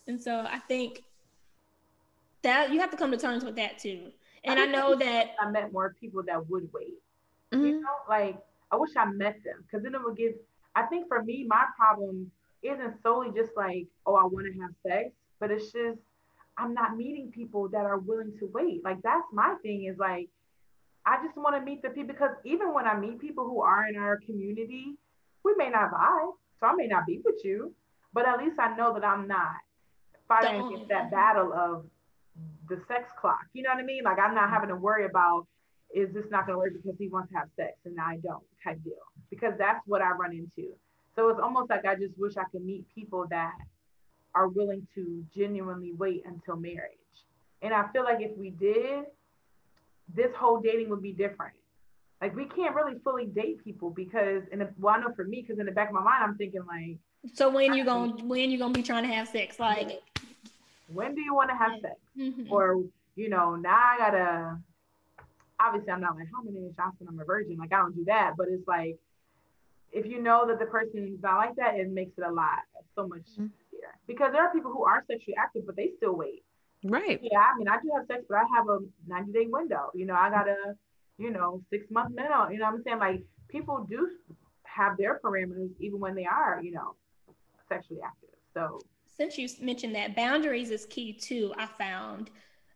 And 0.08 0.22
so 0.22 0.48
I 0.50 0.60
think 0.60 1.04
that 2.42 2.72
you 2.72 2.80
have 2.80 2.92
to 2.92 2.98
come 2.98 3.12
to 3.12 3.18
terms 3.18 3.44
with 3.44 3.56
that 3.58 3.80
too. 3.80 4.12
And 4.46 4.60
I, 4.60 4.64
I 4.64 4.66
know 4.68 4.96
that 4.96 5.36
I 5.40 5.50
met 5.50 5.74
more 5.74 5.96
people 6.00 6.24
that 6.24 6.50
would 6.50 6.70
wait. 6.74 6.96
Mm-hmm. 7.54 7.66
You 7.66 7.82
know, 7.82 7.90
like 8.08 8.38
I 8.72 8.78
wish 8.78 8.92
I 8.96 9.06
met 9.06 9.38
them 9.44 9.64
because 9.64 9.84
then 9.84 9.96
it 9.96 10.02
would 10.04 10.18
give. 10.18 10.34
I 10.76 10.84
think 10.84 11.08
for 11.08 11.24
me, 11.24 11.46
my 11.48 11.66
problem 11.78 12.32
isn't 12.62 13.02
solely 13.02 13.32
just 13.36 13.52
like, 13.58 13.88
oh, 14.06 14.16
I 14.16 14.24
want 14.24 14.46
to 14.46 14.62
have 14.62 14.72
sex 14.86 15.12
but 15.40 15.52
it's 15.52 15.72
just 15.72 16.00
I'm 16.58 16.74
not 16.74 16.98
meeting 16.98 17.32
people 17.32 17.70
that 17.70 17.86
are 17.86 17.98
willing 17.98 18.34
to 18.40 18.50
wait. 18.54 18.84
Like 18.84 19.02
that's 19.02 19.26
my 19.32 19.56
thing 19.62 19.86
is 19.86 19.98
like 19.98 20.28
I 21.06 21.24
just 21.24 21.38
want 21.38 21.56
to 21.56 21.62
meet 21.62 21.82
the 21.82 21.90
people 21.90 22.14
because 22.14 22.36
even 22.44 22.74
when 22.74 22.86
I 22.86 23.00
meet 23.00 23.20
people 23.20 23.46
who 23.46 23.62
are 23.62 23.88
in 23.88 23.96
our 23.96 24.20
community, 24.26 24.96
we 25.44 25.56
may 25.56 25.70
not 25.70 25.92
vibe. 25.92 26.34
So 26.60 26.68
I 26.68 26.74
may 26.76 26.88
not 26.88 27.06
be 27.06 27.22
with 27.24 27.44
you, 27.44 27.74
but 28.14 28.28
at 28.28 28.38
least 28.38 28.60
I 28.60 28.76
know 28.76 28.94
that 28.94 29.06
I'm 29.06 29.28
not 29.28 29.56
fighting 30.28 30.62
against 30.62 30.90
that 30.90 31.10
battle 31.10 31.54
of 31.54 31.86
the 32.68 32.82
sex 32.88 33.10
clock. 33.20 33.48
You 33.54 33.64
know 33.64 33.70
what 33.70 33.80
I 33.80 33.86
mean? 33.86 34.04
Like 34.04 34.20
I'm 34.20 34.36
not 34.36 34.50
having 34.50 34.70
to 34.70 34.76
worry 34.76 35.06
about 35.06 35.48
is 35.94 36.14
this 36.14 36.26
not 36.30 36.46
going 36.46 36.56
to 36.56 36.60
work 36.60 36.74
because 36.74 36.98
he 36.98 37.08
wants 37.08 37.32
to 37.32 37.38
have 37.38 37.50
sex 37.56 37.74
and 37.86 38.00
I 38.00 38.18
don't 38.18 38.44
type 38.64 38.84
deal 38.84 38.94
because 39.30 39.54
that's 39.58 39.80
what 39.86 40.02
I 40.02 40.12
run 40.12 40.32
into. 40.32 40.70
So 41.16 41.30
it's 41.30 41.40
almost 41.40 41.70
like 41.70 41.86
I 41.86 41.96
just 41.96 42.18
wish 42.18 42.38
I 42.38 42.44
could 42.52 42.64
meet 42.64 42.86
people 42.94 43.26
that 43.30 43.54
are 44.36 44.48
willing 44.48 44.88
to 44.96 45.26
genuinely 45.36 45.94
wait 45.94 46.24
until 46.26 46.56
marriage. 46.56 46.94
And 47.62 47.74
I 47.74 47.88
feel 47.92 48.04
like 48.04 48.22
if 48.22 48.38
we 48.38 48.52
did, 48.52 49.06
this 50.16 50.34
whole 50.36 50.60
dating 50.60 50.90
would 50.90 51.02
be 51.02 51.12
different. 51.12 51.56
Like 52.22 52.36
we 52.36 52.46
can't 52.46 52.76
really 52.76 52.96
fully 53.04 53.26
date 53.26 53.64
people 53.64 53.90
because, 53.90 54.44
and 54.52 54.68
well, 54.80 54.96
I 54.96 55.00
know 55.00 55.14
for 55.16 55.24
me, 55.24 55.42
because 55.42 55.60
in 55.60 55.66
the 55.66 55.72
back 55.72 55.90
of 55.90 55.94
my 55.94 56.04
mind, 56.04 56.24
I'm 56.24 56.36
thinking 56.38 56.62
like. 56.66 56.98
So 57.34 57.50
when 57.50 57.74
you 57.74 57.86
gonna 57.86 58.24
when 58.26 58.52
you 58.52 58.58
gonna 58.58 58.74
be 58.74 58.84
trying 58.84 59.04
to 59.08 59.14
have 59.14 59.28
sex? 59.28 59.60
Like. 59.60 60.02
When 60.92 61.16
do 61.16 61.22
you 61.22 61.34
want 61.34 61.50
to 61.50 61.56
have 61.56 61.80
sex? 61.82 61.96
Mm-hmm. 62.18 62.52
Or 62.52 62.84
you 63.16 63.30
know 63.30 63.56
now 63.56 63.76
I 63.76 63.98
gotta. 63.98 64.58
Obviously, 65.60 65.92
I'm 65.92 66.02
not 66.02 66.16
like 66.16 66.28
how 66.34 66.44
many 66.44 66.70
shots 66.76 66.96
when 67.00 67.10
I'm 67.10 67.20
a 67.20 67.26
virgin. 67.26 67.58
Like 67.58 67.74
I 67.74 67.78
don't 67.78 67.96
do 67.96 68.06
that, 68.06 68.34
but 68.38 68.48
it's 68.50 68.68
like 68.68 68.98
if 69.92 70.06
you 70.06 70.22
know 70.22 70.46
that 70.48 70.60
the 70.60 70.66
person 70.66 71.12
is 71.14 71.22
not 71.22 71.38
like 71.38 71.56
that, 71.56 71.76
it 71.76 71.90
makes 71.90 72.18
it 72.18 72.24
a 72.24 72.32
lot 72.32 72.60
so 72.96 73.08
much 73.08 73.26
mm-hmm 73.34 73.48
because 74.10 74.32
there 74.34 74.44
are 74.44 74.52
people 74.52 74.72
who 74.72 74.84
are 74.84 75.04
sexually 75.10 75.36
active, 75.38 75.66
but 75.66 75.76
they 75.76 75.92
still 75.98 76.16
wait. 76.16 76.44
Right. 76.84 77.20
Yeah, 77.22 77.40
I 77.40 77.58
mean, 77.58 77.68
I 77.68 77.78
do 77.82 77.92
have 77.96 78.06
sex, 78.08 78.24
but 78.28 78.38
I 78.38 78.44
have 78.56 78.68
a 78.68 78.80
90 79.08 79.32
day 79.32 79.46
window. 79.48 79.92
You 79.94 80.06
know, 80.06 80.16
I 80.16 80.30
got 80.30 80.48
a, 80.48 80.76
you 81.18 81.32
know, 81.32 81.62
six 81.70 81.86
month 81.92 82.16
minimum. 82.16 82.52
You 82.52 82.60
know 82.60 82.66
what 82.66 82.76
I'm 82.76 82.84
saying? 82.84 83.00
Like 83.00 83.22
people 83.48 83.86
do 83.88 84.10
have 84.64 84.98
their 84.98 85.20
parameters 85.24 85.70
even 85.80 86.00
when 86.00 86.16
they 86.16 86.26
are, 86.26 86.60
you 86.64 86.72
know, 86.72 86.96
sexually 87.68 88.00
active. 88.06 88.30
So 88.54 88.80
since 89.16 89.38
you 89.38 89.48
mentioned 89.62 89.96
that 89.96 90.16
boundaries 90.16 90.72
is 90.72 90.86
key 90.86 91.14
too, 91.14 91.54
I 91.58 91.66
found, 91.66 92.32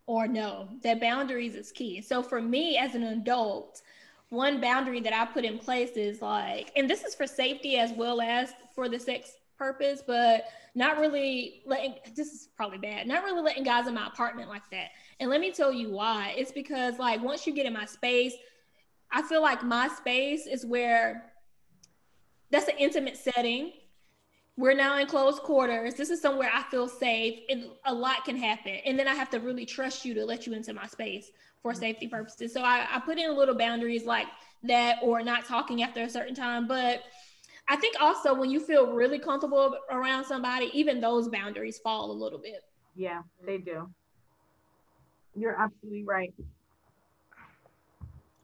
or 0.06 0.26
no, 0.26 0.68
that 0.82 1.00
boundaries 1.00 1.54
is 1.54 1.72
key. 1.72 2.00
So 2.02 2.22
for 2.22 2.40
me 2.40 2.76
as 2.76 2.94
an 2.94 3.04
adult, 3.04 3.82
one 4.28 4.60
boundary 4.60 5.00
that 5.00 5.14
I 5.14 5.24
put 5.26 5.44
in 5.44 5.58
place 5.58 5.92
is 5.96 6.20
like, 6.20 6.72
and 6.76 6.88
this 6.88 7.04
is 7.04 7.14
for 7.14 7.26
safety 7.26 7.76
as 7.76 7.92
well 7.92 8.20
as 8.20 8.52
for 8.74 8.88
the 8.88 8.98
sex 8.98 9.36
purpose, 9.56 10.02
but 10.06 10.46
not 10.74 10.98
really 10.98 11.62
letting 11.66 11.94
this 12.16 12.32
is 12.32 12.48
probably 12.56 12.78
bad, 12.78 13.06
not 13.06 13.22
really 13.22 13.40
letting 13.40 13.62
guys 13.62 13.86
in 13.86 13.94
my 13.94 14.06
apartment 14.08 14.48
like 14.48 14.68
that. 14.72 14.90
And 15.20 15.30
let 15.30 15.40
me 15.40 15.52
tell 15.52 15.72
you 15.72 15.90
why. 15.90 16.34
It's 16.36 16.52
because 16.52 16.98
like 16.98 17.22
once 17.22 17.46
you 17.46 17.54
get 17.54 17.66
in 17.66 17.72
my 17.72 17.86
space, 17.86 18.34
I 19.12 19.22
feel 19.22 19.40
like 19.40 19.62
my 19.62 19.88
space 19.88 20.46
is 20.46 20.66
where 20.66 21.32
that's 22.50 22.68
an 22.68 22.74
intimate 22.78 23.16
setting. 23.16 23.72
We're 24.56 24.74
now 24.74 24.98
in 24.98 25.06
close 25.06 25.38
quarters. 25.40 25.94
This 25.94 26.10
is 26.10 26.20
somewhere 26.20 26.50
I 26.52 26.62
feel 26.64 26.88
safe. 26.88 27.40
And 27.48 27.70
a 27.84 27.92
lot 27.92 28.24
can 28.24 28.36
happen. 28.36 28.76
And 28.84 28.98
then 28.98 29.08
I 29.08 29.14
have 29.14 29.30
to 29.30 29.40
really 29.40 29.66
trust 29.66 30.04
you 30.04 30.14
to 30.14 30.24
let 30.24 30.46
you 30.46 30.52
into 30.52 30.72
my 30.72 30.86
space 30.86 31.30
for 31.62 31.74
safety 31.74 32.06
purposes. 32.06 32.52
So 32.52 32.62
I, 32.62 32.86
I 32.88 33.00
put 33.00 33.18
in 33.18 33.36
little 33.36 33.56
boundaries 33.56 34.04
like 34.04 34.26
that 34.62 34.98
or 35.02 35.22
not 35.22 35.44
talking 35.44 35.82
after 35.82 36.02
a 36.02 36.10
certain 36.10 36.34
time. 36.34 36.68
But 36.68 37.02
I 37.68 37.76
think 37.76 37.96
also 38.00 38.34
when 38.34 38.50
you 38.50 38.60
feel 38.60 38.92
really 38.92 39.18
comfortable 39.18 39.76
around 39.90 40.24
somebody, 40.24 40.70
even 40.72 41.00
those 41.00 41.28
boundaries 41.28 41.78
fall 41.78 42.10
a 42.10 42.12
little 42.12 42.38
bit. 42.38 42.62
Yeah, 42.94 43.22
they 43.44 43.58
do. 43.58 43.88
You're 45.34 45.58
absolutely 45.58 46.04
right. 46.04 46.32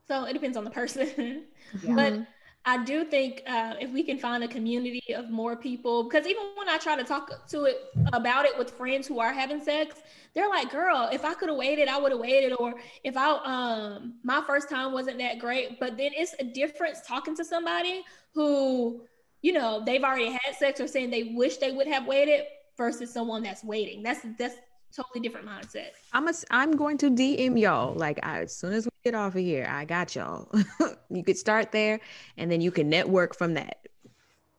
So 0.09 0.25
it 0.25 0.33
depends 0.33 0.57
on 0.57 0.65
the 0.65 0.71
person. 0.71 1.45
Yeah. 1.85 1.95
but 1.95 2.13
mm-hmm. 2.15 2.23
I 2.65 2.85
do 2.85 3.05
think 3.05 3.43
uh, 3.47 3.75
if 3.81 3.91
we 3.91 4.03
can 4.03 4.19
find 4.19 4.45
a 4.45 4.49
community 4.49 5.15
of 5.15 5.31
more 5.31 5.57
people, 5.57 6.05
because 6.05 6.27
even 6.27 6.43
when 6.57 6.69
I 6.69 6.77
try 6.77 6.95
to 6.95 7.05
talk 7.05 7.49
to 7.49 7.65
it 7.65 7.77
about 8.13 8.45
it 8.45 8.57
with 8.59 8.71
friends 8.71 9.07
who 9.07 9.19
are 9.19 9.33
having 9.33 9.63
sex, 9.63 10.03
they're 10.35 10.49
like, 10.49 10.71
"Girl, 10.71 11.09
if 11.11 11.25
I 11.25 11.33
could 11.33 11.49
have 11.49 11.57
waited, 11.57 11.89
I 11.89 11.99
would 11.99 12.13
have 12.13 12.21
waited." 12.21 12.53
Or 12.59 12.75
if 13.03 13.17
I, 13.17 13.31
um, 13.45 14.15
my 14.23 14.43
first 14.47 14.69
time 14.69 14.93
wasn't 14.93 15.19
that 15.19 15.39
great, 15.39 15.81
but 15.81 15.97
then 15.97 16.11
it's 16.15 16.35
a 16.39 16.45
difference 16.45 17.01
talking 17.01 17.35
to 17.37 17.45
somebody 17.45 18.05
who, 18.35 19.03
you 19.41 19.53
know, 19.53 19.83
they've 19.85 20.05
already 20.05 20.31
had 20.31 20.55
sex 20.55 20.81
or 20.81 20.87
saying 20.87 21.11
they 21.11 21.33
wish 21.35 21.57
they 21.57 21.73
would 21.73 21.87
have 21.87 22.07
waited 22.07 22.45
versus 22.77 23.11
someone 23.11 23.43
that's 23.43 23.65
waiting. 23.65 24.03
That's 24.03 24.21
that's 24.39 24.57
totally 24.95 25.21
different 25.21 25.47
mindset. 25.47 25.91
I'm 26.13 26.29
a, 26.29 26.33
I'm 26.51 26.77
going 26.77 26.99
to 26.99 27.11
DM 27.11 27.59
y'all 27.59 27.95
like 27.95 28.19
I, 28.23 28.43
as 28.43 28.57
soon 28.57 28.73
as 28.73 28.87
we 28.87 28.91
get 29.05 29.15
off 29.15 29.35
of 29.35 29.41
here. 29.41 29.67
I 29.71 29.85
got 29.85 30.15
y'all. 30.15 30.51
you 31.11 31.23
could 31.23 31.39
start 31.39 31.73
there, 31.73 32.01
and 32.37 32.51
then 32.51 32.61
you 32.61 32.71
can 32.71 32.89
network 32.89 33.37
from 33.37 33.55
that. 33.55 33.87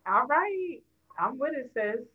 All 0.07 0.25
right, 0.25 0.79
I'm 1.19 1.37
with 1.37 1.53
it, 1.53 1.71
sis. 1.73 2.05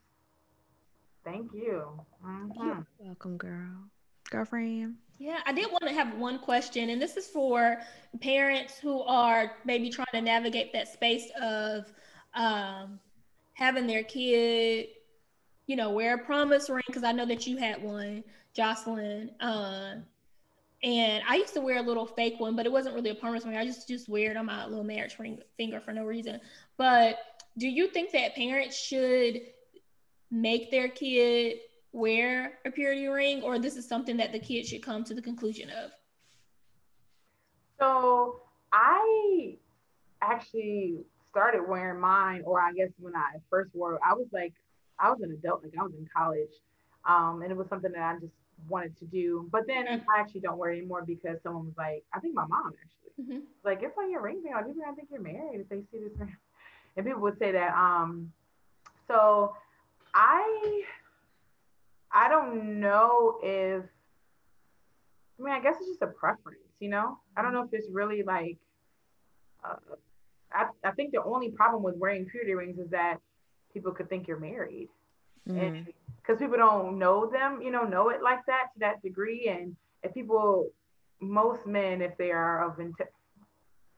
Thank 1.24 1.52
you. 1.52 1.84
Mm-hmm. 2.24 2.64
You're 2.64 2.86
welcome, 3.00 3.36
girl. 3.36 3.88
Girlfriend. 4.30 4.96
Yeah, 5.18 5.38
I 5.46 5.52
did 5.52 5.70
want 5.70 5.84
to 5.84 5.92
have 5.92 6.16
one 6.18 6.38
question, 6.38 6.90
and 6.90 7.00
this 7.00 7.16
is 7.16 7.26
for 7.26 7.78
parents 8.20 8.78
who 8.78 9.02
are 9.02 9.52
maybe 9.64 9.88
trying 9.88 10.06
to 10.12 10.20
navigate 10.20 10.72
that 10.72 10.88
space 10.88 11.28
of 11.40 11.92
um, 12.34 13.00
having 13.54 13.86
their 13.86 14.02
kid 14.02 14.88
you 15.66 15.76
know, 15.76 15.90
wear 15.90 16.14
a 16.14 16.18
promise 16.18 16.70
ring 16.70 16.84
because 16.86 17.04
I 17.04 17.12
know 17.12 17.26
that 17.26 17.46
you 17.46 17.56
had 17.56 17.82
one, 17.82 18.22
Jocelyn. 18.54 19.30
Uh, 19.40 19.96
and 20.82 21.22
I 21.28 21.36
used 21.36 21.54
to 21.54 21.60
wear 21.60 21.78
a 21.78 21.82
little 21.82 22.06
fake 22.06 22.38
one, 22.38 22.54
but 22.54 22.66
it 22.66 22.72
wasn't 22.72 22.94
really 22.94 23.10
a 23.10 23.14
promise 23.14 23.44
ring. 23.44 23.56
I 23.56 23.64
just 23.64 23.88
just 23.88 24.08
wear 24.08 24.30
it 24.30 24.36
on 24.36 24.46
my 24.46 24.66
little 24.66 24.84
marriage 24.84 25.18
ring 25.18 25.40
finger 25.56 25.80
for 25.80 25.92
no 25.92 26.04
reason. 26.04 26.40
But 26.76 27.18
do 27.58 27.66
you 27.68 27.88
think 27.88 28.12
that 28.12 28.36
parents 28.36 28.76
should 28.76 29.40
make 30.30 30.70
their 30.70 30.88
kid 30.88 31.58
wear 31.92 32.58
a 32.64 32.70
purity 32.70 33.06
ring, 33.06 33.42
or 33.42 33.58
this 33.58 33.76
is 33.76 33.88
something 33.88 34.16
that 34.18 34.32
the 34.32 34.38
kid 34.38 34.66
should 34.66 34.82
come 34.82 35.02
to 35.04 35.14
the 35.14 35.22
conclusion 35.22 35.70
of? 35.70 35.90
So 37.80 38.42
I 38.72 39.56
actually 40.20 40.98
started 41.30 41.62
wearing 41.66 42.00
mine, 42.00 42.42
or 42.44 42.60
I 42.60 42.72
guess 42.72 42.90
when 42.98 43.16
I 43.16 43.36
first 43.50 43.74
wore, 43.74 43.98
I 44.06 44.14
was 44.14 44.26
like 44.32 44.52
I 44.98 45.10
was 45.10 45.20
an 45.22 45.32
adult, 45.32 45.62
like 45.62 45.72
I 45.78 45.82
was 45.82 45.92
in 45.94 46.08
college, 46.14 46.52
um, 47.04 47.42
and 47.42 47.50
it 47.50 47.56
was 47.56 47.68
something 47.68 47.92
that 47.92 48.02
I 48.02 48.18
just 48.18 48.32
wanted 48.68 48.96
to 48.98 49.04
do. 49.04 49.48
But 49.50 49.66
then 49.66 49.86
mm-hmm. 49.86 50.10
I 50.10 50.20
actually 50.20 50.40
don't 50.40 50.58
wear 50.58 50.70
anymore 50.70 51.04
because 51.06 51.38
someone 51.42 51.66
was 51.66 51.76
like, 51.76 52.04
I 52.12 52.20
think 52.20 52.34
my 52.34 52.46
mom 52.46 52.72
actually, 52.82 53.24
mm-hmm. 53.24 53.44
like 53.64 53.82
it's 53.82 53.96
on 53.98 54.10
your 54.10 54.22
ring 54.22 54.40
finger. 54.42 54.58
People 54.66 54.82
gonna 54.82 54.96
think 54.96 55.08
you're 55.10 55.20
married 55.20 55.60
if 55.60 55.68
they 55.68 55.80
see 55.92 56.02
this 56.02 56.18
ring. 56.18 56.36
And 56.96 57.04
people 57.04 57.20
would 57.22 57.38
say 57.38 57.52
that. 57.52 57.74
Um, 57.74 58.32
so 59.06 59.54
I, 60.14 60.82
I 62.12 62.28
don't 62.28 62.80
know 62.80 63.38
if. 63.42 63.84
I 65.38 65.42
mean, 65.42 65.52
I 65.52 65.60
guess 65.60 65.76
it's 65.78 65.88
just 65.88 66.02
a 66.02 66.06
preference, 66.06 66.60
you 66.80 66.88
know. 66.88 67.18
I 67.36 67.42
don't 67.42 67.52
know 67.52 67.62
if 67.62 67.68
it's 67.72 67.88
really 67.92 68.22
like. 68.22 68.56
Uh, 69.62 69.74
I, 70.50 70.66
I 70.82 70.92
think 70.92 71.12
the 71.12 71.22
only 71.22 71.50
problem 71.50 71.82
with 71.82 71.96
wearing 71.96 72.24
purity 72.24 72.54
rings 72.54 72.78
is 72.78 72.88
that 72.90 73.18
people 73.76 73.92
could 73.92 74.08
think 74.08 74.26
you're 74.26 74.40
married. 74.40 74.88
Mm. 75.46 75.86
because 76.16 76.40
people 76.40 76.56
don't 76.56 76.98
know 76.98 77.30
them, 77.30 77.60
you 77.62 77.70
know, 77.70 77.84
know 77.84 78.08
it 78.08 78.20
like 78.20 78.44
that 78.46 78.72
to 78.72 78.80
that 78.80 79.00
degree. 79.00 79.46
And 79.48 79.76
if 80.02 80.12
people, 80.12 80.70
most 81.20 81.66
men, 81.66 82.02
if 82.02 82.16
they 82.16 82.32
are 82.32 82.68
of 82.68 82.78
inte- 82.78 83.14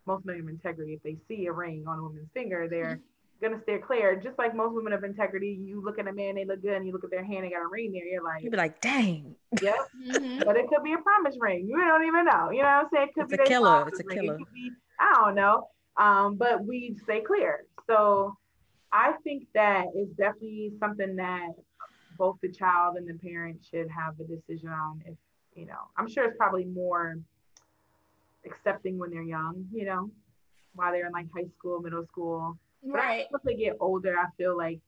most 0.05 0.27
men 0.27 0.41
of 0.41 0.49
integrity, 0.49 0.93
if 0.93 1.03
they 1.03 1.17
see 1.27 1.47
a 1.47 1.53
ring 1.53 1.85
on 1.87 2.01
a 2.01 2.03
woman's 2.03 2.29
finger, 2.35 2.69
they're 2.69 2.97
mm-hmm. 2.97 3.47
gonna 3.47 3.63
steer 3.63 3.79
clear. 3.79 4.15
Just 4.15 4.37
like 4.37 4.55
most 4.55 4.75
women 4.75 4.93
of 4.93 5.05
integrity, 5.05 5.59
you 5.59 5.83
look 5.83 5.99
at 5.99 6.07
a 6.07 6.13
man, 6.13 6.35
they 6.35 6.45
look 6.45 6.61
good, 6.61 6.75
and 6.75 6.87
you 6.87 6.93
look 6.93 7.05
at 7.05 7.11
their 7.11 7.25
hand, 7.25 7.45
they 7.45 7.51
got 7.51 7.65
a 7.65 7.69
ring 7.69 7.93
there. 7.93 8.05
You're 8.05 8.23
like, 8.23 8.43
you'd 8.43 8.51
be 8.51 8.59
like, 8.59 8.81
dang. 8.83 9.35
Yep. 9.63 9.75
mm-hmm. 10.11 10.43
But 10.45 10.57
it 10.57 10.69
could 10.69 10.83
be 10.85 10.93
a 10.93 10.99
promise 10.99 11.37
ring. 11.41 11.67
You 11.67 11.79
don't 11.79 12.05
even 12.05 12.27
know. 12.27 12.51
You 12.51 12.63
know 12.63 12.69
what 12.69 12.85
I'm 12.85 12.89
saying? 12.93 13.09
It 13.09 13.15
could 13.15 13.33
it's 13.33 13.37
be 13.39 13.43
a 13.43 13.47
killer. 13.47 13.89
It's 13.89 14.01
a 14.01 14.05
ring. 14.05 14.19
killer. 14.19 14.35
It 14.35 14.55
be, 14.55 14.71
I 15.01 15.15
don't 15.15 15.35
know. 15.35 15.69
Um, 15.97 16.37
but 16.37 16.63
we 16.63 16.99
stay 17.05 17.23
clear. 17.23 17.65
So 17.87 18.37
I 18.93 19.13
think 19.25 19.47
that 19.55 19.87
is 19.97 20.09
definitely 20.11 20.73
something 20.81 21.17
that 21.17 21.51
both 22.17 22.37
the 22.43 22.51
child 22.51 22.97
and 22.97 23.09
the 23.09 23.15
parent 23.15 23.61
should 23.71 23.89
have 23.91 24.19
a 24.21 24.25
decision 24.25 24.71
on. 24.71 25.03
If 25.07 25.15
you 25.55 25.67
know, 25.67 25.89
I'm 25.97 26.09
sure 26.09 26.25
it's 26.25 26.37
probably 26.37 26.65
more 26.65 27.19
accepting 28.45 28.99
when 28.99 29.11
they're 29.11 29.23
young, 29.23 29.67
you 29.73 29.85
know, 29.85 30.11
while 30.75 30.93
they're 30.93 31.07
in 31.07 31.13
like 31.13 31.27
high 31.35 31.49
school, 31.59 31.81
middle 31.81 32.07
school. 32.07 32.57
Right. 32.83 33.27
But 33.31 33.45
once 33.45 33.45
they 33.45 33.63
get 33.63 33.77
older, 33.81 34.17
I 34.17 34.27
feel 34.37 34.57
like 34.57 34.79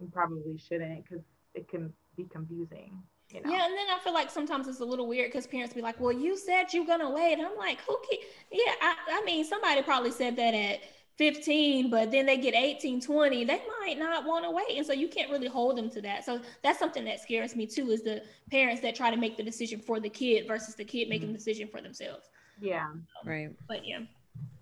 you 0.00 0.08
probably 0.12 0.58
shouldn't 0.58 1.04
because 1.04 1.24
it 1.54 1.68
can 1.68 1.92
be 2.16 2.24
confusing. 2.24 3.00
You 3.30 3.42
know? 3.42 3.50
Yeah, 3.50 3.66
and 3.66 3.74
then 3.76 3.86
I 3.94 3.98
feel 4.02 4.14
like 4.14 4.30
sometimes 4.30 4.68
it's 4.68 4.80
a 4.80 4.84
little 4.84 5.06
weird 5.06 5.30
because 5.30 5.46
parents 5.46 5.74
be 5.74 5.82
like, 5.82 6.00
"Well, 6.00 6.12
you 6.12 6.36
said 6.36 6.72
you're 6.72 6.86
gonna 6.86 7.10
wait." 7.10 7.38
I'm 7.38 7.56
like, 7.58 7.78
"Who 7.82 7.98
can?" 8.08 8.20
Yeah, 8.50 8.72
I, 8.80 8.96
I 9.10 9.22
mean, 9.24 9.44
somebody 9.44 9.82
probably 9.82 10.12
said 10.12 10.34
that 10.36 10.54
at 10.54 10.80
15 11.18 11.90
but 11.90 12.12
then 12.12 12.26
they 12.26 12.36
get 12.36 12.54
18 12.54 13.00
20 13.00 13.44
they 13.44 13.60
might 13.80 13.98
not 13.98 14.24
want 14.24 14.44
to 14.44 14.50
wait 14.52 14.76
and 14.76 14.86
so 14.86 14.92
you 14.92 15.08
can't 15.08 15.30
really 15.30 15.48
hold 15.48 15.76
them 15.76 15.90
to 15.90 16.00
that. 16.00 16.24
So 16.24 16.40
that's 16.62 16.78
something 16.78 17.04
that 17.04 17.20
scares 17.20 17.56
me 17.56 17.66
too 17.66 17.90
is 17.90 18.02
the 18.02 18.22
parents 18.50 18.80
that 18.82 18.94
try 18.94 19.10
to 19.10 19.16
make 19.16 19.36
the 19.36 19.42
decision 19.42 19.80
for 19.80 19.98
the 19.98 20.08
kid 20.08 20.46
versus 20.46 20.76
the 20.76 20.84
kid 20.84 21.08
making 21.08 21.26
mm-hmm. 21.26 21.32
the 21.32 21.38
decision 21.38 21.68
for 21.68 21.80
themselves. 21.80 22.30
Yeah. 22.60 22.86
Right. 23.24 23.50
but 23.66 23.86
yeah. 23.86 24.00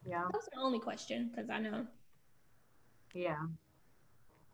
Yeah. 0.09 0.25
That's 0.33 0.47
the 0.47 0.61
only 0.61 0.79
question 0.79 1.31
because 1.35 1.51
i 1.51 1.59
know. 1.59 1.87
Yeah. 3.13 3.37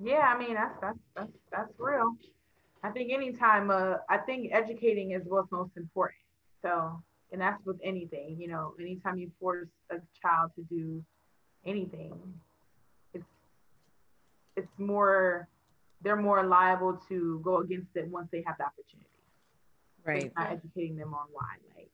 Yeah 0.01 0.35
i 0.35 0.39
mean 0.39 0.55
that's 0.55 0.75
that's 0.81 0.99
that's, 1.15 1.33
that's 1.53 1.73
real. 1.79 2.17
I 2.83 2.91
think 2.91 3.13
anytime 3.13 3.71
uh 3.71 3.99
i 4.09 4.19
think 4.19 4.51
educating 4.53 5.13
is 5.13 5.23
what's 5.25 5.53
most 5.53 5.77
important. 5.77 6.19
So 6.63 7.01
and 7.31 7.41
that's 7.41 7.65
with 7.65 7.79
anything 7.85 8.37
you 8.41 8.49
know 8.49 8.75
anytime 8.81 9.19
you 9.19 9.31
force 9.39 9.69
a 9.91 9.99
child 10.21 10.51
to 10.57 10.63
do 10.63 11.03
anything. 11.65 12.13
It's 13.15 13.25
it's 14.57 14.79
more 14.79 15.49
they're 16.03 16.17
more 16.17 16.45
liable 16.45 17.01
to 17.09 17.41
go 17.45 17.59
against 17.59 17.95
it 17.95 18.09
once 18.09 18.29
they 18.33 18.43
have 18.47 18.57
the 18.59 18.65
opportunity. 18.65 19.09
Right. 20.05 20.33
not 20.37 20.51
educating 20.51 20.97
them 20.97 21.15
on 21.15 21.27
why. 21.33 21.57
Like 21.77 21.91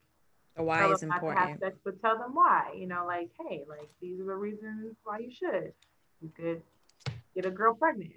the 0.56 0.62
why 0.62 0.90
is 0.90 1.02
important. 1.02 1.38
have 1.38 1.58
sex, 1.58 1.76
but 1.84 2.00
tell 2.00 2.18
them 2.18 2.34
why. 2.34 2.74
You 2.76 2.86
know, 2.86 3.04
like, 3.06 3.30
hey, 3.38 3.64
like 3.68 3.88
these 4.00 4.18
are 4.20 4.24
the 4.24 4.34
reasons 4.34 4.96
why 5.04 5.18
you 5.18 5.30
should. 5.30 5.72
You 6.22 6.30
could 6.34 6.62
get 7.34 7.44
a 7.44 7.50
girl 7.50 7.74
pregnant. 7.74 8.12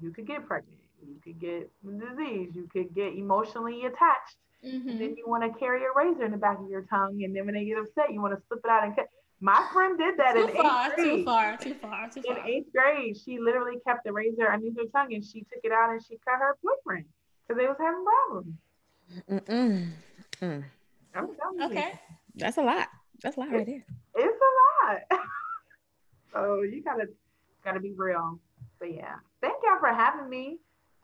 You 0.00 0.10
could 0.10 0.26
get 0.26 0.46
pregnant. 0.46 0.78
You 1.06 1.16
could 1.22 1.40
get 1.40 1.70
disease. 1.84 2.50
You 2.54 2.68
could 2.72 2.94
get 2.94 3.14
emotionally 3.14 3.84
attached. 3.84 4.36
Mm-hmm. 4.64 4.88
And 4.88 5.00
then 5.00 5.16
you 5.16 5.24
want 5.26 5.42
to 5.42 5.58
carry 5.58 5.82
a 5.82 5.88
razor 5.94 6.24
in 6.24 6.30
the 6.30 6.36
back 6.36 6.58
of 6.60 6.68
your 6.68 6.82
tongue, 6.82 7.22
and 7.24 7.34
then 7.34 7.46
when 7.46 7.54
they 7.54 7.64
get 7.64 7.78
upset, 7.78 8.12
you 8.12 8.20
want 8.20 8.34
to 8.34 8.42
slip 8.46 8.60
it 8.64 8.70
out 8.70 8.84
and 8.84 8.94
cut. 8.94 9.08
My 9.42 9.66
friend 9.72 9.98
did 9.98 10.16
that 10.18 10.34
too 10.36 10.46
in 10.46 10.54
far, 10.54 10.86
eighth 10.86 10.94
grade. 10.94 11.18
Too 11.18 11.24
far, 11.24 11.56
too 11.56 11.74
far, 11.74 12.08
too 12.08 12.22
far. 12.22 12.38
In 12.38 12.46
eighth 12.46 12.72
grade, 12.72 13.16
she 13.16 13.40
literally 13.40 13.78
kept 13.84 14.04
the 14.04 14.12
razor 14.12 14.46
underneath 14.52 14.76
her 14.78 14.86
tongue 14.94 15.12
and 15.14 15.24
she 15.24 15.40
took 15.40 15.58
it 15.64 15.72
out 15.72 15.90
and 15.90 16.00
she 16.00 16.16
cut 16.24 16.38
her 16.38 16.56
boyfriend 16.62 17.06
because 17.42 17.60
they 17.60 17.66
was 17.66 17.76
having 17.80 18.04
problems. 18.06 18.54
Mm-mm. 19.28 19.90
Mm. 20.40 20.64
Okay. 21.60 21.92
That's 22.36 22.56
a 22.56 22.62
lot. 22.62 22.86
That's 23.20 23.36
a 23.36 23.40
lot 23.40 23.50
right 23.50 23.66
there. 23.66 23.84
It's 24.14 24.40
a 24.40 24.52
lot. 24.86 25.00
so 26.32 26.62
you 26.62 26.80
gotta 26.84 27.08
gotta 27.64 27.80
be 27.80 27.92
real. 27.96 28.38
So 28.78 28.84
yeah. 28.84 29.16
Thank 29.40 29.54
y'all 29.64 29.80
for 29.80 29.92
having 29.92 30.30
me. 30.30 30.58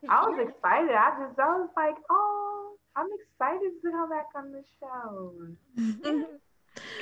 I 0.09 0.23
was 0.23 0.39
excited. 0.39 0.95
I 0.95 1.11
just 1.27 1.41
I 1.41 1.59
was 1.59 1.71
like, 1.77 1.97
oh, 2.09 2.77
I'm 2.95 3.09
excited 3.19 3.73
to 3.83 3.91
come 3.91 4.11
back 4.11 4.27
on 4.37 4.53
the 4.53 4.63
show. 4.79 5.33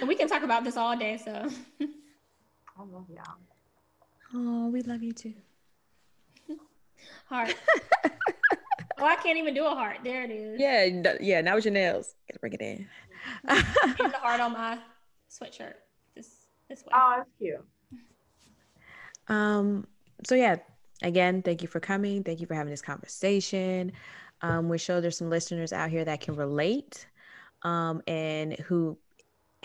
and 0.01 0.09
we 0.09 0.15
can 0.15 0.29
talk 0.29 0.43
about 0.43 0.65
this 0.65 0.77
all 0.77 0.97
day, 0.97 1.19
so 1.23 1.49
I 1.81 2.83
love 2.83 3.07
y'all. 3.09 3.37
Oh, 4.35 4.69
we 4.69 4.83
love 4.83 5.03
you 5.03 5.13
too. 5.13 5.35
Heart. 7.27 7.55
oh, 8.05 9.05
I 9.05 9.17
can't 9.17 9.39
even 9.39 9.55
do 9.55 9.67
a 9.67 9.71
heart. 9.71 9.99
There 10.05 10.25
it 10.25 10.31
is. 10.31 10.61
Yeah, 10.61 11.15
yeah. 11.21 11.41
Now 11.41 11.55
with 11.55 11.65
your 11.65 11.75
nails. 11.75 12.15
Gotta 12.29 12.41
bring 12.41 12.53
it 12.53 12.61
in. 12.61 12.87
and 13.49 14.13
the 14.13 14.19
heart 14.19 14.41
on 14.41 14.53
my 14.53 14.79
sweatshirt. 15.31 15.75
This 16.15 16.49
this 16.69 16.83
way. 16.83 16.93
Oh, 16.95 17.15
that's 17.19 17.31
cute. 17.39 17.65
Um. 19.29 19.87
So 20.25 20.35
yeah. 20.35 20.57
Again, 21.03 21.43
thank 21.43 21.61
you 21.61 21.69
for 21.69 21.79
coming. 21.79 22.25
Thank 22.25 22.41
you 22.41 22.47
for 22.47 22.55
having 22.55 22.71
this 22.71 22.81
conversation. 22.81 23.93
Um, 24.41 24.69
we're 24.69 24.79
sure 24.79 25.01
there's 25.01 25.19
some 25.19 25.31
listeners 25.31 25.73
out 25.73 25.91
here 25.91 26.05
that 26.05 26.21
can 26.21 26.37
relate, 26.37 27.07
um, 27.63 28.03
and 28.07 28.55
who 28.61 28.99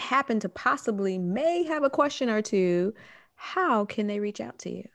happen 0.01 0.39
to 0.41 0.49
possibly 0.49 1.17
may 1.17 1.63
have 1.63 1.83
a 1.83 1.89
question 1.89 2.29
or 2.29 2.41
two. 2.41 2.93
How 3.35 3.85
can 3.85 4.07
they 4.07 4.19
reach 4.19 4.41
out 4.41 4.59
to 4.59 4.69
you? 4.69 4.87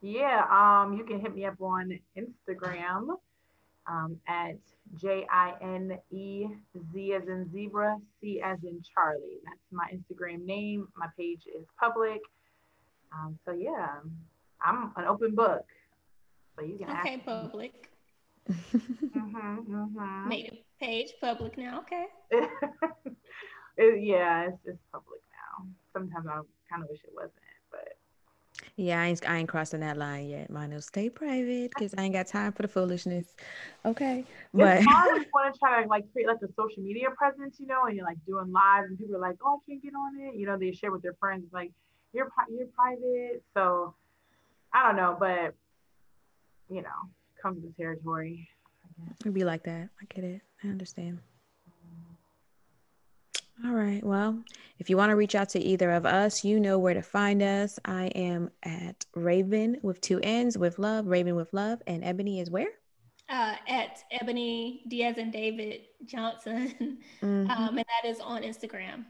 Yeah, 0.00 0.44
um, 0.50 0.96
you 0.96 1.04
can 1.04 1.20
hit 1.20 1.34
me 1.34 1.44
up 1.44 1.60
on 1.60 1.98
Instagram 2.16 3.16
um, 3.88 4.20
at 4.28 4.56
J 5.00 5.26
I 5.30 5.54
N 5.60 5.98
E 6.10 6.46
Z 6.92 7.14
as 7.14 7.26
in 7.26 7.50
zebra, 7.52 7.96
C 8.20 8.40
as 8.44 8.58
in 8.62 8.80
Charlie. 8.94 9.40
That's 9.44 9.58
my 9.72 9.90
Instagram 9.92 10.44
name. 10.44 10.88
My 10.96 11.08
page 11.16 11.42
is 11.46 11.66
public. 11.80 12.20
Um, 13.12 13.38
so 13.44 13.52
yeah, 13.52 13.96
I'm 14.64 14.92
an 14.96 15.04
open 15.04 15.34
book. 15.34 15.64
So 16.56 16.64
you 16.64 16.78
can 16.78 16.90
okay, 16.98 17.18
public. 17.24 17.90
mm-hmm, 18.48 19.74
mm-hmm. 19.74 20.28
Made 20.28 20.52
a 20.52 20.84
page 20.84 21.12
public 21.20 21.58
now. 21.58 21.80
Okay. 21.80 22.06
it, 23.78 24.02
yeah, 24.02 24.48
it's 24.48 24.58
just 24.64 24.78
public 24.92 25.20
now. 25.32 25.66
Sometimes 25.92 26.26
I 26.26 26.40
kind 26.68 26.82
of 26.82 26.90
wish 26.90 27.00
it 27.04 27.12
wasn't. 27.14 27.32
But. 27.70 27.96
Yeah, 28.76 29.00
I 29.00 29.06
ain't, 29.06 29.28
I 29.28 29.38
ain't 29.38 29.48
crossing 29.48 29.80
that 29.80 29.96
line 29.96 30.26
yet. 30.26 30.50
Mine 30.50 30.72
will 30.72 30.82
stay 30.82 31.08
private 31.08 31.70
because 31.70 31.94
I 31.96 32.02
ain't 32.02 32.14
got 32.14 32.26
time 32.26 32.52
for 32.52 32.62
the 32.62 32.68
foolishness. 32.68 33.34
Okay, 33.84 34.24
but 34.52 34.78
it's 34.78 34.86
hard 34.86 35.12
when 35.12 35.22
you 35.22 35.28
want 35.32 35.54
to 35.54 35.58
try 35.58 35.82
to 35.82 35.88
like 35.88 36.12
create 36.12 36.26
like 36.26 36.42
a 36.42 36.52
social 36.54 36.82
media 36.82 37.08
presence, 37.16 37.56
you 37.60 37.66
know, 37.66 37.84
and 37.86 37.96
you're 37.96 38.04
like 38.04 38.18
doing 38.26 38.50
live, 38.50 38.84
and 38.84 38.98
people 38.98 39.16
are 39.16 39.20
like, 39.20 39.36
"Oh, 39.44 39.60
I 39.62 39.70
can't 39.70 39.82
get 39.82 39.94
on 39.94 40.20
it." 40.20 40.34
You 40.34 40.46
know, 40.46 40.58
they 40.58 40.72
share 40.72 40.90
with 40.90 41.02
their 41.02 41.14
friends 41.20 41.44
like, 41.52 41.70
"You're 42.12 42.28
you're 42.50 42.66
private," 42.66 43.42
so 43.54 43.94
I 44.72 44.84
don't 44.86 44.96
know, 44.96 45.16
but 45.18 45.54
you 46.68 46.82
know, 46.82 47.10
comes 47.40 47.62
with 47.62 47.76
the 47.76 47.82
territory. 47.82 48.48
It'd 49.20 49.34
be 49.34 49.44
like 49.44 49.62
that. 49.64 49.88
I 50.00 50.04
get 50.08 50.24
it. 50.24 50.42
I 50.64 50.68
understand. 50.68 51.20
All 53.64 53.72
right. 53.72 54.04
Well, 54.04 54.42
if 54.78 54.88
you 54.88 54.96
want 54.96 55.10
to 55.10 55.16
reach 55.16 55.34
out 55.34 55.48
to 55.50 55.58
either 55.58 55.90
of 55.90 56.06
us, 56.06 56.44
you 56.44 56.60
know 56.60 56.78
where 56.78 56.94
to 56.94 57.02
find 57.02 57.42
us. 57.42 57.78
I 57.84 58.06
am 58.08 58.50
at 58.62 59.04
Raven 59.14 59.78
with 59.82 60.00
two 60.00 60.20
N's 60.20 60.56
with 60.56 60.78
love, 60.78 61.06
Raven 61.06 61.34
with 61.34 61.52
love, 61.52 61.82
and 61.86 62.04
Ebony 62.04 62.40
is 62.40 62.50
where? 62.50 62.68
Uh, 63.28 63.56
at 63.66 64.02
Ebony 64.12 64.84
D 64.88 65.02
as 65.02 65.18
in 65.18 65.30
David 65.30 65.82
Johnson. 66.04 66.98
Mm-hmm. 67.20 67.50
Um, 67.50 67.76
and 67.76 67.78
that 67.78 68.08
is 68.08 68.20
on 68.20 68.42
Instagram. 68.42 69.04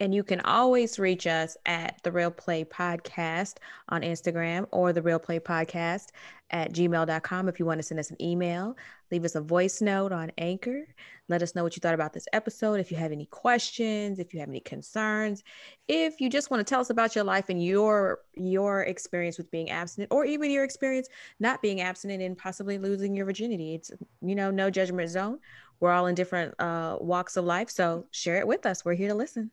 And 0.00 0.14
you 0.14 0.22
can 0.22 0.40
always 0.42 0.98
reach 1.00 1.26
us 1.26 1.56
at 1.66 2.00
the 2.04 2.12
Real 2.12 2.30
Play 2.30 2.64
Podcast 2.64 3.56
on 3.88 4.02
Instagram 4.02 4.66
or 4.70 4.92
the 4.92 5.02
Real 5.02 5.18
Play 5.18 5.40
Podcast 5.40 6.10
at 6.50 6.72
gmail.com 6.72 7.48
if 7.48 7.58
you 7.58 7.66
want 7.66 7.80
to 7.80 7.82
send 7.82 7.98
us 7.98 8.10
an 8.10 8.22
email. 8.22 8.76
Leave 9.10 9.24
us 9.24 9.34
a 9.34 9.40
voice 9.40 9.80
note 9.80 10.12
on 10.12 10.30
Anchor. 10.38 10.86
Let 11.28 11.42
us 11.42 11.54
know 11.54 11.62
what 11.62 11.76
you 11.76 11.80
thought 11.80 11.94
about 11.94 12.12
this 12.12 12.26
episode. 12.32 12.80
If 12.80 12.90
you 12.90 12.96
have 12.96 13.12
any 13.12 13.26
questions, 13.26 14.18
if 14.18 14.32
you 14.32 14.40
have 14.40 14.48
any 14.48 14.60
concerns, 14.60 15.44
if 15.88 16.20
you 16.20 16.30
just 16.30 16.50
want 16.50 16.66
to 16.66 16.70
tell 16.70 16.80
us 16.80 16.90
about 16.90 17.14
your 17.14 17.24
life 17.24 17.48
and 17.48 17.62
your 17.62 18.20
your 18.34 18.82
experience 18.82 19.38
with 19.38 19.50
being 19.50 19.70
abstinent, 19.70 20.12
or 20.12 20.24
even 20.24 20.50
your 20.50 20.64
experience 20.64 21.08
not 21.40 21.60
being 21.60 21.80
abstinent 21.80 22.22
and 22.22 22.36
possibly 22.36 22.78
losing 22.78 23.14
your 23.14 23.26
virginity. 23.26 23.74
It's 23.74 23.90
you 24.22 24.34
know, 24.34 24.50
no 24.50 24.70
judgment 24.70 25.10
zone. 25.10 25.38
We're 25.80 25.92
all 25.92 26.06
in 26.06 26.14
different 26.14 26.54
uh, 26.58 26.98
walks 27.00 27.36
of 27.36 27.44
life. 27.44 27.70
So 27.70 28.06
share 28.10 28.38
it 28.38 28.46
with 28.46 28.66
us. 28.66 28.84
We're 28.84 28.94
here 28.94 29.08
to 29.08 29.14
listen. 29.14 29.50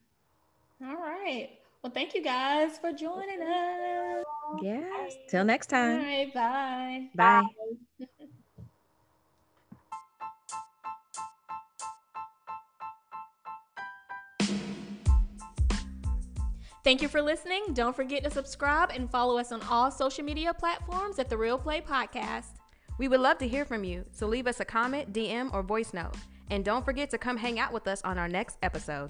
All 0.83 0.95
right. 0.95 1.49
Well, 1.83 1.91
thank 1.91 2.15
you 2.15 2.23
guys 2.23 2.79
for 2.79 2.91
joining 2.91 3.41
us. 3.41 4.25
Yes. 4.61 5.13
Till 5.29 5.45
next 5.45 5.67
time. 5.67 5.97
Right. 5.97 6.33
Bye. 6.33 7.09
Bye. 7.15 7.43
bye. 7.99 8.05
Thank 16.85 17.01
you 17.01 17.07
for 17.07 17.19
listening. 17.19 17.63
Don't 17.73 17.95
forget 17.95 18.23
to 18.25 18.29
subscribe 18.29 18.91
and 18.91 19.09
follow 19.09 19.39
us 19.39 19.51
on 19.51 19.59
all 19.63 19.89
social 19.89 20.23
media 20.23 20.53
platforms 20.53 21.17
at 21.17 21.29
The 21.29 21.35
Real 21.35 21.57
Play 21.57 21.81
Podcast. 21.81 22.59
We 22.99 23.07
would 23.07 23.21
love 23.21 23.39
to 23.39 23.47
hear 23.47 23.65
from 23.65 23.83
you, 23.83 24.05
so 24.11 24.27
leave 24.27 24.45
us 24.45 24.59
a 24.59 24.65
comment, 24.65 25.11
DM, 25.11 25.51
or 25.51 25.63
voice 25.63 25.95
note. 25.95 26.13
And 26.51 26.63
don't 26.63 26.85
forget 26.85 27.09
to 27.09 27.17
come 27.17 27.37
hang 27.37 27.57
out 27.57 27.73
with 27.73 27.87
us 27.87 28.03
on 28.03 28.19
our 28.19 28.27
next 28.27 28.59
episode. 28.61 29.09